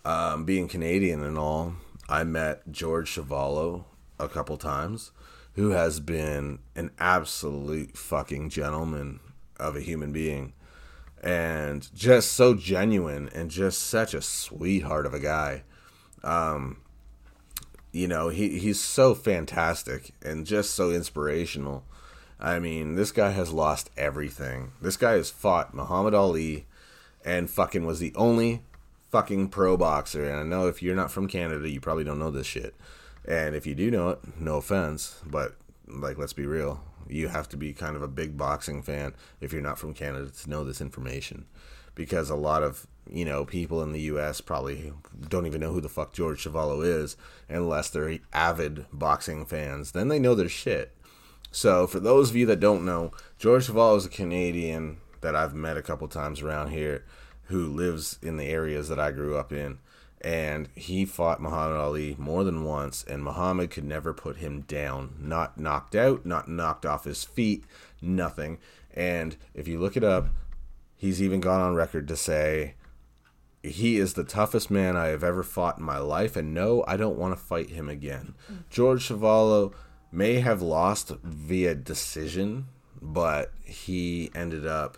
um, 0.05 0.45
being 0.45 0.67
Canadian 0.67 1.23
and 1.23 1.37
all, 1.37 1.75
I 2.09 2.23
met 2.23 2.71
George 2.71 3.15
Chuvalo 3.15 3.85
a 4.19 4.27
couple 4.27 4.57
times, 4.57 5.11
who 5.55 5.71
has 5.71 5.99
been 5.99 6.59
an 6.75 6.91
absolute 6.99 7.97
fucking 7.97 8.49
gentleman 8.49 9.19
of 9.59 9.75
a 9.75 9.81
human 9.81 10.11
being 10.11 10.53
and 11.23 11.87
just 11.95 12.33
so 12.33 12.53
genuine 12.53 13.29
and 13.33 13.49
just 13.49 13.81
such 13.81 14.13
a 14.13 14.21
sweetheart 14.21 15.05
of 15.05 15.13
a 15.13 15.19
guy. 15.19 15.63
Um, 16.21 16.81
you 17.93 18.07
know, 18.07 18.29
he, 18.29 18.59
he's 18.59 18.81
so 18.81 19.13
fantastic 19.13 20.11
and 20.21 20.45
just 20.45 20.71
so 20.71 20.91
inspirational. 20.91 21.83
I 22.39 22.59
mean, 22.59 22.95
this 22.95 23.11
guy 23.11 23.29
has 23.29 23.53
lost 23.53 23.91
everything. 23.95 24.73
This 24.81 24.97
guy 24.97 25.13
has 25.13 25.29
fought 25.29 25.73
Muhammad 25.73 26.15
Ali, 26.15 26.65
and 27.23 27.49
fucking 27.49 27.85
was 27.85 27.99
the 27.99 28.11
only 28.15 28.63
fucking 29.11 29.49
pro 29.49 29.77
boxer. 29.77 30.27
And 30.27 30.39
I 30.39 30.43
know 30.43 30.67
if 30.67 30.81
you're 30.81 30.95
not 30.95 31.11
from 31.11 31.27
Canada, 31.27 31.69
you 31.69 31.79
probably 31.79 32.03
don't 32.03 32.19
know 32.19 32.31
this 32.31 32.47
shit. 32.47 32.73
And 33.25 33.55
if 33.55 33.67
you 33.67 33.75
do 33.75 33.91
know 33.91 34.09
it, 34.09 34.19
no 34.39 34.57
offense, 34.57 35.21
but 35.25 35.55
like 35.87 36.17
let's 36.17 36.33
be 36.33 36.47
real, 36.47 36.83
you 37.07 37.27
have 37.27 37.47
to 37.49 37.57
be 37.57 37.73
kind 37.73 37.95
of 37.95 38.01
a 38.01 38.07
big 38.07 38.37
boxing 38.37 38.81
fan 38.81 39.13
if 39.39 39.53
you're 39.53 39.61
not 39.61 39.77
from 39.77 39.93
Canada 39.93 40.31
to 40.31 40.49
know 40.49 40.63
this 40.63 40.81
information. 40.81 41.45
Because 41.95 42.31
a 42.31 42.35
lot 42.35 42.63
of 42.63 42.87
you 43.09 43.25
know 43.25 43.45
people 43.45 43.81
in 43.83 43.91
the 43.91 44.01
U.S. 44.01 44.41
probably 44.41 44.93
don't 45.29 45.45
even 45.45 45.61
know 45.61 45.71
who 45.71 45.81
the 45.81 45.89
fuck 45.89 46.13
George 46.13 46.43
Chuvalo 46.43 46.85
is 46.85 47.17
unless 47.49 47.89
they're 47.89 48.19
avid 48.31 48.85
boxing 48.91 49.45
fans. 49.45 49.91
Then 49.91 50.07
they 50.07 50.19
know 50.19 50.35
their 50.35 50.49
shit. 50.49 50.95
So 51.51 51.85
for 51.85 51.99
those 51.99 52.29
of 52.29 52.35
you 52.35 52.45
that 52.47 52.59
don't 52.59 52.85
know, 52.85 53.11
George 53.37 53.67
Chuvalo 53.67 53.97
is 53.97 54.05
a 54.05 54.09
Canadian 54.09 54.97
that 55.21 55.35
I've 55.35 55.53
met 55.53 55.77
a 55.77 55.81
couple 55.81 56.07
times 56.07 56.41
around 56.41 56.69
here 56.69 57.05
who 57.43 57.67
lives 57.67 58.17
in 58.21 58.37
the 58.37 58.47
areas 58.47 58.89
that 58.89 58.99
I 58.99 59.11
grew 59.11 59.37
up 59.37 59.51
in. 59.51 59.79
And 60.21 60.69
he 60.73 61.03
fought 61.03 61.41
Muhammad 61.41 61.77
Ali 61.77 62.15
more 62.17 62.45
than 62.45 62.63
once, 62.63 63.03
and 63.03 63.23
Muhammad 63.23 63.71
could 63.71 63.83
never 63.83 64.13
put 64.13 64.37
him 64.37 64.61
down. 64.61 65.15
Not 65.19 65.57
knocked 65.57 65.95
out, 65.95 66.25
not 66.25 66.47
knocked 66.47 66.85
off 66.85 67.03
his 67.03 67.25
feet, 67.25 67.65
nothing. 68.01 68.57
And 68.93 69.35
if 69.53 69.67
you 69.67 69.79
look 69.79 69.97
it 69.97 70.03
up, 70.03 70.29
he's 70.95 71.21
even 71.21 71.41
gone 71.41 71.59
on 71.59 71.75
record 71.75 72.07
to 72.07 72.15
say 72.15 72.75
he 73.63 73.97
is 73.97 74.13
the 74.13 74.25
toughest 74.25 74.69
man 74.69 74.97
I 74.97 75.07
have 75.07 75.23
ever 75.23 75.41
fought 75.41 75.77
in 75.77 75.85
my 75.85 75.97
life, 75.97 76.35
and 76.35 76.53
no, 76.53 76.83
I 76.85 76.97
don't 76.97 77.17
want 77.17 77.35
to 77.35 77.43
fight 77.43 77.69
him 77.69 77.87
again. 77.87 78.35
George 78.69 79.07
Chuvalo 79.07 79.73
may 80.11 80.41
have 80.41 80.61
lost 80.61 81.11
via 81.23 81.73
decision, 81.73 82.67
but 83.01 83.53
he 83.63 84.29
ended 84.35 84.67
up 84.67 84.97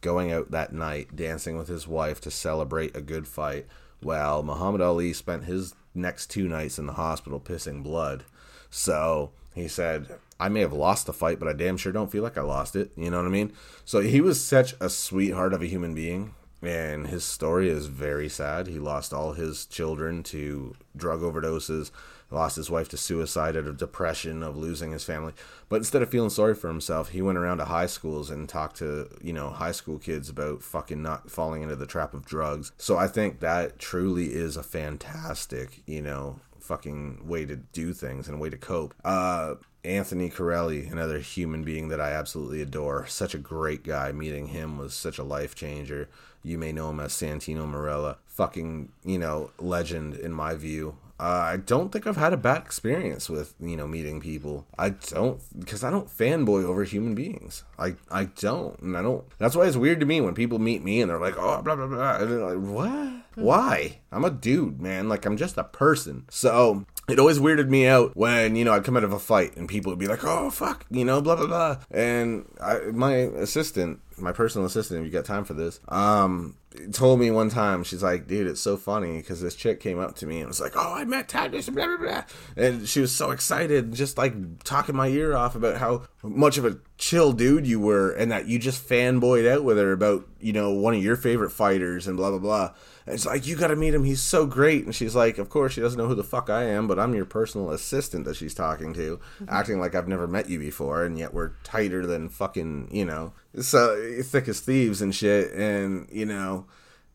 going 0.00 0.32
out 0.32 0.52
that 0.52 0.72
night 0.72 1.16
dancing 1.16 1.58
with 1.58 1.66
his 1.66 1.88
wife 1.88 2.20
to 2.20 2.30
celebrate 2.30 2.96
a 2.96 3.00
good 3.00 3.26
fight, 3.26 3.66
while 4.00 4.42
Muhammad 4.42 4.80
Ali 4.80 5.12
spent 5.12 5.44
his 5.44 5.74
next 5.94 6.26
two 6.26 6.46
nights 6.46 6.78
in 6.78 6.86
the 6.86 6.92
hospital 6.92 7.40
pissing 7.40 7.82
blood. 7.82 8.24
So 8.70 9.32
he 9.54 9.66
said, 9.66 10.18
I 10.38 10.48
may 10.48 10.60
have 10.60 10.72
lost 10.72 11.06
the 11.06 11.12
fight, 11.12 11.38
but 11.38 11.48
I 11.48 11.52
damn 11.52 11.76
sure 11.76 11.92
don't 11.92 12.12
feel 12.12 12.22
like 12.22 12.38
I 12.38 12.42
lost 12.42 12.76
it. 12.76 12.92
You 12.96 13.10
know 13.10 13.18
what 13.18 13.26
I 13.26 13.30
mean? 13.30 13.52
So 13.84 14.00
he 14.00 14.20
was 14.20 14.44
such 14.44 14.74
a 14.80 14.88
sweetheart 14.88 15.52
of 15.52 15.62
a 15.62 15.66
human 15.66 15.94
being. 15.94 16.34
And 16.64 17.08
his 17.08 17.24
story 17.24 17.68
is 17.68 17.86
very 17.86 18.28
sad. 18.28 18.66
He 18.66 18.78
lost 18.78 19.12
all 19.12 19.32
his 19.32 19.66
children 19.66 20.22
to 20.24 20.74
drug 20.96 21.20
overdoses, 21.20 21.90
lost 22.30 22.56
his 22.56 22.70
wife 22.70 22.88
to 22.90 22.96
suicide 22.96 23.56
out 23.56 23.66
of 23.66 23.76
depression 23.76 24.42
of 24.42 24.56
losing 24.56 24.92
his 24.92 25.04
family. 25.04 25.34
But 25.68 25.76
instead 25.76 26.02
of 26.02 26.10
feeling 26.10 26.30
sorry 26.30 26.54
for 26.54 26.68
himself, 26.68 27.10
he 27.10 27.22
went 27.22 27.38
around 27.38 27.58
to 27.58 27.66
high 27.66 27.86
schools 27.86 28.30
and 28.30 28.48
talked 28.48 28.76
to, 28.76 29.08
you 29.22 29.32
know, 29.32 29.50
high 29.50 29.72
school 29.72 29.98
kids 29.98 30.28
about 30.28 30.62
fucking 30.62 31.02
not 31.02 31.30
falling 31.30 31.62
into 31.62 31.76
the 31.76 31.86
trap 31.86 32.14
of 32.14 32.24
drugs. 32.24 32.72
So 32.78 32.96
I 32.96 33.08
think 33.08 33.40
that 33.40 33.78
truly 33.78 34.32
is 34.32 34.56
a 34.56 34.62
fantastic, 34.62 35.82
you 35.86 36.02
know, 36.02 36.40
fucking 36.60 37.28
way 37.28 37.44
to 37.44 37.56
do 37.56 37.92
things 37.92 38.26
and 38.26 38.36
a 38.36 38.40
way 38.40 38.48
to 38.48 38.56
cope. 38.56 38.94
Uh, 39.04 39.56
Anthony 39.84 40.30
Carelli, 40.30 40.90
another 40.90 41.18
human 41.18 41.62
being 41.62 41.88
that 41.88 42.00
I 42.00 42.12
absolutely 42.12 42.62
adore. 42.62 43.06
Such 43.06 43.34
a 43.34 43.38
great 43.38 43.84
guy. 43.84 44.12
Meeting 44.12 44.48
him 44.48 44.78
was 44.78 44.94
such 44.94 45.18
a 45.18 45.24
life 45.24 45.54
changer. 45.54 46.08
You 46.44 46.58
may 46.58 46.72
know 46.72 46.90
him 46.90 47.00
as 47.00 47.12
Santino 47.12 47.66
Marella. 47.68 48.18
Fucking, 48.26 48.92
you 49.04 49.18
know, 49.18 49.50
legend 49.58 50.14
in 50.14 50.32
my 50.32 50.54
view. 50.54 50.96
Uh, 51.18 51.46
I 51.52 51.56
don't 51.56 51.92
think 51.92 52.06
I've 52.06 52.16
had 52.16 52.32
a 52.32 52.36
bad 52.36 52.62
experience 52.62 53.30
with, 53.30 53.54
you 53.60 53.76
know, 53.76 53.86
meeting 53.86 54.20
people. 54.20 54.66
I 54.76 54.90
don't, 54.90 55.40
because 55.58 55.84
I 55.84 55.90
don't 55.90 56.08
fanboy 56.08 56.64
over 56.64 56.82
human 56.82 57.14
beings. 57.14 57.62
I, 57.78 57.94
I 58.10 58.24
don't. 58.24 58.78
And 58.80 58.96
I 58.96 59.02
don't, 59.02 59.24
that's 59.38 59.54
why 59.54 59.66
it's 59.66 59.76
weird 59.76 60.00
to 60.00 60.06
me 60.06 60.20
when 60.20 60.34
people 60.34 60.58
meet 60.58 60.82
me 60.82 61.00
and 61.00 61.10
they're 61.10 61.20
like, 61.20 61.38
oh, 61.38 61.62
blah, 61.62 61.76
blah, 61.76 61.86
blah. 61.86 62.16
And 62.16 62.30
they're 62.30 62.54
like, 62.54 62.68
what? 62.68 63.24
Why? 63.36 64.00
I'm 64.10 64.24
a 64.24 64.30
dude, 64.30 64.80
man. 64.80 65.08
Like, 65.08 65.24
I'm 65.24 65.36
just 65.36 65.56
a 65.56 65.64
person. 65.64 66.24
So, 66.30 66.84
it 67.08 67.18
always 67.18 67.38
weirded 67.38 67.68
me 67.68 67.86
out 67.86 68.16
when 68.16 68.56
you 68.56 68.64
know 68.64 68.72
I'd 68.72 68.84
come 68.84 68.96
out 68.96 69.04
of 69.04 69.12
a 69.12 69.18
fight 69.18 69.56
and 69.56 69.68
people 69.68 69.92
would 69.92 69.98
be 69.98 70.06
like, 70.06 70.24
"Oh 70.24 70.50
fuck," 70.50 70.86
you 70.90 71.04
know, 71.04 71.20
blah 71.20 71.36
blah 71.36 71.46
blah. 71.46 71.76
And 71.90 72.46
I, 72.60 72.78
my 72.92 73.14
assistant, 73.14 74.00
my 74.18 74.32
personal 74.32 74.66
assistant, 74.66 75.00
if 75.00 75.06
you 75.06 75.12
got 75.12 75.24
time 75.24 75.44
for 75.44 75.54
this, 75.54 75.80
um, 75.88 76.56
told 76.92 77.20
me 77.20 77.30
one 77.30 77.50
time 77.50 77.84
she's 77.84 78.02
like, 78.02 78.26
"Dude, 78.26 78.46
it's 78.46 78.60
so 78.60 78.76
funny 78.76 79.18
because 79.18 79.40
this 79.40 79.54
chick 79.54 79.80
came 79.80 79.98
up 79.98 80.16
to 80.16 80.26
me 80.26 80.40
and 80.40 80.48
was 80.48 80.60
like, 80.60 80.72
"Oh, 80.76 80.94
I 80.94 81.04
met 81.04 81.28
Titus," 81.28 81.68
blah 81.68 81.86
blah 81.86 81.96
blah," 81.96 82.24
and 82.56 82.88
she 82.88 83.00
was 83.00 83.14
so 83.14 83.30
excited, 83.30 83.92
just 83.92 84.18
like 84.18 84.64
talking 84.64 84.96
my 84.96 85.08
ear 85.08 85.36
off 85.36 85.54
about 85.54 85.78
how 85.78 86.02
much 86.22 86.58
of 86.58 86.64
a 86.64 86.78
chill 86.98 87.32
dude 87.32 87.66
you 87.66 87.78
were 87.80 88.12
and 88.12 88.30
that 88.32 88.46
you 88.46 88.58
just 88.58 88.88
fanboyed 88.88 89.48
out 89.50 89.64
with 89.64 89.76
her 89.76 89.92
about 89.92 90.26
you 90.40 90.52
know 90.52 90.72
one 90.72 90.94
of 90.94 91.02
your 91.02 91.16
favorite 91.16 91.50
fighters 91.50 92.06
and 92.06 92.16
blah 92.16 92.30
blah 92.30 92.38
blah. 92.38 92.74
And 93.06 93.14
it's 93.14 93.26
like, 93.26 93.46
you 93.46 93.56
gotta 93.56 93.76
meet 93.76 93.94
him. 93.94 94.04
He's 94.04 94.22
so 94.22 94.46
great. 94.46 94.84
And 94.84 94.94
she's 94.94 95.14
like, 95.14 95.36
of 95.38 95.50
course, 95.50 95.74
she 95.74 95.82
doesn't 95.82 95.98
know 95.98 96.06
who 96.08 96.14
the 96.14 96.24
fuck 96.24 96.48
I 96.48 96.64
am, 96.64 96.88
but 96.88 96.98
I'm 96.98 97.14
your 97.14 97.26
personal 97.26 97.70
assistant 97.70 98.24
that 98.24 98.36
she's 98.36 98.54
talking 98.54 98.94
to, 98.94 99.18
mm-hmm. 99.18 99.44
acting 99.48 99.78
like 99.78 99.94
I've 99.94 100.08
never 100.08 100.26
met 100.26 100.48
you 100.48 100.58
before, 100.58 101.04
and 101.04 101.18
yet 101.18 101.34
we're 101.34 101.52
tighter 101.64 102.06
than 102.06 102.30
fucking, 102.30 102.88
you 102.90 103.04
know, 103.04 103.32
so 103.60 104.20
thick 104.22 104.48
as 104.48 104.60
thieves 104.60 105.02
and 105.02 105.14
shit. 105.14 105.52
And, 105.52 106.08
you 106.10 106.26
know, 106.26 106.66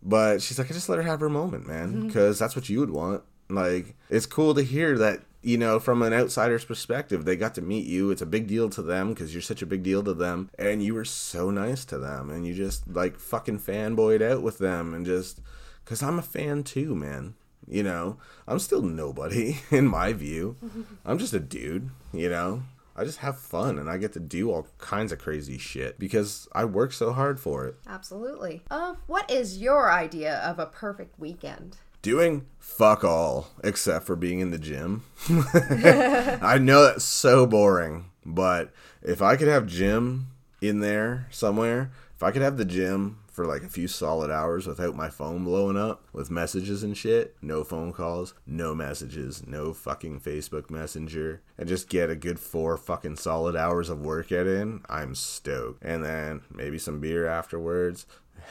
but 0.01 0.41
she's 0.41 0.57
like, 0.57 0.69
I 0.69 0.73
just 0.73 0.89
let 0.89 0.97
her 0.97 1.03
have 1.03 1.19
her 1.19 1.29
moment, 1.29 1.67
man, 1.67 1.93
mm-hmm. 1.93 2.07
because 2.07 2.39
that's 2.39 2.55
what 2.55 2.69
you 2.69 2.79
would 2.79 2.91
want. 2.91 3.23
Like, 3.49 3.95
it's 4.09 4.25
cool 4.25 4.53
to 4.55 4.63
hear 4.63 4.97
that 4.97 5.21
you 5.41 5.57
know, 5.57 5.79
from 5.79 6.01
an 6.01 6.13
outsider's 6.13 6.65
perspective, 6.65 7.23
they 7.23 7.35
got 7.35 7.55
to 7.55 7.61
meet 7.61 7.85
you. 7.85 8.11
It's 8.11 8.21
a 8.21 8.25
big 8.25 8.47
deal 8.47 8.69
to 8.71 8.81
them 8.81 9.09
because 9.09 9.33
you're 9.33 9.41
such 9.41 9.61
a 9.61 9.65
big 9.65 9.83
deal 9.83 10.03
to 10.03 10.13
them. 10.13 10.49
And 10.59 10.83
you 10.83 10.93
were 10.93 11.05
so 11.05 11.49
nice 11.49 11.85
to 11.85 11.97
them. 11.97 12.29
And 12.29 12.45
you 12.45 12.53
just, 12.53 12.87
like, 12.87 13.17
fucking 13.17 13.59
fanboyed 13.59 14.21
out 14.21 14.41
with 14.41 14.57
them 14.57 14.93
and 14.93 15.05
just, 15.05 15.39
because 15.83 16.03
I'm 16.03 16.19
a 16.19 16.23
fan 16.23 16.63
too, 16.63 16.93
man. 16.93 17.35
You 17.67 17.83
know, 17.83 18.17
I'm 18.47 18.59
still 18.59 18.81
nobody 18.81 19.59
in 19.71 19.87
my 19.87 20.11
view. 20.11 20.57
Mm-hmm. 20.63 20.81
I'm 21.05 21.19
just 21.19 21.33
a 21.33 21.39
dude, 21.39 21.89
you 22.11 22.29
know. 22.29 22.63
I 22.99 23.05
just 23.05 23.19
have 23.19 23.39
fun 23.39 23.79
and 23.79 23.89
I 23.89 23.97
get 23.97 24.11
to 24.13 24.19
do 24.19 24.51
all 24.51 24.67
kinds 24.77 25.13
of 25.13 25.19
crazy 25.19 25.57
shit 25.57 25.97
because 25.97 26.49
I 26.51 26.65
work 26.65 26.91
so 26.91 27.13
hard 27.13 27.39
for 27.39 27.65
it. 27.65 27.75
Absolutely. 27.87 28.61
Uh, 28.69 28.95
what 29.07 29.31
is 29.31 29.57
your 29.57 29.89
idea 29.89 30.39
of 30.39 30.59
a 30.59 30.65
perfect 30.65 31.17
weekend? 31.17 31.77
Doing 32.01 32.45
fuck 32.57 33.05
all 33.05 33.51
except 33.63 34.05
for 34.05 34.17
being 34.17 34.41
in 34.41 34.51
the 34.51 34.57
gym. 34.57 35.05
I 35.29 36.57
know 36.61 36.83
that's 36.83 37.05
so 37.05 37.45
boring, 37.47 38.09
but 38.25 38.73
if 39.01 39.21
I 39.21 39.37
could 39.37 39.47
have 39.47 39.65
gym 39.65 40.27
in 40.61 40.81
there 40.81 41.27
somewhere, 41.31 41.91
if 42.17 42.21
I 42.21 42.31
could 42.31 42.41
have 42.41 42.57
the 42.57 42.65
gym 42.65 43.18
for 43.39 43.45
like 43.45 43.63
a 43.63 43.69
few 43.69 43.87
solid 43.87 44.29
hours 44.29 44.67
without 44.67 44.97
my 44.97 45.07
phone 45.07 45.45
blowing 45.45 45.77
up 45.77 46.03
with 46.11 46.29
messages 46.29 46.83
and 46.83 46.97
shit, 46.97 47.37
no 47.41 47.63
phone 47.63 47.93
calls, 47.93 48.33
no 48.45 48.75
messages, 48.75 49.47
no 49.47 49.71
fucking 49.71 50.19
Facebook 50.19 50.69
Messenger, 50.69 51.41
and 51.57 51.69
just 51.69 51.87
get 51.87 52.09
a 52.09 52.17
good 52.17 52.37
four 52.37 52.75
fucking 52.75 53.15
solid 53.15 53.55
hours 53.55 53.87
of 53.87 54.01
workout 54.01 54.45
in, 54.45 54.81
I'm 54.89 55.15
stoked. 55.15 55.81
And 55.85 56.03
then 56.03 56.41
maybe 56.53 56.77
some 56.77 56.99
beer 56.99 57.27
afterwards. 57.27 58.05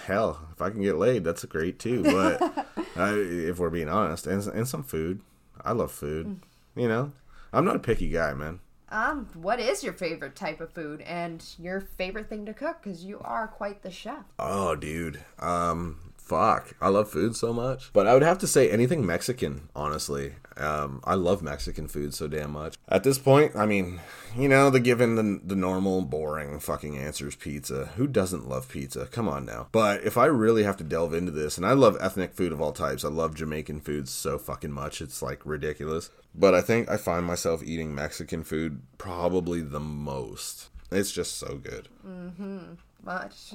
Hell, 0.07 0.49
if 0.53 0.63
I 0.63 0.71
can 0.71 0.81
get 0.81 0.97
laid, 0.97 1.23
that's 1.23 1.45
great 1.45 1.79
too. 1.79 2.03
But 2.03 2.41
I, 2.97 3.13
if 3.13 3.59
we're 3.59 3.69
being 3.69 3.91
honest, 3.91 4.27
and, 4.27 4.43
and 4.47 4.67
some 4.67 4.85
food. 4.85 5.21
I 5.63 5.73
love 5.73 5.93
food. 5.93 6.27
Mm. 6.27 6.81
You 6.81 6.89
know, 6.89 7.13
I'm 7.53 7.67
not 7.67 7.77
a 7.77 7.81
picky 7.81 8.09
guy, 8.09 8.33
man. 8.33 8.61
Um, 8.91 9.29
what 9.35 9.61
is 9.61 9.85
your 9.85 9.93
favorite 9.93 10.35
type 10.35 10.61
of 10.61 10.73
food 10.73 11.03
and 11.03 11.45
your 11.59 11.81
favorite 11.81 12.29
thing 12.29 12.47
to 12.47 12.55
cook? 12.55 12.79
Because 12.83 13.05
you 13.05 13.21
are 13.21 13.47
quite 13.47 13.83
the 13.83 13.91
chef. 13.91 14.25
Oh, 14.39 14.75
dude. 14.75 15.23
Um, 15.39 16.08
fuck. 16.29 16.75
I 16.81 16.89
love 16.89 17.11
food 17.11 17.35
so 17.35 17.53
much. 17.53 17.91
But 17.93 18.07
I 18.07 18.15
would 18.15 18.23
have 18.23 18.39
to 18.39 18.47
say 18.47 18.71
anything 18.71 19.05
Mexican, 19.05 19.69
honestly. 19.75 20.35
Um, 20.59 21.01
I 21.05 21.15
love 21.15 21.43
Mexican 21.43 21.89
food 21.89 22.13
so 22.13 22.29
damn 22.29 22.53
much. 22.53 22.77
At 22.89 23.03
this 23.03 23.19
point, 23.19 23.57
I 23.57 23.65
mean, 23.65 24.01
you 24.37 24.49
know, 24.49 24.71
the 24.71 24.81
given 24.81 25.15
the, 25.15 25.41
the 25.43 25.57
normal, 25.57 26.03
boring 26.03 26.61
fucking 26.61 26.99
answers 26.99 27.35
pizza. 27.35 27.87
Who 27.97 28.07
doesn't 28.07 28.49
love 28.49 28.69
pizza? 28.69 29.07
Come 29.07 29.29
on 29.29 29.47
now. 29.47 29.69
But 29.73 30.05
if 30.05 30.19
I 30.19 30.27
really 30.27 30.65
have 30.65 30.77
to 30.79 30.85
delve 30.85 31.15
into 31.15 31.33
this, 31.33 31.57
and 31.57 31.65
I 31.65 31.73
love 31.73 31.97
ethnic 32.01 32.35
food 32.35 32.53
of 32.53 32.61
all 32.61 32.73
types, 32.73 33.05
I 33.05 33.09
love 33.09 33.35
Jamaican 33.35 33.81
food 33.81 34.09
so 34.09 34.39
fucking 34.39 34.73
much. 34.73 35.01
It's 35.01 35.23
like 35.23 35.47
ridiculous. 35.47 36.11
But 36.35 36.55
I 36.55 36.61
think 36.61 36.91
I 36.91 36.99
find 36.99 37.25
myself 37.25 37.63
eating 37.65 37.95
Mexican 37.95 38.45
food 38.45 38.83
probably 38.99 39.63
the 39.63 39.81
most. 39.81 40.69
It's 40.91 41.13
just 41.13 41.39
so 41.39 41.57
good. 41.57 41.89
Mm-hmm 42.07 42.75
much 43.05 43.55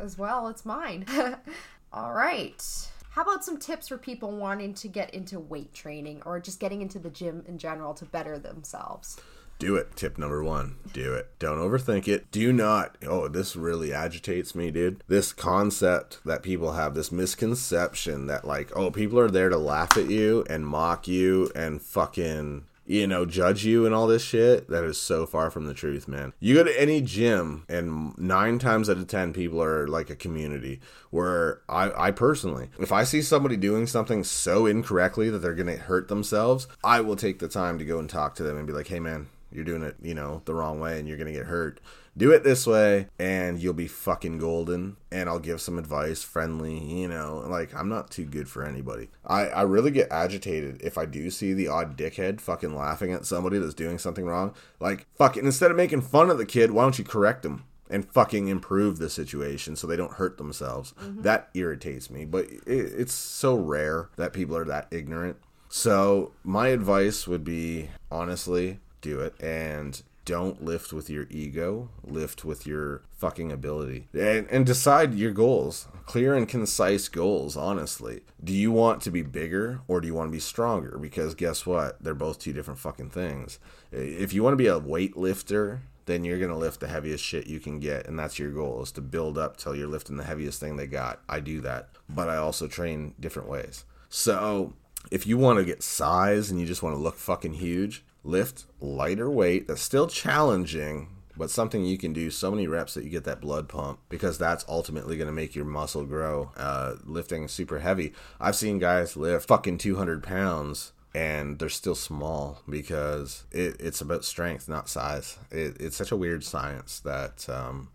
as 0.00 0.18
well, 0.18 0.48
it's 0.48 0.64
mine. 0.64 1.06
All 1.92 2.12
right. 2.12 2.90
How 3.10 3.22
about 3.22 3.44
some 3.44 3.56
tips 3.56 3.88
for 3.88 3.98
people 3.98 4.30
wanting 4.30 4.74
to 4.74 4.88
get 4.88 5.12
into 5.14 5.40
weight 5.40 5.72
training 5.74 6.22
or 6.24 6.38
just 6.38 6.60
getting 6.60 6.82
into 6.82 6.98
the 6.98 7.10
gym 7.10 7.44
in 7.48 7.58
general 7.58 7.94
to 7.94 8.04
better 8.04 8.38
themselves? 8.38 9.18
Do 9.58 9.74
it. 9.74 9.96
Tip 9.96 10.18
number 10.18 10.44
one. 10.44 10.76
Do 10.92 11.14
it. 11.14 11.36
Don't 11.40 11.58
overthink 11.58 12.06
it. 12.06 12.30
Do 12.30 12.52
not. 12.52 12.96
Oh, 13.04 13.26
this 13.26 13.56
really 13.56 13.92
agitates 13.92 14.54
me, 14.54 14.70
dude. 14.70 15.02
This 15.08 15.32
concept 15.32 16.20
that 16.24 16.44
people 16.44 16.72
have, 16.72 16.94
this 16.94 17.10
misconception 17.10 18.26
that, 18.26 18.44
like, 18.44 18.70
oh, 18.76 18.92
people 18.92 19.18
are 19.18 19.30
there 19.30 19.48
to 19.48 19.56
laugh 19.56 19.96
at 19.96 20.08
you 20.10 20.44
and 20.48 20.64
mock 20.64 21.08
you 21.08 21.50
and 21.56 21.82
fucking 21.82 22.66
you 22.88 23.06
know, 23.06 23.26
judge 23.26 23.66
you 23.66 23.84
and 23.84 23.94
all 23.94 24.06
this 24.06 24.22
shit, 24.22 24.68
that 24.70 24.82
is 24.82 24.98
so 24.98 25.26
far 25.26 25.50
from 25.50 25.66
the 25.66 25.74
truth, 25.74 26.08
man. 26.08 26.32
You 26.40 26.54
go 26.54 26.64
to 26.64 26.80
any 26.80 27.02
gym, 27.02 27.66
and 27.68 28.16
nine 28.16 28.58
times 28.58 28.88
out 28.88 28.96
of 28.96 29.06
ten, 29.06 29.34
people 29.34 29.62
are 29.62 29.86
like 29.86 30.08
a 30.08 30.16
community. 30.16 30.80
Where 31.10 31.60
I, 31.68 32.08
I 32.08 32.10
personally, 32.12 32.70
if 32.80 32.90
I 32.90 33.04
see 33.04 33.20
somebody 33.20 33.58
doing 33.58 33.86
something 33.86 34.24
so 34.24 34.64
incorrectly 34.64 35.28
that 35.28 35.40
they're 35.40 35.54
gonna 35.54 35.76
hurt 35.76 36.08
themselves, 36.08 36.66
I 36.82 37.02
will 37.02 37.16
take 37.16 37.40
the 37.40 37.48
time 37.48 37.78
to 37.78 37.84
go 37.84 37.98
and 37.98 38.08
talk 38.08 38.34
to 38.36 38.42
them 38.42 38.56
and 38.56 38.66
be 38.66 38.72
like, 38.72 38.88
hey, 38.88 39.00
man, 39.00 39.28
you're 39.52 39.64
doing 39.64 39.82
it, 39.82 39.96
you 40.00 40.14
know, 40.14 40.40
the 40.46 40.54
wrong 40.54 40.80
way 40.80 40.98
and 40.98 41.06
you're 41.06 41.18
gonna 41.18 41.32
get 41.32 41.46
hurt. 41.46 41.80
Do 42.18 42.32
it 42.32 42.42
this 42.42 42.66
way 42.66 43.06
and 43.18 43.62
you'll 43.62 43.74
be 43.74 43.86
fucking 43.86 44.38
golden. 44.38 44.96
And 45.12 45.28
I'll 45.28 45.38
give 45.38 45.60
some 45.60 45.78
advice, 45.78 46.22
friendly, 46.22 46.76
you 46.76 47.08
know, 47.08 47.44
like 47.46 47.74
I'm 47.74 47.88
not 47.88 48.10
too 48.10 48.24
good 48.24 48.48
for 48.48 48.64
anybody. 48.64 49.08
I, 49.24 49.46
I 49.46 49.62
really 49.62 49.92
get 49.92 50.10
agitated 50.10 50.82
if 50.82 50.98
I 50.98 51.06
do 51.06 51.30
see 51.30 51.52
the 51.54 51.68
odd 51.68 51.96
dickhead 51.96 52.40
fucking 52.40 52.74
laughing 52.74 53.12
at 53.12 53.24
somebody 53.24 53.58
that's 53.58 53.72
doing 53.72 53.98
something 53.98 54.26
wrong. 54.26 54.54
Like, 54.80 55.06
fucking, 55.16 55.44
instead 55.46 55.70
of 55.70 55.76
making 55.76 56.02
fun 56.02 56.28
of 56.28 56.38
the 56.38 56.46
kid, 56.46 56.72
why 56.72 56.82
don't 56.82 56.98
you 56.98 57.04
correct 57.04 57.42
them? 57.42 57.64
and 57.90 58.06
fucking 58.06 58.48
improve 58.48 58.98
the 58.98 59.08
situation 59.08 59.74
so 59.74 59.86
they 59.86 59.96
don't 59.96 60.12
hurt 60.12 60.36
themselves. 60.36 60.92
Mm-hmm. 61.00 61.22
That 61.22 61.48
irritates 61.54 62.10
me, 62.10 62.26
but 62.26 62.44
it, 62.44 62.60
it's 62.66 63.14
so 63.14 63.54
rare 63.54 64.10
that 64.16 64.34
people 64.34 64.54
are 64.58 64.64
that 64.66 64.88
ignorant. 64.90 65.38
So, 65.70 66.32
my 66.44 66.68
advice 66.68 67.26
would 67.26 67.44
be 67.44 67.88
honestly, 68.10 68.80
do 69.00 69.20
it 69.20 69.34
and 69.40 70.02
don't 70.28 70.62
lift 70.62 70.92
with 70.92 71.08
your 71.08 71.26
ego, 71.30 71.88
lift 72.04 72.44
with 72.44 72.66
your 72.66 73.00
fucking 73.16 73.50
ability. 73.50 74.08
And, 74.12 74.46
and 74.50 74.66
decide 74.66 75.14
your 75.14 75.30
goals. 75.30 75.88
Clear 76.04 76.34
and 76.34 76.46
concise 76.46 77.08
goals, 77.08 77.56
honestly. 77.56 78.20
Do 78.44 78.52
you 78.52 78.70
want 78.70 79.00
to 79.02 79.10
be 79.10 79.22
bigger 79.22 79.80
or 79.88 80.02
do 80.02 80.06
you 80.06 80.12
want 80.12 80.28
to 80.28 80.32
be 80.32 80.38
stronger? 80.38 80.98
Because 80.98 81.34
guess 81.34 81.64
what? 81.64 81.96
They're 82.04 82.12
both 82.12 82.38
two 82.38 82.52
different 82.52 82.78
fucking 82.78 83.08
things. 83.08 83.58
If 83.90 84.34
you 84.34 84.42
want 84.42 84.52
to 84.52 84.58
be 84.58 84.66
a 84.66 84.78
weightlifter, 84.78 85.78
then 86.04 86.24
you're 86.24 86.38
going 86.38 86.50
to 86.50 86.56
lift 86.56 86.80
the 86.80 86.88
heaviest 86.88 87.24
shit 87.24 87.46
you 87.46 87.58
can 87.58 87.80
get. 87.80 88.06
And 88.06 88.18
that's 88.18 88.38
your 88.38 88.50
goal 88.50 88.82
is 88.82 88.92
to 88.92 89.00
build 89.00 89.38
up 89.38 89.56
till 89.56 89.74
you're 89.74 89.88
lifting 89.88 90.18
the 90.18 90.24
heaviest 90.24 90.60
thing 90.60 90.76
they 90.76 90.86
got. 90.86 91.20
I 91.26 91.40
do 91.40 91.62
that. 91.62 91.88
But 92.06 92.28
I 92.28 92.36
also 92.36 92.68
train 92.68 93.14
different 93.18 93.48
ways. 93.48 93.86
So 94.10 94.74
if 95.10 95.26
you 95.26 95.38
want 95.38 95.58
to 95.58 95.64
get 95.64 95.82
size 95.82 96.50
and 96.50 96.60
you 96.60 96.66
just 96.66 96.82
want 96.82 96.96
to 96.96 97.00
look 97.00 97.16
fucking 97.16 97.54
huge, 97.54 98.04
lift 98.24 98.66
lighter 98.80 99.30
weight. 99.30 99.68
That's 99.68 99.82
still 99.82 100.06
challenging 100.06 101.08
but 101.38 101.50
something 101.50 101.84
you 101.84 101.96
can 101.96 102.12
do. 102.12 102.30
So 102.30 102.50
many 102.50 102.66
reps 102.66 102.94
that 102.94 103.04
you 103.04 103.10
get 103.10 103.24
that 103.24 103.40
blood 103.40 103.68
pump 103.68 104.00
because 104.08 104.36
that's 104.36 104.64
ultimately 104.68 105.16
going 105.16 105.28
to 105.28 105.32
make 105.32 105.54
your 105.54 105.64
muscle 105.64 106.04
grow. 106.04 106.50
Uh, 106.56 106.96
lifting 107.04 107.46
super 107.48 107.78
heavy. 107.78 108.12
I've 108.40 108.56
seen 108.56 108.78
guys 108.78 109.16
lift 109.16 109.46
fucking 109.46 109.78
200 109.78 110.22
pounds 110.22 110.92
and 111.14 111.58
they're 111.58 111.68
still 111.68 111.94
small 111.94 112.62
because 112.68 113.44
it, 113.52 113.76
it's 113.80 114.00
about 114.00 114.24
strength 114.24 114.68
not 114.68 114.88
size. 114.88 115.38
It, 115.50 115.76
it's 115.80 115.96
such 115.96 116.10
a 116.10 116.16
weird 116.16 116.44
science 116.44 117.00
that 117.00 117.48
um, 117.48 117.88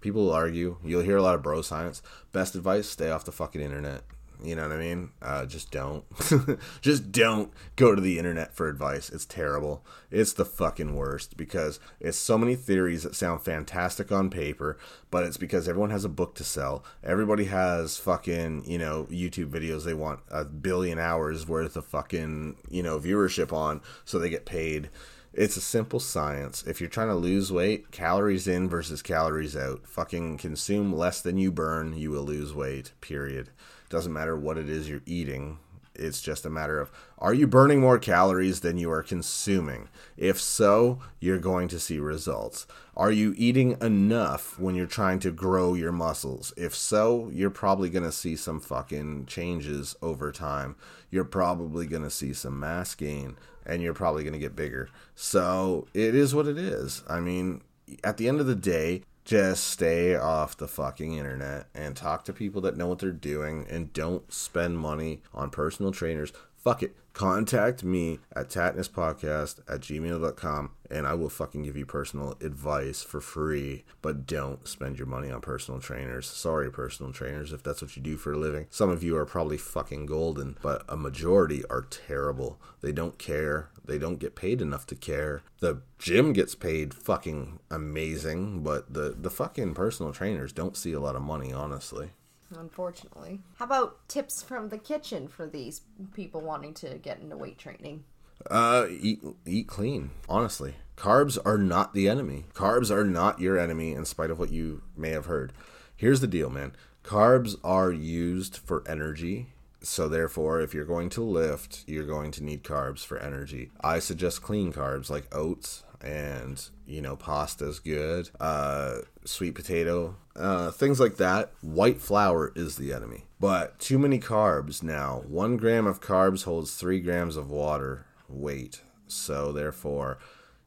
people 0.00 0.30
argue. 0.30 0.76
You'll 0.84 1.02
hear 1.02 1.16
a 1.16 1.22
lot 1.22 1.34
of 1.34 1.42
bro 1.42 1.62
science. 1.62 2.02
Best 2.32 2.54
advice 2.54 2.88
stay 2.88 3.10
off 3.10 3.24
the 3.24 3.32
fucking 3.32 3.62
internet 3.62 4.02
you 4.44 4.54
know 4.54 4.62
what 4.62 4.76
I 4.76 4.80
mean? 4.80 5.10
Uh, 5.20 5.46
just 5.46 5.70
don't. 5.70 6.04
just 6.80 7.12
don't 7.12 7.52
go 7.76 7.94
to 7.94 8.00
the 8.00 8.18
internet 8.18 8.54
for 8.54 8.68
advice. 8.68 9.10
It's 9.10 9.24
terrible. 9.24 9.84
It's 10.10 10.32
the 10.32 10.44
fucking 10.44 10.94
worst 10.94 11.36
because 11.36 11.80
it's 12.00 12.18
so 12.18 12.38
many 12.38 12.54
theories 12.54 13.02
that 13.02 13.14
sound 13.14 13.42
fantastic 13.42 14.10
on 14.10 14.30
paper, 14.30 14.78
but 15.10 15.24
it's 15.24 15.36
because 15.36 15.68
everyone 15.68 15.90
has 15.90 16.04
a 16.04 16.08
book 16.08 16.34
to 16.36 16.44
sell. 16.44 16.84
Everybody 17.02 17.44
has 17.44 17.98
fucking, 17.98 18.64
you 18.66 18.78
know, 18.78 19.06
YouTube 19.10 19.50
videos 19.50 19.84
they 19.84 19.94
want 19.94 20.20
a 20.30 20.44
billion 20.44 20.98
hours 20.98 21.46
worth 21.46 21.76
of 21.76 21.84
fucking, 21.84 22.56
you 22.68 22.82
know, 22.82 22.98
viewership 22.98 23.52
on 23.52 23.80
so 24.04 24.18
they 24.18 24.30
get 24.30 24.46
paid. 24.46 24.90
It's 25.32 25.56
a 25.56 25.60
simple 25.60 26.00
science. 26.00 26.64
If 26.66 26.80
you're 26.80 26.90
trying 26.90 27.08
to 27.08 27.14
lose 27.14 27.52
weight, 27.52 27.92
calories 27.92 28.48
in 28.48 28.68
versus 28.68 29.00
calories 29.00 29.56
out. 29.56 29.86
Fucking 29.86 30.38
consume 30.38 30.92
less 30.92 31.20
than 31.20 31.38
you 31.38 31.52
burn, 31.52 31.96
you 31.96 32.10
will 32.10 32.24
lose 32.24 32.52
weight, 32.52 32.92
period. 33.00 33.50
Doesn't 33.90 34.12
matter 34.12 34.36
what 34.36 34.56
it 34.56 34.70
is 34.70 34.88
you're 34.88 35.02
eating. 35.04 35.58
It's 35.96 36.22
just 36.22 36.46
a 36.46 36.50
matter 36.50 36.80
of 36.80 36.92
are 37.18 37.34
you 37.34 37.48
burning 37.48 37.80
more 37.80 37.98
calories 37.98 38.60
than 38.60 38.78
you 38.78 38.90
are 38.90 39.02
consuming? 39.02 39.88
If 40.16 40.40
so, 40.40 41.00
you're 41.18 41.40
going 41.40 41.66
to 41.68 41.80
see 41.80 41.98
results. 41.98 42.68
Are 42.96 43.10
you 43.10 43.34
eating 43.36 43.76
enough 43.82 44.58
when 44.58 44.76
you're 44.76 44.86
trying 44.86 45.18
to 45.20 45.32
grow 45.32 45.74
your 45.74 45.90
muscles? 45.90 46.54
If 46.56 46.74
so, 46.74 47.28
you're 47.34 47.50
probably 47.50 47.90
going 47.90 48.04
to 48.04 48.12
see 48.12 48.36
some 48.36 48.60
fucking 48.60 49.26
changes 49.26 49.96
over 50.00 50.30
time. 50.30 50.76
You're 51.10 51.24
probably 51.24 51.86
going 51.86 52.04
to 52.04 52.10
see 52.10 52.32
some 52.32 52.60
mass 52.60 52.94
gain 52.94 53.36
and 53.66 53.82
you're 53.82 53.92
probably 53.92 54.22
going 54.22 54.32
to 54.32 54.38
get 54.38 54.56
bigger. 54.56 54.88
So 55.16 55.88
it 55.92 56.14
is 56.14 56.34
what 56.34 56.46
it 56.46 56.56
is. 56.56 57.02
I 57.08 57.18
mean, 57.18 57.62
at 58.04 58.16
the 58.16 58.28
end 58.28 58.38
of 58.40 58.46
the 58.46 58.54
day, 58.54 59.02
just 59.30 59.68
stay 59.68 60.16
off 60.16 60.56
the 60.56 60.66
fucking 60.66 61.16
internet 61.16 61.68
and 61.72 61.94
talk 61.94 62.24
to 62.24 62.32
people 62.32 62.60
that 62.60 62.76
know 62.76 62.88
what 62.88 62.98
they're 62.98 63.12
doing 63.12 63.64
and 63.70 63.92
don't 63.92 64.32
spend 64.32 64.76
money 64.76 65.22
on 65.32 65.48
personal 65.50 65.92
trainers. 65.92 66.32
Fuck 66.62 66.82
it. 66.82 66.94
Contact 67.14 67.82
me 67.82 68.18
at 68.36 68.50
tatnispodcast 68.50 69.60
at 69.66 69.80
gmail.com 69.80 70.70
and 70.90 71.06
I 71.06 71.14
will 71.14 71.30
fucking 71.30 71.62
give 71.62 71.76
you 71.76 71.86
personal 71.86 72.36
advice 72.40 73.02
for 73.02 73.20
free. 73.20 73.84
But 74.02 74.26
don't 74.26 74.68
spend 74.68 74.98
your 74.98 75.06
money 75.06 75.30
on 75.30 75.40
personal 75.40 75.80
trainers. 75.80 76.28
Sorry, 76.28 76.70
personal 76.70 77.12
trainers, 77.12 77.52
if 77.52 77.62
that's 77.62 77.80
what 77.80 77.96
you 77.96 78.02
do 78.02 78.16
for 78.16 78.32
a 78.32 78.38
living. 78.38 78.66
Some 78.70 78.90
of 78.90 79.02
you 79.02 79.16
are 79.16 79.26
probably 79.26 79.56
fucking 79.56 80.06
golden, 80.06 80.58
but 80.62 80.84
a 80.88 80.96
majority 80.96 81.64
are 81.70 81.82
terrible. 81.82 82.60
They 82.82 82.92
don't 82.92 83.18
care. 83.18 83.70
They 83.84 83.98
don't 83.98 84.18
get 84.18 84.36
paid 84.36 84.60
enough 84.60 84.86
to 84.88 84.94
care. 84.94 85.42
The 85.60 85.82
gym 85.98 86.32
gets 86.32 86.54
paid 86.54 86.94
fucking 86.94 87.58
amazing, 87.70 88.62
but 88.62 88.92
the, 88.92 89.14
the 89.18 89.30
fucking 89.30 89.74
personal 89.74 90.12
trainers 90.12 90.52
don't 90.52 90.76
see 90.76 90.92
a 90.92 91.00
lot 91.00 91.16
of 91.16 91.22
money, 91.22 91.52
honestly 91.52 92.10
unfortunately. 92.58 93.40
How 93.56 93.64
about 93.64 94.08
tips 94.08 94.42
from 94.42 94.68
the 94.68 94.78
kitchen 94.78 95.28
for 95.28 95.46
these 95.46 95.82
people 96.14 96.40
wanting 96.40 96.74
to 96.74 96.98
get 96.98 97.20
into 97.20 97.36
weight 97.36 97.58
training? 97.58 98.04
Uh, 98.50 98.86
eat 98.88 99.20
eat 99.46 99.66
clean. 99.66 100.10
Honestly, 100.28 100.76
carbs 100.96 101.38
are 101.44 101.58
not 101.58 101.92
the 101.92 102.08
enemy. 102.08 102.46
Carbs 102.54 102.90
are 102.90 103.04
not 103.04 103.40
your 103.40 103.58
enemy, 103.58 103.92
in 103.92 104.04
spite 104.04 104.30
of 104.30 104.38
what 104.38 104.50
you 104.50 104.82
may 104.96 105.10
have 105.10 105.26
heard. 105.26 105.52
Here's 105.96 106.20
the 106.20 106.26
deal, 106.26 106.48
man. 106.48 106.72
Carbs 107.04 107.56
are 107.62 107.92
used 107.92 108.56
for 108.56 108.82
energy. 108.88 109.48
So 109.82 110.08
therefore, 110.08 110.60
if 110.60 110.74
you're 110.74 110.84
going 110.84 111.08
to 111.10 111.22
lift, 111.22 111.84
you're 111.86 112.04
going 112.04 112.30
to 112.32 112.44
need 112.44 112.64
carbs 112.64 113.04
for 113.04 113.18
energy. 113.18 113.70
I 113.80 113.98
suggest 113.98 114.42
clean 114.42 114.72
carbs 114.72 115.08
like 115.08 115.34
oats 115.34 115.84
and 116.00 116.62
you 116.86 117.00
know 117.00 117.16
pasta's 117.16 117.78
good. 117.78 118.30
Uh, 118.38 118.98
sweet 119.24 119.54
potato, 119.54 120.16
uh, 120.36 120.70
things 120.70 121.00
like 121.00 121.16
that. 121.16 121.52
White 121.60 122.00
flour 122.00 122.52
is 122.54 122.76
the 122.76 122.92
enemy. 122.92 123.24
But 123.38 123.78
too 123.78 123.98
many 123.98 124.18
carbs 124.18 124.82
now. 124.82 125.22
One 125.26 125.56
gram 125.56 125.86
of 125.86 126.00
carbs 126.00 126.44
holds 126.44 126.74
three 126.74 127.00
grams 127.00 127.36
of 127.36 127.50
water 127.50 128.06
weight. 128.28 128.82
So 129.06 129.52
therefore, 129.52 130.18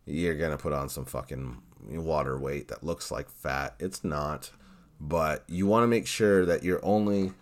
you're 0.05 0.37
gonna 0.37 0.57
put 0.57 0.73
on 0.73 0.89
some 0.89 1.05
fucking 1.05 1.61
water 1.87 2.37
weight 2.37 2.67
that 2.69 2.83
looks 2.83 3.11
like 3.11 3.29
fat. 3.29 3.75
It's 3.79 4.03
not. 4.03 4.51
But 4.99 5.43
you 5.47 5.67
want 5.67 5.83
to 5.83 5.87
make 5.87 6.07
sure 6.07 6.45
that 6.45 6.63
you're 6.63 6.83
only 6.83 7.33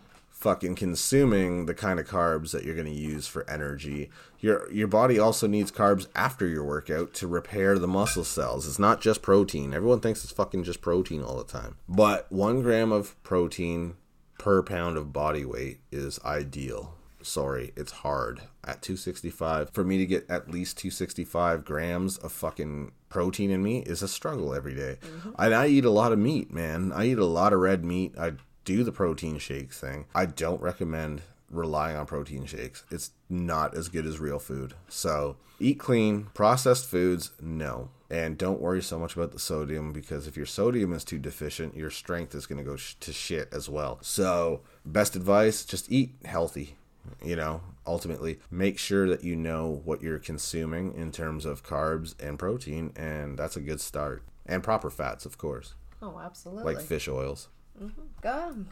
fucking 0.42 0.74
consuming 0.74 1.66
the 1.66 1.74
kind 1.74 2.00
of 2.00 2.06
carbs 2.06 2.50
that 2.50 2.64
you're 2.64 2.74
going 2.74 2.92
to 2.92 2.92
use 2.92 3.26
for 3.26 3.48
energy. 3.48 4.10
Your 4.40 4.70
your 4.72 4.88
body 4.88 5.18
also 5.18 5.46
needs 5.46 5.70
carbs 5.70 6.08
after 6.14 6.46
your 6.46 6.64
workout 6.64 7.14
to 7.14 7.26
repair 7.26 7.78
the 7.78 7.88
muscle 7.88 8.24
cells. 8.24 8.66
It's 8.66 8.78
not 8.78 9.00
just 9.00 9.22
protein. 9.22 9.72
Everyone 9.72 10.00
thinks 10.00 10.24
it's 10.24 10.32
fucking 10.32 10.64
just 10.64 10.80
protein 10.80 11.22
all 11.22 11.36
the 11.36 11.44
time. 11.44 11.76
But 11.88 12.30
1 12.30 12.62
gram 12.62 12.90
of 12.92 13.20
protein 13.22 13.94
per 14.38 14.62
pound 14.62 14.96
of 14.96 15.12
body 15.12 15.44
weight 15.44 15.78
is 15.92 16.18
ideal 16.24 16.94
sorry, 17.24 17.72
it's 17.76 17.92
hard 17.92 18.40
at 18.64 18.82
265. 18.82 19.70
For 19.70 19.84
me 19.84 19.98
to 19.98 20.06
get 20.06 20.28
at 20.28 20.50
least 20.50 20.78
265 20.78 21.64
grams 21.64 22.18
of 22.18 22.32
fucking 22.32 22.92
protein 23.08 23.50
in 23.50 23.62
me 23.62 23.80
is 23.80 24.02
a 24.02 24.08
struggle 24.08 24.54
every 24.54 24.74
day. 24.74 24.98
Mm-hmm. 25.00 25.30
And 25.38 25.54
I 25.54 25.68
eat 25.68 25.84
a 25.84 25.90
lot 25.90 26.12
of 26.12 26.18
meat, 26.18 26.52
man. 26.52 26.92
I 26.92 27.06
eat 27.06 27.18
a 27.18 27.24
lot 27.24 27.52
of 27.52 27.60
red 27.60 27.84
meat. 27.84 28.14
I 28.18 28.32
do 28.64 28.84
the 28.84 28.92
protein 28.92 29.38
shakes 29.38 29.80
thing. 29.80 30.06
I 30.14 30.26
don't 30.26 30.60
recommend 30.60 31.22
relying 31.50 31.96
on 31.96 32.06
protein 32.06 32.46
shakes. 32.46 32.84
It's 32.90 33.10
not 33.28 33.76
as 33.76 33.88
good 33.88 34.06
as 34.06 34.18
real 34.18 34.38
food. 34.38 34.74
So 34.88 35.36
eat 35.60 35.78
clean. 35.78 36.28
Processed 36.34 36.86
foods, 36.86 37.32
no. 37.40 37.90
And 38.10 38.36
don't 38.36 38.60
worry 38.60 38.82
so 38.82 38.98
much 38.98 39.16
about 39.16 39.32
the 39.32 39.38
sodium 39.38 39.92
because 39.92 40.26
if 40.26 40.36
your 40.36 40.46
sodium 40.46 40.92
is 40.92 41.04
too 41.04 41.18
deficient, 41.18 41.76
your 41.76 41.90
strength 41.90 42.34
is 42.34 42.46
going 42.46 42.58
to 42.58 42.70
go 42.70 42.76
sh- 42.76 42.94
to 43.00 43.12
shit 43.12 43.48
as 43.52 43.68
well. 43.68 43.98
So, 44.02 44.60
best 44.84 45.16
advice 45.16 45.64
just 45.64 45.90
eat 45.90 46.14
healthy 46.24 46.76
you 47.24 47.36
know 47.36 47.60
ultimately 47.86 48.38
make 48.50 48.78
sure 48.78 49.08
that 49.08 49.24
you 49.24 49.34
know 49.34 49.80
what 49.84 50.02
you're 50.02 50.18
consuming 50.18 50.94
in 50.94 51.10
terms 51.10 51.44
of 51.44 51.64
carbs 51.64 52.14
and 52.20 52.38
protein 52.38 52.92
and 52.96 53.38
that's 53.38 53.56
a 53.56 53.60
good 53.60 53.80
start 53.80 54.22
and 54.46 54.62
proper 54.62 54.90
fats 54.90 55.26
of 55.26 55.38
course 55.38 55.74
oh 56.00 56.20
absolutely 56.22 56.74
like 56.74 56.84
fish 56.84 57.08
oils 57.08 57.48
mm-hmm. 57.80 58.02
Go, 58.20 58.64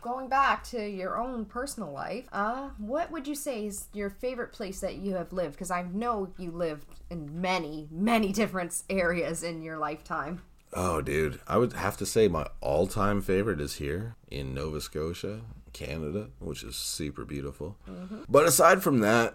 going 0.00 0.28
back 0.28 0.64
to 0.64 0.88
your 0.88 1.20
own 1.20 1.44
personal 1.44 1.92
life 1.92 2.26
uh, 2.32 2.70
what 2.78 3.10
would 3.10 3.26
you 3.26 3.34
say 3.34 3.66
is 3.66 3.86
your 3.92 4.10
favorite 4.10 4.52
place 4.52 4.80
that 4.80 4.96
you 4.96 5.14
have 5.14 5.32
lived 5.32 5.52
because 5.52 5.70
i 5.70 5.82
know 5.82 6.32
you 6.38 6.50
lived 6.50 6.86
in 7.10 7.40
many 7.40 7.88
many 7.90 8.32
different 8.32 8.82
areas 8.90 9.42
in 9.42 9.62
your 9.62 9.78
lifetime 9.78 10.42
oh 10.72 11.00
dude 11.00 11.40
i 11.46 11.56
would 11.56 11.72
have 11.74 11.96
to 11.96 12.04
say 12.04 12.28
my 12.28 12.46
all-time 12.60 13.20
favorite 13.20 13.60
is 13.60 13.76
here 13.76 14.16
in 14.30 14.52
nova 14.52 14.80
scotia 14.80 15.40
Canada, 15.72 16.28
which 16.38 16.62
is 16.62 16.76
super 16.76 17.24
beautiful. 17.24 17.76
Mm-hmm. 17.88 18.22
But 18.28 18.46
aside 18.46 18.82
from 18.82 19.00
that, 19.00 19.34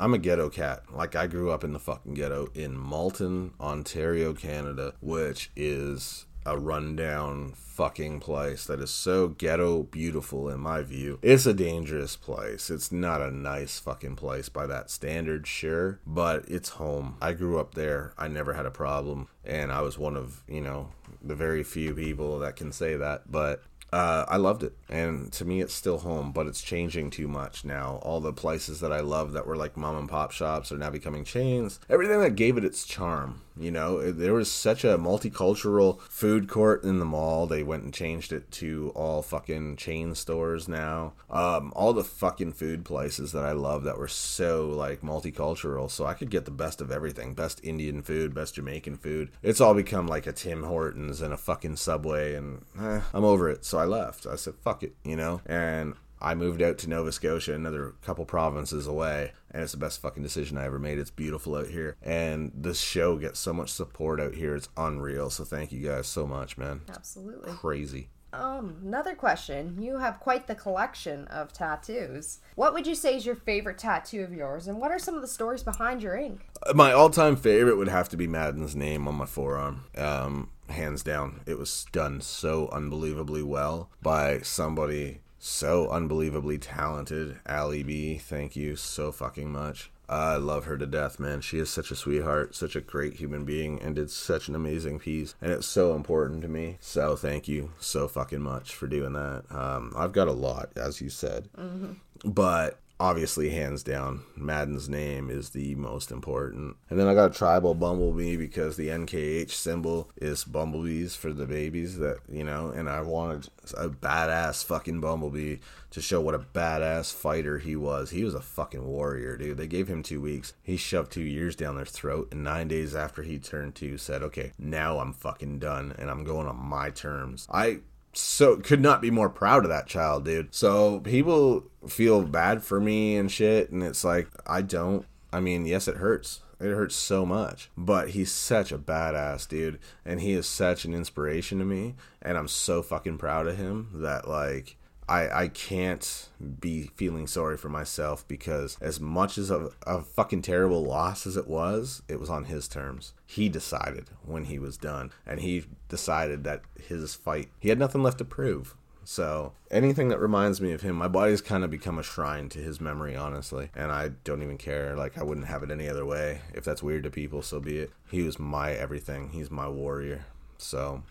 I'm 0.00 0.14
a 0.14 0.18
ghetto 0.18 0.48
cat. 0.48 0.84
Like 0.92 1.16
I 1.16 1.26
grew 1.26 1.50
up 1.50 1.64
in 1.64 1.72
the 1.72 1.78
fucking 1.78 2.14
ghetto 2.14 2.48
in 2.54 2.78
Malton, 2.78 3.52
Ontario, 3.60 4.32
Canada, 4.32 4.94
which 5.00 5.50
is 5.56 6.26
a 6.44 6.58
rundown 6.58 7.52
fucking 7.54 8.20
place 8.20 8.66
that 8.66 8.80
is 8.80 8.90
so 8.90 9.28
ghetto 9.28 9.84
beautiful 9.84 10.48
in 10.48 10.60
my 10.60 10.82
view. 10.82 11.18
It's 11.22 11.46
a 11.46 11.54
dangerous 11.54 12.16
place. 12.16 12.70
It's 12.70 12.90
not 12.90 13.20
a 13.20 13.30
nice 13.30 13.78
fucking 13.78 14.16
place 14.16 14.48
by 14.48 14.66
that 14.66 14.90
standard, 14.90 15.46
sure, 15.46 16.00
but 16.06 16.44
it's 16.48 16.70
home. 16.70 17.16
I 17.20 17.32
grew 17.32 17.60
up 17.60 17.74
there. 17.74 18.14
I 18.18 18.28
never 18.28 18.54
had 18.54 18.66
a 18.66 18.70
problem 18.70 19.28
and 19.44 19.70
I 19.70 19.80
was 19.82 19.98
one 19.98 20.16
of, 20.16 20.42
you 20.48 20.60
know, 20.60 20.88
the 21.22 21.34
very 21.36 21.62
few 21.62 21.94
people 21.94 22.38
that 22.40 22.56
can 22.56 22.72
say 22.72 22.96
that, 22.96 23.30
but 23.30 23.62
uh, 23.92 24.26
I 24.28 24.36
loved 24.36 24.62
it, 24.62 24.74
and 24.90 25.32
to 25.32 25.46
me, 25.46 25.62
it's 25.62 25.72
still 25.72 25.98
home, 25.98 26.30
but 26.30 26.46
it's 26.46 26.60
changing 26.60 27.08
too 27.08 27.26
much 27.26 27.64
now. 27.64 28.00
All 28.02 28.20
the 28.20 28.34
places 28.34 28.80
that 28.80 28.92
I 28.92 29.00
love 29.00 29.32
that 29.32 29.46
were 29.46 29.56
like 29.56 29.78
mom 29.78 29.96
and 29.96 30.08
pop 30.08 30.30
shops 30.30 30.70
are 30.70 30.76
now 30.76 30.90
becoming 30.90 31.24
chains. 31.24 31.80
Everything 31.88 32.20
that 32.20 32.36
gave 32.36 32.58
it 32.58 32.64
its 32.64 32.84
charm 32.84 33.40
You 33.58 33.70
know, 33.70 34.12
there 34.12 34.34
was 34.34 34.50
such 34.50 34.84
a 34.84 34.98
multicultural 34.98 36.00
food 36.02 36.48
court 36.48 36.84
in 36.84 36.98
the 36.98 37.04
mall. 37.04 37.46
They 37.46 37.62
went 37.62 37.84
and 37.84 37.92
changed 37.92 38.32
it 38.32 38.50
to 38.52 38.92
all 38.94 39.22
fucking 39.22 39.76
chain 39.76 40.14
stores 40.14 40.68
now. 40.68 41.14
Um, 41.30 41.72
all 41.74 41.92
the 41.92 42.04
fucking 42.04 42.52
food 42.52 42.84
places 42.84 43.32
that 43.32 43.44
I 43.44 43.52
love 43.52 43.84
that 43.84 43.98
were 43.98 44.08
so 44.08 44.68
like 44.68 45.02
multicultural. 45.02 45.90
So 45.90 46.06
I 46.06 46.14
could 46.14 46.30
get 46.30 46.44
the 46.44 46.50
best 46.50 46.80
of 46.80 46.90
everything 46.90 47.34
best 47.34 47.60
Indian 47.64 48.02
food, 48.02 48.34
best 48.34 48.54
Jamaican 48.54 48.96
food. 48.96 49.30
It's 49.42 49.60
all 49.60 49.74
become 49.74 50.06
like 50.06 50.26
a 50.26 50.32
Tim 50.32 50.64
Hortons 50.64 51.20
and 51.20 51.32
a 51.32 51.36
fucking 51.36 51.76
Subway, 51.76 52.34
and 52.34 52.64
eh, 52.80 53.00
I'm 53.12 53.24
over 53.24 53.48
it. 53.48 53.64
So 53.64 53.78
I 53.78 53.84
left. 53.84 54.26
I 54.26 54.36
said, 54.36 54.54
fuck 54.56 54.82
it, 54.82 54.94
you 55.04 55.16
know? 55.16 55.40
And 55.46 55.94
I 56.20 56.34
moved 56.34 56.62
out 56.62 56.78
to 56.78 56.88
Nova 56.88 57.12
Scotia, 57.12 57.54
another 57.54 57.94
couple 58.02 58.24
provinces 58.24 58.86
away, 58.86 59.32
and 59.50 59.62
it's 59.62 59.72
the 59.72 59.78
best 59.78 60.00
fucking 60.00 60.22
decision 60.22 60.58
I 60.58 60.66
ever 60.66 60.78
made. 60.78 60.98
It's 60.98 61.10
beautiful 61.10 61.56
out 61.56 61.68
here, 61.68 61.96
and 62.02 62.52
this 62.54 62.80
show 62.80 63.16
gets 63.16 63.38
so 63.38 63.52
much 63.52 63.70
support 63.70 64.20
out 64.20 64.34
here. 64.34 64.54
It's 64.54 64.68
unreal. 64.76 65.30
So 65.30 65.44
thank 65.44 65.72
you 65.72 65.86
guys 65.86 66.06
so 66.06 66.26
much, 66.26 66.58
man. 66.58 66.82
Absolutely. 66.88 67.52
Crazy. 67.52 68.08
Um, 68.30 68.76
another 68.84 69.14
question. 69.14 69.80
You 69.80 69.98
have 69.98 70.20
quite 70.20 70.46
the 70.46 70.54
collection 70.54 71.26
of 71.28 71.52
tattoos. 71.52 72.40
What 72.56 72.74
would 72.74 72.86
you 72.86 72.94
say 72.94 73.16
is 73.16 73.24
your 73.24 73.34
favorite 73.34 73.78
tattoo 73.78 74.22
of 74.22 74.34
yours, 74.34 74.68
and 74.68 74.78
what 74.80 74.90
are 74.90 74.98
some 74.98 75.14
of 75.14 75.22
the 75.22 75.28
stories 75.28 75.62
behind 75.62 76.02
your 76.02 76.14
ink? 76.14 76.46
My 76.74 76.92
all-time 76.92 77.36
favorite 77.36 77.76
would 77.76 77.88
have 77.88 78.10
to 78.10 78.16
be 78.16 78.26
Madden's 78.26 78.76
name 78.76 79.08
on 79.08 79.14
my 79.14 79.24
forearm. 79.24 79.84
Um, 79.96 80.50
hands 80.68 81.02
down, 81.02 81.40
it 81.46 81.58
was 81.58 81.86
done 81.92 82.20
so 82.20 82.68
unbelievably 82.68 83.42
well 83.42 83.88
by 84.02 84.40
somebody 84.40 85.20
so 85.38 85.88
unbelievably 85.88 86.58
talented. 86.58 87.38
Allie 87.46 87.82
B, 87.82 88.18
thank 88.18 88.56
you 88.56 88.76
so 88.76 89.12
fucking 89.12 89.50
much. 89.50 89.90
I 90.08 90.36
love 90.36 90.64
her 90.64 90.78
to 90.78 90.86
death, 90.86 91.20
man. 91.20 91.42
She 91.42 91.58
is 91.58 91.68
such 91.68 91.90
a 91.90 91.96
sweetheart, 91.96 92.54
such 92.54 92.74
a 92.74 92.80
great 92.80 93.14
human 93.14 93.44
being, 93.44 93.80
and 93.82 93.94
did 93.94 94.10
such 94.10 94.48
an 94.48 94.54
amazing 94.54 95.00
piece. 95.00 95.34
And 95.42 95.52
it's 95.52 95.66
so 95.66 95.94
important 95.94 96.40
to 96.42 96.48
me. 96.48 96.78
So 96.80 97.14
thank 97.14 97.46
you 97.46 97.72
so 97.78 98.08
fucking 98.08 98.40
much 98.40 98.74
for 98.74 98.86
doing 98.86 99.12
that. 99.12 99.44
Um, 99.50 99.92
I've 99.94 100.12
got 100.12 100.28
a 100.28 100.32
lot, 100.32 100.70
as 100.76 101.02
you 101.02 101.10
said. 101.10 101.50
Mm-hmm. 101.58 102.30
But 102.30 102.78
obviously 103.00 103.50
hands 103.50 103.82
down 103.82 104.22
madden's 104.36 104.88
name 104.88 105.30
is 105.30 105.50
the 105.50 105.74
most 105.76 106.10
important. 106.10 106.76
And 106.90 106.98
then 106.98 107.08
i 107.08 107.14
got 107.14 107.30
a 107.30 107.34
tribal 107.34 107.74
bumblebee 107.74 108.36
because 108.36 108.76
the 108.76 108.88
nkh 108.88 109.50
symbol 109.50 110.10
is 110.16 110.44
bumblebees 110.44 111.14
for 111.14 111.32
the 111.32 111.46
babies 111.46 111.98
that 111.98 112.18
you 112.28 112.44
know 112.44 112.70
and 112.70 112.88
i 112.88 113.00
wanted 113.00 113.48
a 113.76 113.88
badass 113.88 114.64
fucking 114.64 115.00
bumblebee 115.00 115.58
to 115.90 116.00
show 116.00 116.20
what 116.20 116.34
a 116.34 116.38
badass 116.38 117.12
fighter 117.14 117.58
he 117.58 117.74
was. 117.74 118.10
He 118.10 118.24
was 118.24 118.34
a 118.34 118.40
fucking 118.40 118.84
warrior 118.84 119.36
dude. 119.36 119.56
They 119.56 119.66
gave 119.66 119.88
him 119.88 120.02
two 120.02 120.20
weeks. 120.20 120.52
He 120.62 120.76
shoved 120.76 121.12
two 121.12 121.22
years 121.22 121.56
down 121.56 121.76
their 121.76 121.86
throat 121.86 122.28
and 122.30 122.44
nine 122.44 122.68
days 122.68 122.94
after 122.94 123.22
he 123.22 123.38
turned 123.38 123.74
two 123.74 123.98
said 123.98 124.22
okay 124.22 124.52
now 124.58 124.98
i'm 124.98 125.12
fucking 125.12 125.58
done 125.58 125.94
and 125.98 126.10
i'm 126.10 126.24
going 126.24 126.46
on 126.46 126.56
my 126.56 126.90
terms. 126.90 127.46
I 127.50 127.80
so 128.12 128.56
could 128.56 128.80
not 128.80 129.00
be 129.00 129.10
more 129.10 129.28
proud 129.28 129.64
of 129.64 129.70
that 129.70 129.86
child, 129.86 130.24
dude. 130.24 130.54
So 130.54 131.00
people 131.00 131.64
feel 131.86 132.22
bad 132.22 132.62
for 132.62 132.80
me 132.80 133.16
and 133.16 133.30
shit, 133.30 133.70
and 133.70 133.82
it's 133.82 134.04
like 134.04 134.28
I 134.46 134.62
don't. 134.62 135.06
I 135.32 135.40
mean, 135.40 135.66
yes, 135.66 135.88
it 135.88 135.96
hurts. 135.96 136.40
It 136.60 136.74
hurts 136.74 136.96
so 136.96 137.24
much, 137.24 137.70
but 137.76 138.10
he's 138.10 138.32
such 138.32 138.72
a 138.72 138.78
badass 138.78 139.46
dude, 139.46 139.78
and 140.04 140.20
he 140.20 140.32
is 140.32 140.48
such 140.48 140.84
an 140.84 140.92
inspiration 140.92 141.60
to 141.60 141.64
me, 141.64 141.94
and 142.20 142.36
I'm 142.36 142.48
so 142.48 142.82
fucking 142.82 143.18
proud 143.18 143.46
of 143.46 143.56
him 143.56 143.90
that 143.94 144.26
like 144.26 144.76
I, 145.08 145.42
I 145.44 145.48
can't 145.48 146.28
be 146.60 146.90
feeling 146.94 147.26
sorry 147.26 147.56
for 147.56 147.68
myself 147.68 148.26
because 148.28 148.76
as 148.80 149.00
much 149.00 149.38
as 149.38 149.50
a, 149.50 149.70
a 149.86 150.02
fucking 150.02 150.42
terrible 150.42 150.84
loss 150.84 151.26
as 151.26 151.36
it 151.36 151.48
was, 151.48 152.02
it 152.08 152.20
was 152.20 152.30
on 152.30 152.44
his 152.44 152.68
terms. 152.68 153.14
He 153.26 153.48
decided 153.48 154.10
when 154.24 154.44
he 154.44 154.58
was 154.58 154.76
done, 154.76 155.10
and 155.26 155.40
he 155.40 155.64
decided 155.88 156.44
that 156.44 156.62
his 156.88 157.14
fight, 157.14 157.48
he 157.58 157.70
had 157.70 157.78
nothing 157.78 158.02
left 158.02 158.18
to 158.18 158.24
prove. 158.24 158.74
So 159.04 159.54
anything 159.70 160.08
that 160.08 160.20
reminds 160.20 160.60
me 160.60 160.72
of 160.72 160.82
him, 160.82 160.94
my 160.94 161.08
body's 161.08 161.40
kind 161.40 161.64
of 161.64 161.70
become 161.70 161.98
a 161.98 162.02
shrine 162.02 162.50
to 162.50 162.58
his 162.58 162.78
memory, 162.78 163.16
honestly. 163.16 163.70
And 163.74 163.90
I 163.90 164.10
don't 164.22 164.42
even 164.42 164.58
care. 164.58 164.94
Like 164.94 165.16
I 165.16 165.22
wouldn't 165.22 165.46
have 165.46 165.62
it 165.62 165.70
any 165.70 165.88
other 165.88 166.04
way. 166.04 166.42
If 166.52 166.62
that's 166.64 166.82
weird 166.82 167.04
to 167.04 167.10
people, 167.10 167.40
so 167.40 167.58
be 167.58 167.78
it. 167.78 167.90
He 168.10 168.22
was 168.22 168.38
my 168.38 168.72
everything. 168.72 169.30
He's 169.30 169.50
my 169.50 169.66
warrior. 169.66 170.26
So 170.58 171.04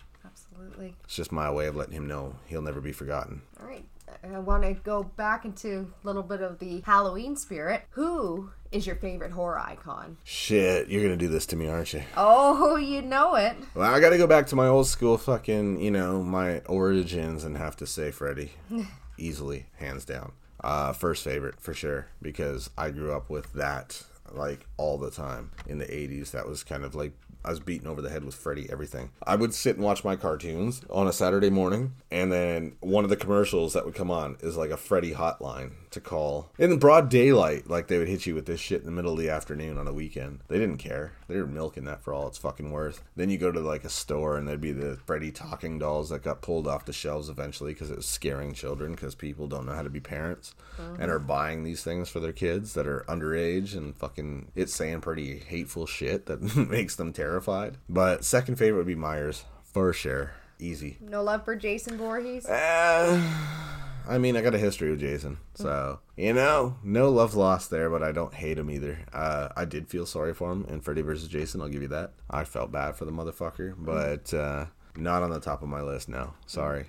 Absolutely. 0.58 0.94
it's 1.04 1.14
just 1.14 1.32
my 1.32 1.50
way 1.50 1.66
of 1.66 1.76
letting 1.76 1.94
him 1.94 2.06
know 2.06 2.34
he'll 2.46 2.62
never 2.62 2.80
be 2.80 2.92
forgotten. 2.92 3.42
All 3.60 3.66
right. 3.66 3.84
I 4.24 4.38
want 4.38 4.64
to 4.64 4.72
go 4.72 5.04
back 5.04 5.44
into 5.44 5.92
a 6.02 6.06
little 6.06 6.22
bit 6.22 6.40
of 6.40 6.58
the 6.58 6.80
Halloween 6.80 7.36
spirit. 7.36 7.84
Who 7.90 8.50
is 8.72 8.86
your 8.86 8.96
favorite 8.96 9.32
horror 9.32 9.58
icon? 9.58 10.16
Shit, 10.24 10.88
you're 10.88 11.02
gonna 11.02 11.16
do 11.16 11.28
this 11.28 11.46
to 11.46 11.56
me, 11.56 11.68
aren't 11.68 11.92
you? 11.92 12.02
Oh, 12.16 12.76
you 12.76 13.02
know 13.02 13.34
it. 13.36 13.56
Well, 13.74 13.92
I 13.92 14.00
gotta 14.00 14.18
go 14.18 14.26
back 14.26 14.46
to 14.48 14.56
my 14.56 14.66
old 14.66 14.86
school 14.88 15.18
fucking, 15.18 15.80
you 15.80 15.90
know, 15.90 16.22
my 16.22 16.60
origins 16.60 17.44
and 17.44 17.56
have 17.56 17.76
to 17.76 17.86
say 17.86 18.10
Freddy. 18.10 18.52
Easily, 19.18 19.66
hands 19.76 20.04
down. 20.04 20.32
Uh, 20.62 20.92
first 20.92 21.22
favorite 21.22 21.60
for 21.60 21.74
sure, 21.74 22.08
because 22.20 22.70
I 22.76 22.90
grew 22.90 23.12
up 23.12 23.30
with 23.30 23.52
that 23.52 24.02
like 24.32 24.66
all 24.76 24.98
the 24.98 25.10
time 25.10 25.52
in 25.66 25.78
the 25.78 25.86
80s. 25.86 26.32
That 26.32 26.48
was 26.48 26.64
kind 26.64 26.84
of 26.84 26.94
like 26.94 27.12
I 27.44 27.50
was 27.50 27.60
beaten 27.60 27.86
over 27.86 28.02
the 28.02 28.10
head 28.10 28.24
with 28.24 28.34
Freddy 28.34 28.68
everything. 28.70 29.10
I 29.22 29.36
would 29.36 29.54
sit 29.54 29.76
and 29.76 29.84
watch 29.84 30.04
my 30.04 30.16
cartoons 30.16 30.82
on 30.90 31.06
a 31.06 31.12
Saturday 31.12 31.50
morning, 31.50 31.94
and 32.10 32.30
then 32.30 32.76
one 32.80 33.04
of 33.04 33.10
the 33.10 33.16
commercials 33.16 33.72
that 33.72 33.84
would 33.84 33.94
come 33.94 34.10
on 34.10 34.36
is 34.40 34.56
like 34.56 34.70
a 34.70 34.76
Freddy 34.76 35.12
hotline 35.12 35.72
to 35.90 36.00
call 36.00 36.50
in 36.58 36.78
broad 36.78 37.08
daylight. 37.08 37.68
Like 37.68 37.88
they 37.88 37.98
would 37.98 38.08
hit 38.08 38.26
you 38.26 38.34
with 38.34 38.46
this 38.46 38.60
shit 38.60 38.80
in 38.80 38.86
the 38.86 38.92
middle 38.92 39.12
of 39.12 39.18
the 39.18 39.30
afternoon 39.30 39.78
on 39.78 39.88
a 39.88 39.92
weekend. 39.92 40.40
They 40.48 40.58
didn't 40.58 40.78
care. 40.78 41.12
They 41.28 41.36
were 41.36 41.46
milking 41.46 41.84
that 41.84 42.02
for 42.02 42.12
all 42.12 42.26
it's 42.26 42.38
fucking 42.38 42.70
worth. 42.70 43.02
Then 43.16 43.30
you 43.30 43.38
go 43.38 43.52
to 43.52 43.60
like 43.60 43.84
a 43.84 43.88
store, 43.88 44.36
and 44.36 44.46
there'd 44.46 44.60
be 44.60 44.72
the 44.72 44.98
Freddy 45.06 45.30
talking 45.30 45.78
dolls 45.78 46.10
that 46.10 46.22
got 46.22 46.42
pulled 46.42 46.66
off 46.66 46.84
the 46.84 46.92
shelves 46.92 47.28
eventually 47.28 47.72
because 47.72 47.90
it 47.90 47.96
was 47.96 48.06
scaring 48.06 48.52
children 48.52 48.92
because 48.92 49.14
people 49.14 49.46
don't 49.46 49.66
know 49.66 49.74
how 49.74 49.82
to 49.82 49.90
be 49.90 50.00
parents 50.00 50.54
uh-huh. 50.78 50.96
and 50.98 51.10
are 51.10 51.18
buying 51.18 51.64
these 51.64 51.82
things 51.82 52.08
for 52.08 52.20
their 52.20 52.32
kids 52.32 52.74
that 52.74 52.86
are 52.86 53.04
underage 53.08 53.76
and 53.76 53.96
fucking 53.96 54.50
it's 54.54 54.74
saying 54.74 55.00
pretty 55.00 55.38
hateful 55.38 55.86
shit 55.86 56.26
that 56.26 56.56
makes 56.68 56.96
them 56.96 57.12
terrified. 57.28 57.76
But 57.88 58.24
second 58.24 58.56
favorite 58.56 58.78
would 58.78 58.86
be 58.86 58.94
Myers 58.94 59.44
for 59.62 59.92
sure. 59.92 60.32
Easy. 60.58 60.96
No 61.00 61.22
love 61.22 61.44
for 61.44 61.54
Jason 61.54 61.96
Voorhees? 61.96 62.44
Uh, 62.46 63.22
I 64.08 64.18
mean, 64.18 64.36
I 64.36 64.40
got 64.40 64.54
a 64.54 64.58
history 64.58 64.90
with 64.90 64.98
Jason, 65.00 65.38
so 65.54 66.00
you 66.16 66.32
know, 66.32 66.76
no 66.82 67.10
love 67.10 67.34
lost 67.36 67.70
there. 67.70 67.88
But 67.90 68.02
I 68.02 68.10
don't 68.10 68.34
hate 68.34 68.58
him 68.58 68.68
either. 68.70 68.98
Uh, 69.12 69.50
I 69.56 69.64
did 69.66 69.88
feel 69.88 70.04
sorry 70.06 70.34
for 70.34 70.50
him 70.50 70.64
in 70.68 70.80
Freddy 70.80 71.02
vs. 71.02 71.28
Jason. 71.28 71.60
I'll 71.60 71.68
give 71.68 71.82
you 71.82 71.88
that. 71.88 72.12
I 72.28 72.42
felt 72.44 72.72
bad 72.72 72.96
for 72.96 73.04
the 73.04 73.12
motherfucker, 73.12 73.74
but 73.78 74.34
uh, 74.34 74.66
not 74.96 75.22
on 75.22 75.30
the 75.30 75.38
top 75.38 75.62
of 75.62 75.68
my 75.68 75.80
list 75.82 76.08
now. 76.08 76.34
Sorry. 76.46 76.86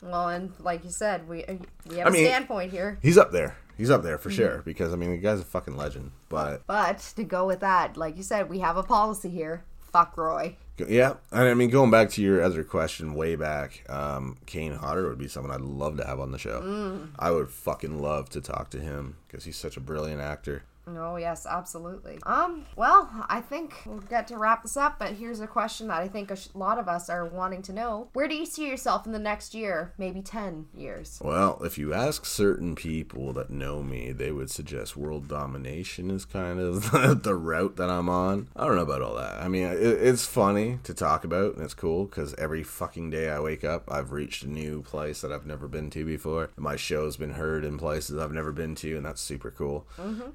Well, 0.00 0.28
and 0.28 0.52
like 0.60 0.84
you 0.84 0.90
said, 0.90 1.26
we 1.28 1.44
uh, 1.44 1.54
we 1.88 1.96
have 1.96 2.06
I 2.06 2.10
a 2.10 2.12
mean- 2.12 2.26
standpoint 2.26 2.70
here. 2.70 2.98
He's 3.02 3.18
up 3.18 3.32
there. 3.32 3.56
He's 3.76 3.90
up 3.90 4.02
there 4.04 4.18
for 4.18 4.28
sure 4.30 4.62
because 4.64 4.92
I 4.92 4.96
mean, 4.96 5.10
the 5.10 5.16
guy's 5.18 5.40
a 5.40 5.44
fucking 5.44 5.76
legend. 5.76 6.10
But 6.28 6.66
But 6.68 6.98
to 7.16 7.24
go 7.24 7.46
with 7.46 7.60
that, 7.60 7.96
like 7.96 8.16
you 8.16 8.22
said, 8.22 8.48
we 8.48 8.58
have 8.60 8.76
a 8.76 8.82
policy 8.84 9.28
here. 9.28 9.64
Fuck 9.92 10.16
Roy. 10.16 10.56
Yeah, 10.86 11.14
and 11.32 11.48
I 11.48 11.54
mean, 11.54 11.70
going 11.70 11.90
back 11.90 12.10
to 12.10 12.22
your 12.22 12.40
other 12.40 12.62
question, 12.62 13.14
way 13.14 13.34
back, 13.34 13.84
um, 13.90 14.36
Kane 14.46 14.74
Hodder 14.74 15.08
would 15.08 15.18
be 15.18 15.26
someone 15.26 15.52
I'd 15.52 15.60
love 15.60 15.96
to 15.96 16.06
have 16.06 16.20
on 16.20 16.30
the 16.30 16.38
show. 16.38 17.08
I 17.18 17.32
would 17.32 17.50
fucking 17.50 18.00
love 18.00 18.30
to 18.30 18.40
talk 18.40 18.70
to 18.70 18.78
him 18.80 19.16
because 19.26 19.44
he's 19.44 19.56
such 19.56 19.76
a 19.76 19.80
brilliant 19.80 20.20
actor. 20.20 20.62
Oh 20.96 21.16
yes, 21.16 21.46
absolutely. 21.46 22.18
Um, 22.24 22.64
well, 22.76 23.10
I 23.28 23.40
think 23.40 23.74
we'll 23.84 23.98
get 23.98 24.28
to 24.28 24.38
wrap 24.38 24.62
this 24.62 24.76
up, 24.76 24.98
but 24.98 25.12
here's 25.12 25.40
a 25.40 25.46
question 25.46 25.88
that 25.88 26.00
I 26.00 26.08
think 26.08 26.30
a 26.30 26.36
sh- 26.36 26.48
lot 26.54 26.78
of 26.78 26.88
us 26.88 27.10
are 27.10 27.24
wanting 27.26 27.62
to 27.62 27.72
know. 27.72 28.08
Where 28.12 28.28
do 28.28 28.34
you 28.34 28.46
see 28.46 28.68
yourself 28.68 29.06
in 29.06 29.12
the 29.12 29.18
next 29.18 29.54
year, 29.54 29.92
maybe 29.98 30.22
10 30.22 30.66
years? 30.74 31.20
Well, 31.22 31.60
if 31.64 31.78
you 31.78 31.92
ask 31.92 32.24
certain 32.24 32.74
people 32.74 33.32
that 33.34 33.50
know 33.50 33.82
me, 33.82 34.12
they 34.12 34.32
would 34.32 34.50
suggest 34.50 34.96
world 34.96 35.28
domination 35.28 36.10
is 36.10 36.24
kind 36.24 36.60
of 36.60 36.90
the 37.22 37.34
route 37.34 37.76
that 37.76 37.90
I'm 37.90 38.08
on. 38.08 38.48
I 38.56 38.66
don't 38.66 38.76
know 38.76 38.82
about 38.82 39.02
all 39.02 39.16
that. 39.16 39.42
I 39.42 39.48
mean, 39.48 39.64
it, 39.64 39.78
it's 39.80 40.24
funny 40.26 40.78
to 40.84 40.94
talk 40.94 41.24
about 41.24 41.54
and 41.54 41.64
it's 41.64 41.74
cool 41.74 42.06
because 42.06 42.34
every 42.34 42.62
fucking 42.62 43.10
day 43.10 43.30
I 43.30 43.40
wake 43.40 43.64
up, 43.64 43.84
I've 43.90 44.12
reached 44.12 44.44
a 44.44 44.48
new 44.48 44.82
place 44.82 45.20
that 45.20 45.32
I've 45.32 45.46
never 45.46 45.68
been 45.68 45.90
to 45.90 46.04
before. 46.04 46.50
My 46.56 46.76
show's 46.76 47.16
been 47.16 47.32
heard 47.32 47.64
in 47.64 47.78
places 47.78 48.18
I've 48.18 48.32
never 48.32 48.52
been 48.52 48.74
to, 48.76 48.96
and 48.96 49.04
that's 49.04 49.20
super 49.20 49.50
cool. 49.50 49.86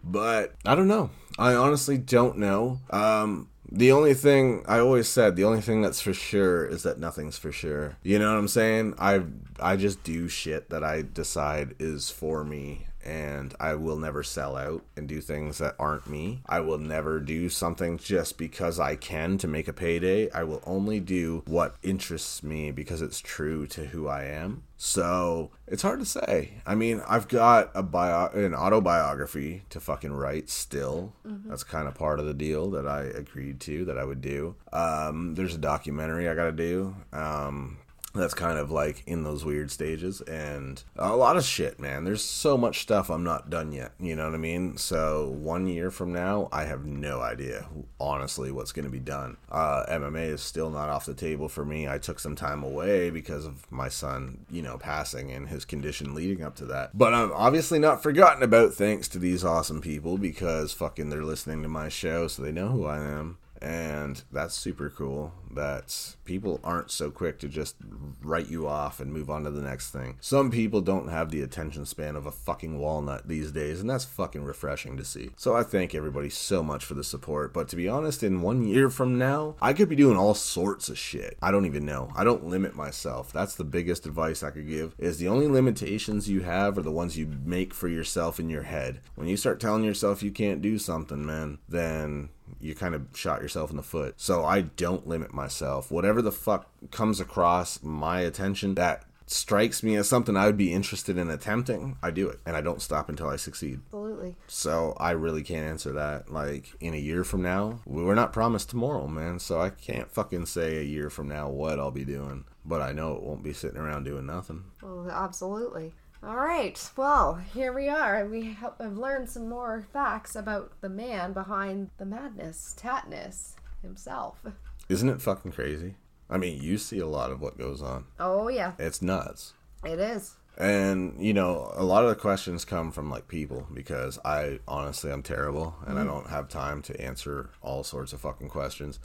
But 0.04 0.43
I 0.66 0.76
don't 0.76 0.88
know. 0.88 1.10
I 1.38 1.56
honestly 1.56 1.98
don't 1.98 2.38
know. 2.38 2.80
Um, 2.90 3.50
the 3.72 3.92
only 3.92 4.14
thing 4.14 4.64
I 4.68 4.80
always 4.80 5.08
said, 5.08 5.36
the 5.36 5.46
only 5.46 5.62
thing 5.62 5.82
that's 5.82 6.02
for 6.02 6.14
sure 6.14 6.66
is 6.66 6.84
that 6.84 7.00
nothing's 7.00 7.38
for 7.38 7.52
sure. 7.52 7.98
You 8.04 8.20
know 8.20 8.32
what 8.32 8.40
I'm 8.40 8.48
saying? 8.48 8.96
I 9.00 9.24
I 9.60 9.76
just 9.76 10.04
do 10.04 10.28
shit 10.28 10.70
that 10.70 10.84
I 10.84 11.02
decide 11.02 11.76
is 11.80 12.10
for 12.10 12.44
me 12.44 12.88
and 13.06 13.54
I 13.60 13.76
will 13.76 13.98
never 13.98 14.24
sell 14.24 14.56
out 14.56 14.84
and 14.96 15.08
do 15.08 15.22
things 15.22 15.58
that 15.58 15.76
aren't 15.78 16.08
me. 16.08 16.42
I 16.46 16.62
will 16.62 16.78
never 16.78 17.20
do 17.20 17.50
something 17.50 17.98
just 17.98 18.38
because 18.38 18.80
I 18.80 18.96
can 18.96 19.38
to 19.40 19.48
make 19.48 19.68
a 19.68 19.74
payday. 19.74 20.30
I 20.32 20.44
will 20.44 20.62
only 20.66 21.00
do 21.00 21.44
what 21.46 21.76
interests 21.84 22.44
me 22.44 22.72
because 22.72 23.02
it's 23.02 23.20
true 23.20 23.68
to 23.68 23.88
who 23.88 24.08
I 24.08 24.26
am. 24.26 24.64
So 24.78 25.52
it's 25.68 25.82
hard 25.82 26.00
to 26.00 26.06
say. 26.06 26.56
I 26.66 26.76
mean, 26.76 27.02
I've 27.08 27.28
got 27.28 27.72
a 27.74 27.84
bio, 27.84 28.28
an 28.28 28.54
autobiography 28.54 29.64
to 29.70 29.80
fucking 29.80 30.14
write 30.14 30.50
still. 30.50 31.14
Mm-hmm. 31.26 31.50
That's 31.50 31.64
kind 31.64 31.88
of 31.88 31.96
part 31.96 32.20
of 32.20 32.26
the 32.26 32.34
deal 32.34 32.70
that 32.72 32.88
I 32.88 33.04
agreed 33.04 33.53
to 33.62 33.86
that 33.86 33.98
I 33.98 34.04
would 34.04 34.22
do. 34.22 34.56
Um, 34.72 35.36
there's 35.36 35.56
a 35.56 35.60
documentary 35.60 36.28
I 36.28 36.36
got 36.36 36.46
to 36.46 36.52
do. 36.52 36.96
Um, 37.12 37.78
that's 38.14 38.34
kind 38.34 38.60
of 38.60 38.70
like 38.70 39.04
in 39.08 39.24
those 39.24 39.44
weird 39.44 39.72
stages 39.72 40.22
and 40.22 40.84
a 40.98 41.16
lot 41.16 41.36
of 41.36 41.44
shit 41.44 41.80
man. 41.80 42.04
There's 42.04 42.24
so 42.24 42.58
much 42.58 42.82
stuff 42.82 43.10
i'm 43.10 43.24
not 43.24 43.50
done 43.50 43.72
yet 43.72 43.92
you 44.00 44.16
know 44.16 44.26
what 44.26 44.36
i 44.36 44.38
mean? 44.38 44.78
So 44.78 45.30
one 45.30 45.68
year 45.68 45.90
from 45.90 46.14
now 46.14 46.48
i 46.52 46.66
have 46.66 46.86
no 46.86 47.22
idea 47.22 47.68
honestly 48.00 48.52
what's 48.52 48.72
going 48.72 48.86
to 48.86 48.92
be 48.92 49.00
done. 49.00 49.38
Uh, 49.52 49.86
mma 49.90 50.28
is 50.28 50.42
still 50.42 50.70
not 50.70 50.90
off 50.90 51.06
the 51.06 51.14
table 51.14 51.50
for 51.50 51.66
me. 51.66 51.88
I 51.88 51.98
took 51.98 52.20
some 52.20 52.36
time 52.36 52.64
away 52.64 53.10
because 53.10 53.46
of 53.46 53.70
my 53.72 53.90
son 53.90 54.46
you 54.52 54.62
know 54.62 54.78
passing 54.78 55.32
and 55.32 55.50
his 55.50 55.66
condition 55.66 56.14
leading 56.14 56.44
up 56.44 56.56
to 56.58 56.66
that. 56.66 56.96
But 56.98 57.14
i'm 57.14 57.32
obviously 57.34 57.80
not 57.80 58.04
forgotten 58.04 58.44
about 58.44 58.74
thanks 58.74 59.08
to 59.10 59.20
these 59.20 59.44
awesome 59.44 59.82
people 59.82 60.18
because 60.18 60.72
fucking 60.72 61.10
they're 61.10 61.24
listening 61.24 61.64
to 61.64 61.70
my 61.70 61.90
show 61.90 62.28
so 62.28 62.42
they 62.42 62.52
know 62.52 62.70
who 62.70 62.86
i 62.86 62.98
am 62.98 63.38
and 63.64 64.24
that's 64.30 64.54
super 64.54 64.90
cool 64.90 65.34
that 65.52 66.16
people 66.26 66.60
aren't 66.64 66.92
so 66.92 67.10
quick 67.10 67.40
to 67.40 67.48
just 67.48 67.76
write 68.22 68.50
you 68.50 68.68
off 68.68 69.00
and 69.00 69.14
move 69.14 69.30
on 69.30 69.46
to 69.46 69.52
the 69.52 69.62
next 69.62 69.92
thing. 69.92 70.18
Some 70.20 70.52
people 70.52 70.82
don't 70.82 71.08
have 71.08 71.30
the 71.30 71.42
attention 71.42 71.86
span 71.86 72.16
of 72.18 72.26
a 72.26 72.32
fucking 72.32 72.78
walnut 72.78 73.28
these 73.28 73.52
days, 73.52 73.80
and 73.80 73.90
that's 73.90 74.04
fucking 74.04 74.44
refreshing 74.44 74.98
to 74.98 75.06
see. 75.06 75.30
So 75.38 75.56
I 75.56 75.64
thank 75.64 75.96
everybody 75.96 76.30
so 76.30 76.62
much 76.62 76.84
for 76.84 76.94
the 76.94 77.04
support, 77.04 77.54
but 77.54 77.70
to 77.70 77.76
be 77.78 77.88
honest, 77.88 78.22
in 78.22 78.42
one 78.42 78.68
year 78.68 78.90
from 78.90 79.18
now, 79.18 79.56
I 79.62 79.72
could 79.72 79.88
be 79.88 79.96
doing 79.96 80.18
all 80.18 80.34
sorts 80.34 80.90
of 80.90 80.98
shit. 80.98 81.38
I 81.42 81.52
don't 81.52 81.66
even 81.66 81.86
know. 81.86 82.12
I 82.16 82.26
don't 82.26 82.48
limit 82.48 82.76
myself. 82.76 83.32
That's 83.32 83.56
the 83.56 83.64
biggest 83.64 84.06
advice 84.06 84.44
I 84.44 84.52
could 84.52 84.68
give 84.68 84.94
is 84.98 85.20
the 85.20 85.30
only 85.30 85.48
limitations 85.48 86.30
you 86.30 86.42
have 86.42 86.78
are 86.78 86.82
the 86.82 86.92
ones 86.92 87.18
you 87.18 87.32
make 87.46 87.74
for 87.74 87.88
yourself 87.88 88.40
in 88.40 88.50
your 88.50 88.64
head. 88.64 89.00
When 89.16 89.30
you 89.30 89.38
start 89.38 89.62
telling 89.62 89.86
yourself 89.86 90.22
you 90.22 90.32
can't 90.32 90.62
do 90.62 90.78
something, 90.78 91.26
man, 91.26 91.60
then 91.70 92.30
you 92.60 92.76
kind 92.76 92.96
of 92.96 93.08
shot 93.14 93.42
yourself 93.42 93.70
in 93.70 93.78
the 93.78 93.84
foot. 93.84 94.16
So 94.18 94.44
I 94.44 94.62
don't 94.62 95.08
limit 95.08 95.34
myself. 95.34 95.92
Whatever 95.92 96.22
the 96.22 96.32
fuck 96.32 96.70
comes 96.92 97.20
across 97.20 97.82
my 97.84 98.22
attention 98.22 98.76
that 98.76 99.06
strikes 99.26 99.84
me 99.84 99.96
as 99.96 100.08
something 100.08 100.36
I 100.36 100.46
would 100.46 100.58
be 100.58 100.74
interested 100.74 101.18
in 101.18 101.30
attempting, 101.30 101.98
I 102.04 102.12
do 102.12 102.30
it. 102.30 102.40
And 102.46 102.56
I 102.56 102.62
don't 102.62 102.82
stop 102.82 103.10
until 103.10 103.30
I 103.30 103.36
succeed. 103.36 103.82
Absolutely. 103.88 104.36
So 104.48 104.96
I 104.98 105.12
really 105.12 105.44
can't 105.44 105.66
answer 105.66 105.94
that. 105.94 106.32
Like 106.32 106.74
in 106.80 106.94
a 106.94 106.98
year 106.98 107.24
from 107.24 107.42
now, 107.42 107.80
we're 107.86 108.16
not 108.16 108.34
promised 108.34 108.70
tomorrow, 108.70 109.08
man. 109.08 109.40
So 109.40 109.60
I 109.60 109.70
can't 109.70 110.12
fucking 110.12 110.46
say 110.46 110.78
a 110.78 110.84
year 110.84 111.10
from 111.10 111.28
now 111.28 111.50
what 111.50 111.80
I'll 111.80 111.92
be 111.92 112.06
doing. 112.06 112.46
But 112.66 112.82
I 112.82 112.94
know 112.94 113.16
it 113.16 113.24
won't 113.24 113.44
be 113.44 113.54
sitting 113.54 113.78
around 113.78 114.06
doing 114.06 114.26
nothing. 114.26 114.64
Well, 114.82 115.10
absolutely. 115.12 115.94
All 116.26 116.38
right. 116.38 116.90
Well, 116.96 117.36
here 117.54 117.74
we 117.74 117.90
are. 117.90 118.26
We 118.26 118.54
have 118.54 118.98
learned 118.98 119.30
some 119.30 119.50
more 119.50 119.86
facts 119.92 120.38
about 120.38 120.72
the 120.80 120.88
man 120.88 121.34
behind 121.34 121.90
the 121.98 122.06
madness, 122.06 122.74
Tattness 122.80 123.56
himself. 123.82 124.40
Isn't 124.88 125.10
it 125.10 125.22
fucking 125.22 125.52
crazy? 125.52 125.96
I 126.30 126.38
mean, 126.38 126.62
you 126.62 126.78
see 126.78 127.00
a 127.00 127.08
lot 127.08 127.32
of 127.32 127.42
what 127.42 127.58
goes 127.58 127.82
on. 127.82 128.06
Oh, 128.22 128.48
yeah. 128.48 128.72
It's 128.80 129.02
nuts. 129.02 129.54
It 129.84 130.00
is. 130.00 130.38
And, 130.58 131.16
you 131.20 131.34
know, 131.34 131.72
a 131.76 131.84
lot 131.84 132.04
of 132.04 132.10
the 132.10 132.16
questions 132.16 132.64
come 132.64 132.92
from 132.94 133.10
like 133.10 133.28
people 133.28 133.68
because 133.74 134.18
I 134.24 134.60
honestly 134.66 135.12
I'm 135.12 135.24
terrible 135.24 135.76
and 135.86 135.98
mm. 135.98 136.02
I 136.02 136.06
don't 136.06 136.30
have 136.30 136.48
time 136.48 136.82
to 136.84 137.02
answer 137.02 137.50
all 137.62 137.84
sorts 137.84 138.14
of 138.14 138.22
fucking 138.22 138.50
questions. 138.50 138.98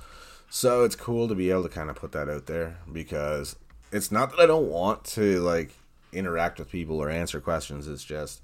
So 0.51 0.85
it's 0.85 0.95
cool 0.95 1.27
to 1.27 1.35
be 1.35 1.51
able 1.51 1.65
to 1.65 1.69
kind 1.69 1.91
of 1.91 1.97
put 1.97 2.13
that 2.13 2.29
out 2.29 2.47
there 2.47 2.79
because 2.93 3.57
it's 3.91 4.13
not 4.13 4.31
that 4.31 4.41
I 4.41 4.47
don't 4.47 4.69
want 4.69 5.05
to 5.07 5.41
like 5.41 5.75
interact 6.13 6.59
with 6.59 6.71
people 6.71 7.01
or 7.01 7.11
answer 7.11 7.41
questions. 7.41 7.87
It's 7.87 8.05
just 8.05 8.43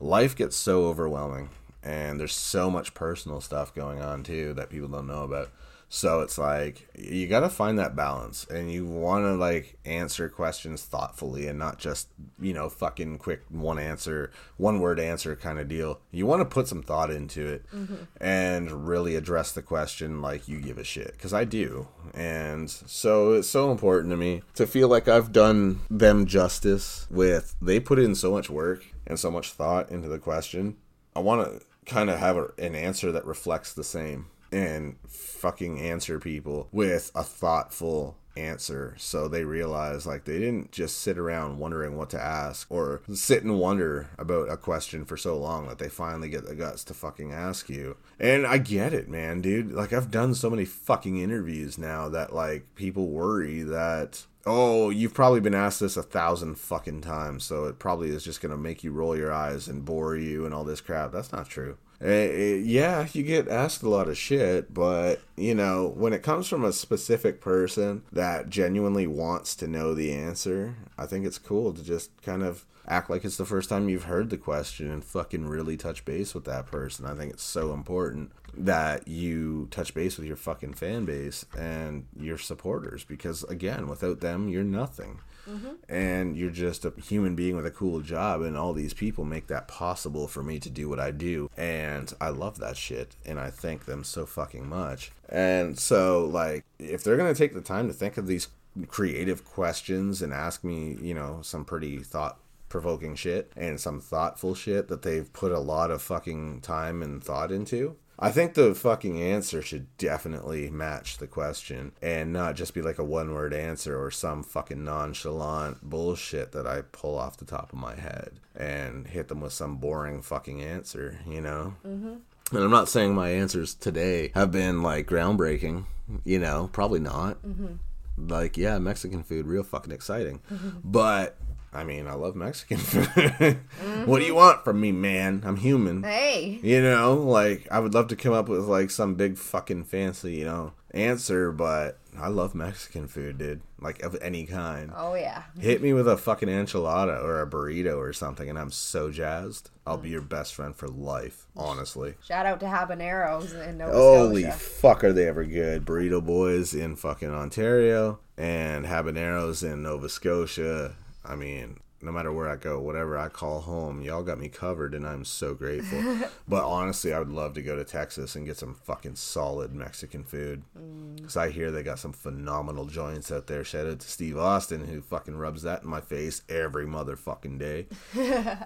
life 0.00 0.36
gets 0.36 0.56
so 0.56 0.86
overwhelming 0.86 1.50
and 1.82 2.18
there's 2.18 2.34
so 2.34 2.70
much 2.70 2.94
personal 2.94 3.40
stuff 3.40 3.74
going 3.74 4.00
on 4.00 4.22
too 4.22 4.54
that 4.54 4.70
people 4.70 4.88
don't 4.88 5.06
know 5.06 5.24
about. 5.24 5.50
So 5.88 6.20
it's 6.20 6.38
like 6.38 6.88
you 6.96 7.26
got 7.28 7.40
to 7.40 7.48
find 7.48 7.78
that 7.78 7.94
balance 7.94 8.46
and 8.48 8.70
you 8.70 8.84
want 8.84 9.24
to 9.24 9.34
like 9.34 9.78
answer 9.84 10.28
questions 10.28 10.82
thoughtfully 10.82 11.46
and 11.46 11.58
not 11.58 11.78
just, 11.78 12.08
you 12.40 12.52
know, 12.52 12.68
fucking 12.68 13.18
quick 13.18 13.42
one 13.48 13.78
answer, 13.78 14.32
one 14.56 14.80
word 14.80 14.98
answer 14.98 15.36
kind 15.36 15.58
of 15.58 15.68
deal. 15.68 16.00
You 16.10 16.26
want 16.26 16.40
to 16.40 16.46
put 16.46 16.68
some 16.68 16.82
thought 16.82 17.10
into 17.10 17.46
it 17.46 17.66
mm-hmm. 17.72 18.04
and 18.20 18.88
really 18.88 19.14
address 19.14 19.52
the 19.52 19.62
question 19.62 20.20
like 20.20 20.48
you 20.48 20.60
give 20.60 20.78
a 20.78 20.84
shit 20.84 21.18
cuz 21.18 21.32
I 21.32 21.44
do. 21.44 21.88
And 22.12 22.70
so 22.70 23.34
it's 23.34 23.48
so 23.48 23.70
important 23.70 24.10
to 24.10 24.16
me 24.16 24.42
to 24.54 24.66
feel 24.66 24.88
like 24.88 25.08
I've 25.08 25.32
done 25.32 25.80
them 25.90 26.26
justice 26.26 27.06
with 27.10 27.54
they 27.60 27.78
put 27.78 27.98
in 27.98 28.14
so 28.14 28.32
much 28.32 28.50
work 28.50 28.84
and 29.06 29.18
so 29.18 29.30
much 29.30 29.52
thought 29.52 29.90
into 29.90 30.08
the 30.08 30.18
question. 30.18 30.76
I 31.14 31.20
want 31.20 31.46
to 31.46 31.64
kind 31.86 32.10
of 32.10 32.18
have 32.18 32.36
a, 32.36 32.48
an 32.58 32.74
answer 32.74 33.12
that 33.12 33.24
reflects 33.24 33.72
the 33.72 33.84
same 33.84 34.26
and 34.54 34.96
fucking 35.08 35.80
answer 35.80 36.18
people 36.18 36.68
with 36.70 37.10
a 37.14 37.24
thoughtful 37.24 38.16
answer 38.36 38.94
so 38.98 39.28
they 39.28 39.44
realize 39.44 40.06
like 40.06 40.24
they 40.24 40.40
didn't 40.40 40.72
just 40.72 40.98
sit 40.98 41.16
around 41.16 41.58
wondering 41.58 41.96
what 41.96 42.10
to 42.10 42.20
ask 42.20 42.66
or 42.68 43.00
sit 43.12 43.44
and 43.44 43.60
wonder 43.60 44.08
about 44.18 44.50
a 44.50 44.56
question 44.56 45.04
for 45.04 45.16
so 45.16 45.38
long 45.38 45.68
that 45.68 45.78
they 45.78 45.88
finally 45.88 46.28
get 46.28 46.44
the 46.44 46.54
guts 46.54 46.82
to 46.82 46.92
fucking 46.92 47.32
ask 47.32 47.68
you 47.68 47.96
and 48.18 48.44
i 48.44 48.58
get 48.58 48.92
it 48.92 49.08
man 49.08 49.40
dude 49.40 49.70
like 49.70 49.92
i've 49.92 50.10
done 50.10 50.34
so 50.34 50.50
many 50.50 50.64
fucking 50.64 51.16
interviews 51.16 51.78
now 51.78 52.08
that 52.08 52.34
like 52.34 52.64
people 52.74 53.06
worry 53.06 53.62
that 53.62 54.24
oh, 54.46 54.90
you've 54.90 55.14
probably 55.14 55.40
been 55.40 55.54
asked 55.54 55.80
this 55.80 55.96
a 55.96 56.02
thousand 56.02 56.56
fucking 56.56 57.00
times, 57.00 57.44
so 57.44 57.64
it 57.64 57.78
probably 57.78 58.10
is 58.10 58.22
just 58.22 58.42
gonna 58.42 58.58
make 58.58 58.84
you 58.84 58.92
roll 58.92 59.16
your 59.16 59.32
eyes 59.32 59.68
and 59.68 59.86
bore 59.86 60.16
you 60.16 60.44
and 60.44 60.54
all 60.54 60.64
this 60.64 60.82
crap. 60.82 61.12
That's 61.12 61.32
not 61.32 61.48
true. 61.48 61.78
Uh, 62.02 62.08
yeah, 62.08 63.06
you 63.12 63.22
get 63.22 63.48
asked 63.48 63.82
a 63.82 63.88
lot 63.88 64.08
of 64.08 64.18
shit, 64.18 64.74
but 64.74 65.20
you 65.36 65.54
know, 65.54 65.92
when 65.96 66.12
it 66.12 66.22
comes 66.22 66.48
from 66.48 66.64
a 66.64 66.72
specific 66.72 67.40
person 67.40 68.02
that 68.12 68.50
genuinely 68.50 69.06
wants 69.06 69.54
to 69.56 69.66
know 69.66 69.94
the 69.94 70.12
answer, 70.12 70.74
I 70.98 71.06
think 71.06 71.24
it's 71.24 71.38
cool 71.38 71.72
to 71.72 71.82
just 71.82 72.10
kind 72.22 72.42
of 72.42 72.66
act 72.86 73.08
like 73.08 73.24
it's 73.24 73.36
the 73.36 73.46
first 73.46 73.68
time 73.68 73.88
you've 73.88 74.04
heard 74.04 74.30
the 74.30 74.36
question 74.36 74.90
and 74.90 75.04
fucking 75.04 75.46
really 75.46 75.76
touch 75.76 76.04
base 76.04 76.34
with 76.34 76.44
that 76.44 76.66
person. 76.66 77.06
I 77.06 77.14
think 77.14 77.32
it's 77.32 77.42
so 77.42 77.72
important 77.72 78.32
that 78.56 79.08
you 79.08 79.68
touch 79.70 79.94
base 79.94 80.16
with 80.16 80.26
your 80.26 80.36
fucking 80.36 80.74
fan 80.74 81.04
base 81.04 81.44
and 81.56 82.06
your 82.18 82.38
supporters 82.38 83.04
because 83.04 83.42
again, 83.44 83.88
without 83.88 84.20
them, 84.20 84.48
you're 84.48 84.62
nothing. 84.64 85.20
Mm-hmm. 85.48 85.72
And 85.88 86.36
you're 86.36 86.50
just 86.50 86.84
a 86.84 86.92
human 87.00 87.34
being 87.34 87.56
with 87.56 87.66
a 87.66 87.70
cool 87.70 88.00
job, 88.00 88.42
and 88.42 88.56
all 88.56 88.72
these 88.72 88.94
people 88.94 89.24
make 89.24 89.46
that 89.48 89.68
possible 89.68 90.26
for 90.26 90.42
me 90.42 90.58
to 90.60 90.70
do 90.70 90.88
what 90.88 91.00
I 91.00 91.10
do. 91.10 91.50
And 91.56 92.12
I 92.20 92.30
love 92.30 92.58
that 92.60 92.76
shit, 92.76 93.16
and 93.24 93.38
I 93.38 93.50
thank 93.50 93.84
them 93.84 94.04
so 94.04 94.26
fucking 94.26 94.68
much. 94.68 95.12
And 95.28 95.78
so, 95.78 96.24
like, 96.24 96.64
if 96.78 97.04
they're 97.04 97.16
gonna 97.16 97.34
take 97.34 97.54
the 97.54 97.60
time 97.60 97.88
to 97.88 97.94
think 97.94 98.16
of 98.16 98.26
these 98.26 98.48
creative 98.88 99.44
questions 99.44 100.22
and 100.22 100.32
ask 100.32 100.64
me, 100.64 100.98
you 101.00 101.14
know, 101.14 101.40
some 101.42 101.64
pretty 101.64 101.98
thought 101.98 102.38
provoking 102.68 103.14
shit 103.14 103.52
and 103.56 103.80
some 103.80 104.00
thoughtful 104.00 104.52
shit 104.52 104.88
that 104.88 105.02
they've 105.02 105.32
put 105.32 105.52
a 105.52 105.60
lot 105.60 105.92
of 105.92 106.02
fucking 106.02 106.60
time 106.60 107.02
and 107.02 107.22
thought 107.22 107.52
into, 107.52 107.94
I 108.24 108.30
think 108.30 108.54
the 108.54 108.74
fucking 108.74 109.20
answer 109.20 109.60
should 109.60 109.96
definitely 109.98 110.70
match 110.70 111.18
the 111.18 111.26
question 111.26 111.92
and 112.00 112.32
not 112.32 112.56
just 112.56 112.72
be 112.72 112.80
like 112.80 112.98
a 112.98 113.04
one 113.04 113.34
word 113.34 113.52
answer 113.52 114.02
or 114.02 114.10
some 114.10 114.42
fucking 114.42 114.82
nonchalant 114.82 115.82
bullshit 115.82 116.52
that 116.52 116.66
I 116.66 116.82
pull 116.82 117.18
off 117.18 117.36
the 117.36 117.44
top 117.44 117.72
of 117.72 117.78
my 117.78 117.94
head 117.96 118.40
and 118.56 119.06
hit 119.06 119.28
them 119.28 119.40
with 119.40 119.52
some 119.52 119.76
boring 119.76 120.22
fucking 120.22 120.62
answer, 120.62 121.20
you 121.28 121.42
know? 121.42 121.74
Mm-hmm. 121.86 122.14
And 122.56 122.64
I'm 122.64 122.70
not 122.70 122.88
saying 122.88 123.14
my 123.14 123.28
answers 123.30 123.74
today 123.74 124.30
have 124.34 124.50
been 124.50 124.82
like 124.82 125.06
groundbreaking, 125.06 125.84
you 126.24 126.38
know, 126.38 126.70
probably 126.72 127.00
not. 127.00 127.42
Mm-hmm. 127.42 127.74
Like, 128.16 128.56
yeah, 128.56 128.78
Mexican 128.78 129.22
food, 129.22 129.46
real 129.46 129.64
fucking 129.64 129.92
exciting. 129.92 130.40
Mm-hmm. 130.50 130.78
But 130.84 131.36
I 131.74 131.84
mean, 131.84 132.06
I 132.06 132.14
love 132.14 132.36
Mexican 132.36 132.76
food. 132.78 133.04
mm-hmm. 133.06 134.06
What 134.06 134.20
do 134.20 134.24
you 134.26 134.34
want 134.34 134.64
from 134.64 134.80
me, 134.80 134.92
man? 134.92 135.42
I'm 135.44 135.56
human. 135.56 136.02
Hey. 136.02 136.60
You 136.62 136.80
know, 136.82 137.14
like 137.14 137.66
I 137.70 137.80
would 137.80 137.94
love 137.94 138.08
to 138.08 138.16
come 138.16 138.32
up 138.32 138.48
with 138.48 138.64
like 138.66 138.90
some 138.90 139.14
big 139.14 139.36
fucking 139.36 139.84
fancy, 139.84 140.34
you 140.34 140.44
know, 140.44 140.72
answer, 140.92 141.50
but 141.50 141.98
I 142.16 142.28
love 142.28 142.54
Mexican 142.54 143.08
food, 143.08 143.38
dude. 143.38 143.60
Like 143.80 144.02
of 144.02 144.16
any 144.22 144.46
kind. 144.46 144.92
Oh 144.96 145.14
yeah. 145.14 145.42
Hit 145.58 145.82
me 145.82 145.92
with 145.92 146.06
a 146.08 146.16
fucking 146.16 146.48
enchilada 146.48 147.22
or 147.22 147.42
a 147.42 147.46
burrito 147.46 147.98
or 147.98 148.12
something, 148.12 148.48
and 148.48 148.58
I'm 148.58 148.70
so 148.70 149.10
jazzed. 149.10 149.70
I'll 149.86 149.98
be 149.98 150.10
your 150.10 150.22
best 150.22 150.54
friend 150.54 150.74
for 150.74 150.88
life, 150.88 151.46
honestly. 151.56 152.14
Shout 152.24 152.46
out 152.46 152.60
to 152.60 152.66
habaneros 152.66 153.52
in 153.68 153.78
Nova 153.78 153.92
Scotia. 153.92 154.18
Holy 154.18 154.42
Scotia. 154.42 154.56
fuck, 154.58 155.04
are 155.04 155.12
they 155.12 155.28
ever 155.28 155.44
good? 155.44 155.84
Burrito 155.84 156.24
boys 156.24 156.72
in 156.72 156.96
fucking 156.96 157.30
Ontario 157.30 158.20
and 158.38 158.86
habaneros 158.86 159.62
in 159.62 159.82
Nova 159.82 160.08
Scotia 160.08 160.94
I 161.24 161.36
mean, 161.36 161.78
no 162.04 162.12
matter 162.12 162.32
where 162.32 162.48
I 162.48 162.56
go, 162.56 162.78
whatever 162.80 163.16
I 163.16 163.28
call 163.28 163.60
home, 163.60 164.02
y'all 164.02 164.22
got 164.22 164.38
me 164.38 164.48
covered, 164.48 164.94
and 164.94 165.06
I'm 165.06 165.24
so 165.24 165.54
grateful. 165.54 166.28
but 166.48 166.64
honestly, 166.64 167.12
I 167.12 167.18
would 167.18 167.30
love 167.30 167.54
to 167.54 167.62
go 167.62 167.76
to 167.76 167.84
Texas 167.84 168.36
and 168.36 168.46
get 168.46 168.58
some 168.58 168.74
fucking 168.74 169.16
solid 169.16 169.74
Mexican 169.74 170.22
food. 170.22 170.62
Mm. 170.78 171.16
Because 171.16 171.36
I 171.36 171.50
hear 171.50 171.70
they 171.70 171.82
got 171.82 171.98
some 171.98 172.12
phenomenal 172.12 172.84
joints 172.84 173.32
out 173.32 173.46
there. 173.46 173.64
Shout 173.64 173.86
out 173.86 174.00
to 174.00 174.08
Steve 174.08 174.36
Austin, 174.36 174.86
who 174.86 175.00
fucking 175.00 175.36
rubs 175.36 175.62
that 175.62 175.82
in 175.82 175.88
my 175.88 176.00
face 176.00 176.42
every 176.48 176.86
motherfucking 176.86 177.58
day. 177.58 177.86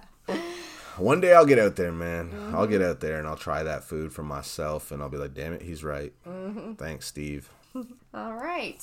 One 0.99 1.21
day 1.21 1.33
I'll 1.33 1.47
get 1.47 1.61
out 1.61 1.77
there, 1.77 1.93
man. 1.93 2.31
I'll 2.53 2.67
get 2.67 2.81
mm-hmm. 2.81 2.91
out 2.91 3.01
there 3.01 3.21
and 3.21 3.29
I'll 3.29 3.37
try 3.37 3.63
that 3.63 3.85
food 3.85 4.13
for 4.13 4.25
myself, 4.25 4.91
and 4.91 5.01
I'll 5.01 5.09
be 5.09 5.17
like, 5.17 5.35
damn 5.35 5.53
it, 5.53 5.63
he's 5.63 5.85
right. 5.85 6.13
Mm-hmm. 6.27 6.73
Thanks, 6.73 7.07
Steve. 7.07 7.49
All 8.15 8.35
right. 8.35 8.83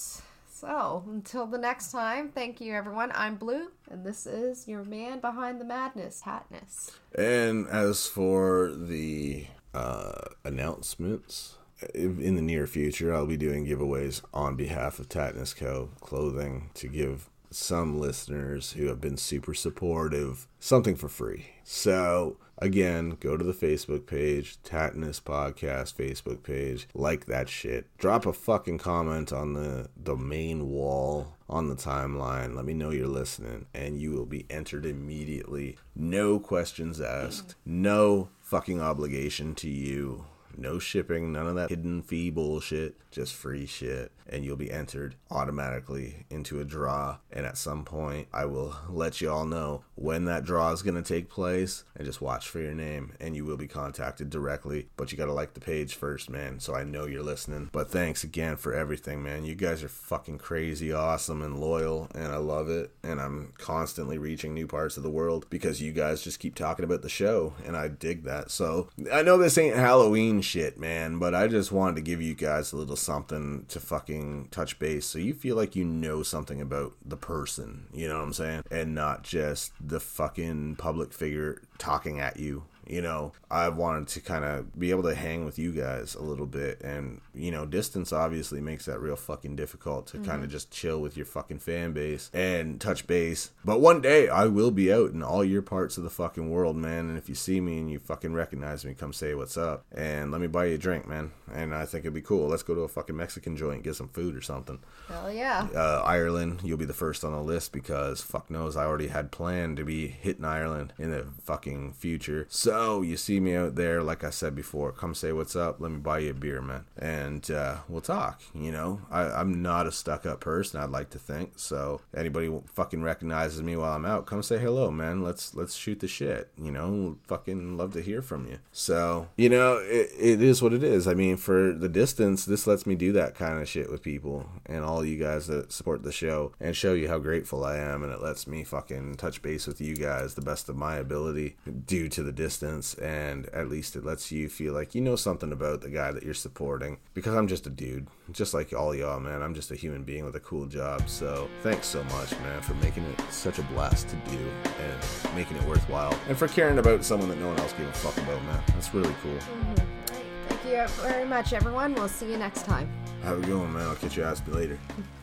So 0.65 1.03
until 1.07 1.45
the 1.45 1.59
next 1.59 1.91
time, 1.91 2.29
thank 2.29 2.59
you 2.59 2.73
everyone. 2.73 3.11
I'm 3.13 3.35
Blue, 3.35 3.67
and 3.91 4.03
this 4.03 4.25
is 4.25 4.67
your 4.67 4.83
man 4.83 5.19
behind 5.19 5.61
the 5.61 5.65
madness, 5.65 6.23
Tattness. 6.25 6.89
And 7.13 7.67
as 7.67 8.07
for 8.07 8.71
the 8.75 9.45
uh, 9.75 10.21
announcements, 10.43 11.57
in 11.93 12.35
the 12.35 12.41
near 12.41 12.65
future, 12.65 13.13
I'll 13.13 13.27
be 13.27 13.37
doing 13.37 13.67
giveaways 13.67 14.23
on 14.33 14.55
behalf 14.55 14.97
of 14.97 15.07
Tattness 15.07 15.55
Co. 15.55 15.89
clothing 15.99 16.71
to 16.73 16.87
give 16.87 17.29
some 17.51 17.99
listeners 17.99 18.71
who 18.71 18.87
have 18.87 18.99
been 18.99 19.17
super 19.17 19.53
supportive 19.53 20.47
something 20.59 20.95
for 20.95 21.09
free. 21.09 21.45
So, 21.63 22.37
again, 22.57 23.17
go 23.19 23.37
to 23.37 23.43
the 23.43 23.53
Facebook 23.53 24.05
page, 24.05 24.57
Tattness 24.63 25.21
Podcast 25.21 25.95
Facebook 25.95 26.43
page, 26.43 26.87
like 26.93 27.25
that 27.25 27.49
shit. 27.49 27.87
Drop 27.97 28.25
a 28.25 28.33
fucking 28.33 28.77
comment 28.77 29.31
on 29.33 29.53
the, 29.53 29.89
the 29.95 30.15
main 30.15 30.69
wall 30.69 31.35
on 31.49 31.67
the 31.67 31.75
timeline. 31.75 32.55
Let 32.55 32.65
me 32.65 32.73
know 32.73 32.89
you're 32.89 33.07
listening, 33.07 33.65
and 33.73 33.99
you 33.99 34.11
will 34.11 34.25
be 34.25 34.45
entered 34.49 34.85
immediately. 34.85 35.77
No 35.95 36.39
questions 36.39 37.01
asked, 37.01 37.55
no 37.65 38.29
fucking 38.41 38.81
obligation 38.81 39.55
to 39.55 39.69
you. 39.69 40.25
No 40.57 40.79
shipping, 40.79 41.33
none 41.33 41.47
of 41.47 41.55
that 41.55 41.69
hidden 41.69 42.01
fee 42.01 42.29
bullshit, 42.29 42.95
just 43.15 43.33
free 43.33 43.65
shit. 43.65 44.11
And 44.27 44.43
you'll 44.43 44.57
be 44.57 44.71
entered 44.71 45.15
automatically 45.29 46.25
into 46.29 46.59
a 46.59 46.65
draw. 46.65 47.17
And 47.31 47.45
at 47.45 47.57
some 47.57 47.85
point, 47.85 48.27
I 48.33 48.45
will 48.45 48.75
let 48.89 49.21
you 49.21 49.31
all 49.31 49.45
know 49.45 49.83
when 49.93 50.25
that 50.25 50.43
draw 50.43 50.71
is 50.71 50.81
going 50.81 51.01
to 51.01 51.03
take 51.03 51.29
place 51.29 51.83
and 51.95 52.05
just 52.05 52.21
watch 52.21 52.49
for 52.49 52.59
your 52.59 52.73
name. 52.73 53.13
And 53.19 53.35
you 53.35 53.45
will 53.45 53.55
be 53.55 53.67
contacted 53.67 54.29
directly. 54.29 54.89
But 54.97 55.11
you 55.11 55.17
got 55.17 55.25
to 55.25 55.33
like 55.33 55.53
the 55.53 55.59
page 55.59 55.95
first, 55.95 56.29
man, 56.29 56.59
so 56.59 56.75
I 56.75 56.83
know 56.83 57.05
you're 57.05 57.23
listening. 57.23 57.69
But 57.71 57.89
thanks 57.89 58.23
again 58.23 58.57
for 58.57 58.73
everything, 58.73 59.23
man. 59.23 59.45
You 59.45 59.55
guys 59.55 59.83
are 59.83 59.87
fucking 59.89 60.39
crazy, 60.39 60.91
awesome, 60.91 61.41
and 61.41 61.59
loyal. 61.59 62.09
And 62.15 62.27
I 62.27 62.37
love 62.37 62.69
it. 62.69 62.91
And 63.03 63.21
I'm 63.21 63.53
constantly 63.57 64.17
reaching 64.17 64.53
new 64.53 64.67
parts 64.67 64.97
of 64.97 65.03
the 65.03 65.09
world 65.09 65.45
because 65.51 65.81
you 65.81 65.91
guys 65.91 66.23
just 66.23 66.39
keep 66.39 66.55
talking 66.55 66.83
about 66.83 67.03
the 67.03 67.09
show. 67.09 67.53
And 67.63 67.77
I 67.77 67.87
dig 67.87 68.23
that. 68.23 68.49
So 68.51 68.89
I 69.13 69.21
know 69.21 69.37
this 69.37 69.57
ain't 69.57 69.75
Halloween 69.75 70.41
shit, 70.41 70.79
man, 70.79 71.19
but 71.19 71.35
I 71.35 71.47
just 71.47 71.71
wanted 71.71 71.97
to 71.97 72.01
give 72.01 72.21
you 72.21 72.33
guys 72.33 72.73
a 72.73 72.77
little 72.77 72.95
something 73.05 73.65
to 73.69 73.79
fucking 73.79 74.49
touch 74.51 74.79
base 74.79 75.05
so 75.05 75.19
you 75.19 75.33
feel 75.33 75.55
like 75.55 75.75
you 75.75 75.85
know 75.85 76.23
something 76.23 76.59
about 76.59 76.93
the 77.05 77.17
person, 77.17 77.85
you 77.93 78.07
know 78.07 78.17
what 78.17 78.23
I'm 78.23 78.33
saying? 78.33 78.63
And 78.71 78.95
not 78.95 79.23
just 79.23 79.71
the 79.79 79.99
fucking 79.99 80.75
public 80.77 81.13
figure 81.13 81.61
talking 81.77 82.19
at 82.19 82.37
you. 82.37 82.63
You 82.87 83.01
know, 83.01 83.33
I 83.49 83.69
wanted 83.69 84.07
to 84.09 84.21
kind 84.21 84.45
of 84.45 84.77
be 84.77 84.91
able 84.91 85.03
to 85.03 85.15
hang 85.15 85.45
with 85.45 85.57
you 85.57 85.71
guys 85.71 86.15
a 86.15 86.21
little 86.21 86.45
bit. 86.45 86.81
And, 86.81 87.21
you 87.33 87.51
know, 87.51 87.65
distance 87.65 88.13
obviously 88.13 88.61
makes 88.61 88.85
that 88.85 88.99
real 88.99 89.15
fucking 89.15 89.55
difficult 89.55 90.07
to 90.07 90.19
kind 90.19 90.43
of 90.43 90.49
just 90.49 90.71
chill 90.71 91.01
with 91.01 91.17
your 91.17 91.25
fucking 91.25 91.59
fan 91.59 91.93
base 91.93 92.29
and 92.33 92.79
touch 92.79 93.07
base. 93.07 93.51
But 93.63 93.81
one 93.81 94.01
day 94.01 94.29
I 94.29 94.45
will 94.45 94.71
be 94.71 94.93
out 94.93 95.11
in 95.11 95.23
all 95.23 95.43
your 95.43 95.61
parts 95.61 95.97
of 95.97 96.03
the 96.03 96.09
fucking 96.09 96.49
world, 96.49 96.75
man. 96.75 97.09
And 97.09 97.17
if 97.17 97.27
you 97.29 97.35
see 97.35 97.59
me 97.59 97.79
and 97.79 97.89
you 97.89 97.99
fucking 97.99 98.33
recognize 98.33 98.85
me, 98.85 98.93
come 98.93 99.13
say 99.13 99.33
what's 99.33 99.57
up 99.57 99.85
and 99.91 100.31
let 100.31 100.41
me 100.41 100.47
buy 100.47 100.65
you 100.65 100.75
a 100.75 100.77
drink, 100.77 101.07
man. 101.07 101.31
And 101.51 101.73
I 101.73 101.85
think 101.85 102.03
it'd 102.03 102.13
be 102.13 102.21
cool. 102.21 102.47
Let's 102.47 102.63
go 102.63 102.75
to 102.75 102.81
a 102.81 102.87
fucking 102.87 103.15
Mexican 103.15 103.57
joint, 103.57 103.83
get 103.83 103.95
some 103.95 104.09
food 104.09 104.35
or 104.35 104.41
something. 104.41 104.79
Hell 105.07 105.31
yeah. 105.31 105.67
Uh, 105.73 106.03
Ireland, 106.05 106.61
you'll 106.63 106.77
be 106.77 106.85
the 106.85 106.93
first 106.93 107.23
on 107.23 107.31
the 107.31 107.41
list 107.41 107.71
because 107.71 108.21
fuck 108.21 108.51
knows 108.51 108.75
I 108.75 108.85
already 108.85 109.07
had 109.07 109.31
planned 109.31 109.77
to 109.77 109.83
be 109.83 110.07
hitting 110.07 110.45
Ireland 110.45 110.93
in 110.99 111.11
the 111.11 111.25
fucking 111.43 111.93
future. 111.93 112.45
So 112.49 112.74
you 113.01 113.17
see 113.17 113.39
me 113.39 113.55
out 113.55 113.75
there, 113.75 114.01
like 114.03 114.23
I 114.23 114.29
said 114.29 114.55
before, 114.55 114.91
come 114.91 115.13
say 115.13 115.31
what's 115.31 115.55
up. 115.55 115.79
Let 115.79 115.91
me 115.91 115.97
buy 115.97 116.19
you 116.19 116.31
a 116.31 116.33
beer, 116.33 116.61
man, 116.61 116.85
and 116.97 117.49
uh, 117.51 117.77
we'll 117.87 118.01
talk. 118.01 118.41
You 118.53 118.71
know, 118.71 119.01
I, 119.11 119.23
I'm 119.23 119.61
not 119.61 119.87
a 119.87 119.91
stuck 119.91 120.25
up 120.25 120.39
person. 120.39 120.79
I'd 120.79 120.89
like 120.89 121.09
to 121.11 121.19
think 121.19 121.53
so. 121.55 122.01
Anybody 122.15 122.51
fucking 122.73 123.03
recognizes 123.03 123.61
me 123.61 123.75
while 123.75 123.93
I'm 123.93 124.05
out, 124.05 124.25
come 124.25 124.43
say 124.43 124.57
hello, 124.57 124.91
man. 124.91 125.23
Let's 125.23 125.55
let's 125.55 125.75
shoot 125.75 125.99
the 125.99 126.07
shit. 126.07 126.49
You 126.57 126.71
know, 126.71 127.17
fucking 127.27 127.77
love 127.77 127.93
to 127.93 128.01
hear 128.01 128.21
from 128.21 128.47
you. 128.47 128.59
So 128.71 129.27
you 129.37 129.49
know, 129.49 129.77
it, 129.77 130.11
it 130.17 130.41
is 130.41 130.61
what 130.61 130.73
it 130.73 130.83
is. 130.83 131.07
I 131.07 131.13
mean, 131.13 131.37
for 131.37 131.71
the 131.71 131.89
distance, 131.89 132.45
this 132.45 132.67
lets 132.67 132.85
me 132.85 132.95
do 132.95 133.11
that 133.13 133.35
kind 133.35 133.61
of 133.61 133.69
shit 133.69 133.89
with 133.89 134.03
people 134.03 134.49
and 134.65 134.83
all 134.83 135.05
you 135.05 135.17
guys 135.17 135.47
that 135.47 135.71
support 135.71 136.03
the 136.03 136.11
show 136.11 136.51
and 136.59 136.75
show 136.75 136.93
you 136.93 137.07
how 137.07 137.19
grateful 137.19 137.63
I 137.63 137.77
am. 137.77 138.03
And 138.03 138.11
it 138.11 138.21
lets 138.21 138.47
me 138.47 138.63
fucking 138.63 139.15
touch 139.15 139.41
base 139.41 139.67
with 139.67 139.81
you 139.81 139.95
guys 139.95 140.33
the 140.33 140.41
best 140.41 140.69
of 140.69 140.75
my 140.75 140.97
ability 140.97 141.55
due 141.85 142.09
to 142.09 142.23
the 142.23 142.31
distance. 142.31 142.64
And 142.95 143.47
at 143.49 143.69
least 143.69 143.95
it 143.95 144.03
lets 144.03 144.31
you 144.31 144.49
feel 144.49 144.73
like 144.73 144.95
you 144.95 145.01
know 145.01 145.15
something 145.15 145.51
about 145.51 145.81
the 145.81 145.89
guy 145.89 146.11
that 146.11 146.23
you're 146.23 146.33
supporting 146.33 146.97
because 147.13 147.33
I'm 147.35 147.47
just 147.47 147.67
a 147.67 147.69
dude, 147.69 148.07
just 148.31 148.53
like 148.53 148.73
all 148.73 148.95
y'all, 148.95 149.19
man. 149.19 149.41
I'm 149.41 149.53
just 149.53 149.71
a 149.71 149.75
human 149.75 150.03
being 150.03 150.25
with 150.25 150.35
a 150.35 150.39
cool 150.39 150.65
job. 150.65 151.07
So 151.07 151.49
thanks 151.61 151.87
so 151.87 152.03
much, 152.05 152.31
man, 152.39 152.61
for 152.61 152.73
making 152.75 153.03
it 153.03 153.21
such 153.31 153.59
a 153.59 153.63
blast 153.63 154.09
to 154.09 154.15
do 154.31 154.37
and 154.37 155.35
making 155.35 155.57
it 155.57 155.63
worthwhile 155.63 156.17
and 156.27 156.37
for 156.37 156.47
caring 156.47 156.79
about 156.79 157.03
someone 157.03 157.29
that 157.29 157.39
no 157.39 157.49
one 157.49 157.59
else 157.59 157.73
gave 157.73 157.87
a 157.87 157.93
fuck 157.93 158.17
about, 158.17 158.43
man. 158.43 158.61
That's 158.67 158.93
really 158.93 159.15
cool. 159.21 159.33
Mm-hmm. 159.33 159.73
Great. 159.75 160.25
Thank 160.47 160.65
you 160.65 160.87
very 161.01 161.25
much, 161.25 161.53
everyone. 161.53 161.93
We'll 161.93 162.07
see 162.07 162.31
you 162.31 162.37
next 162.37 162.65
time. 162.65 162.89
Have 163.23 163.39
a 163.39 163.41
good 163.41 163.57
one, 163.57 163.73
man. 163.73 163.87
I'll 163.87 163.95
catch 163.95 164.17
your 164.17 164.25
ass 164.25 164.41
later. 164.47 164.79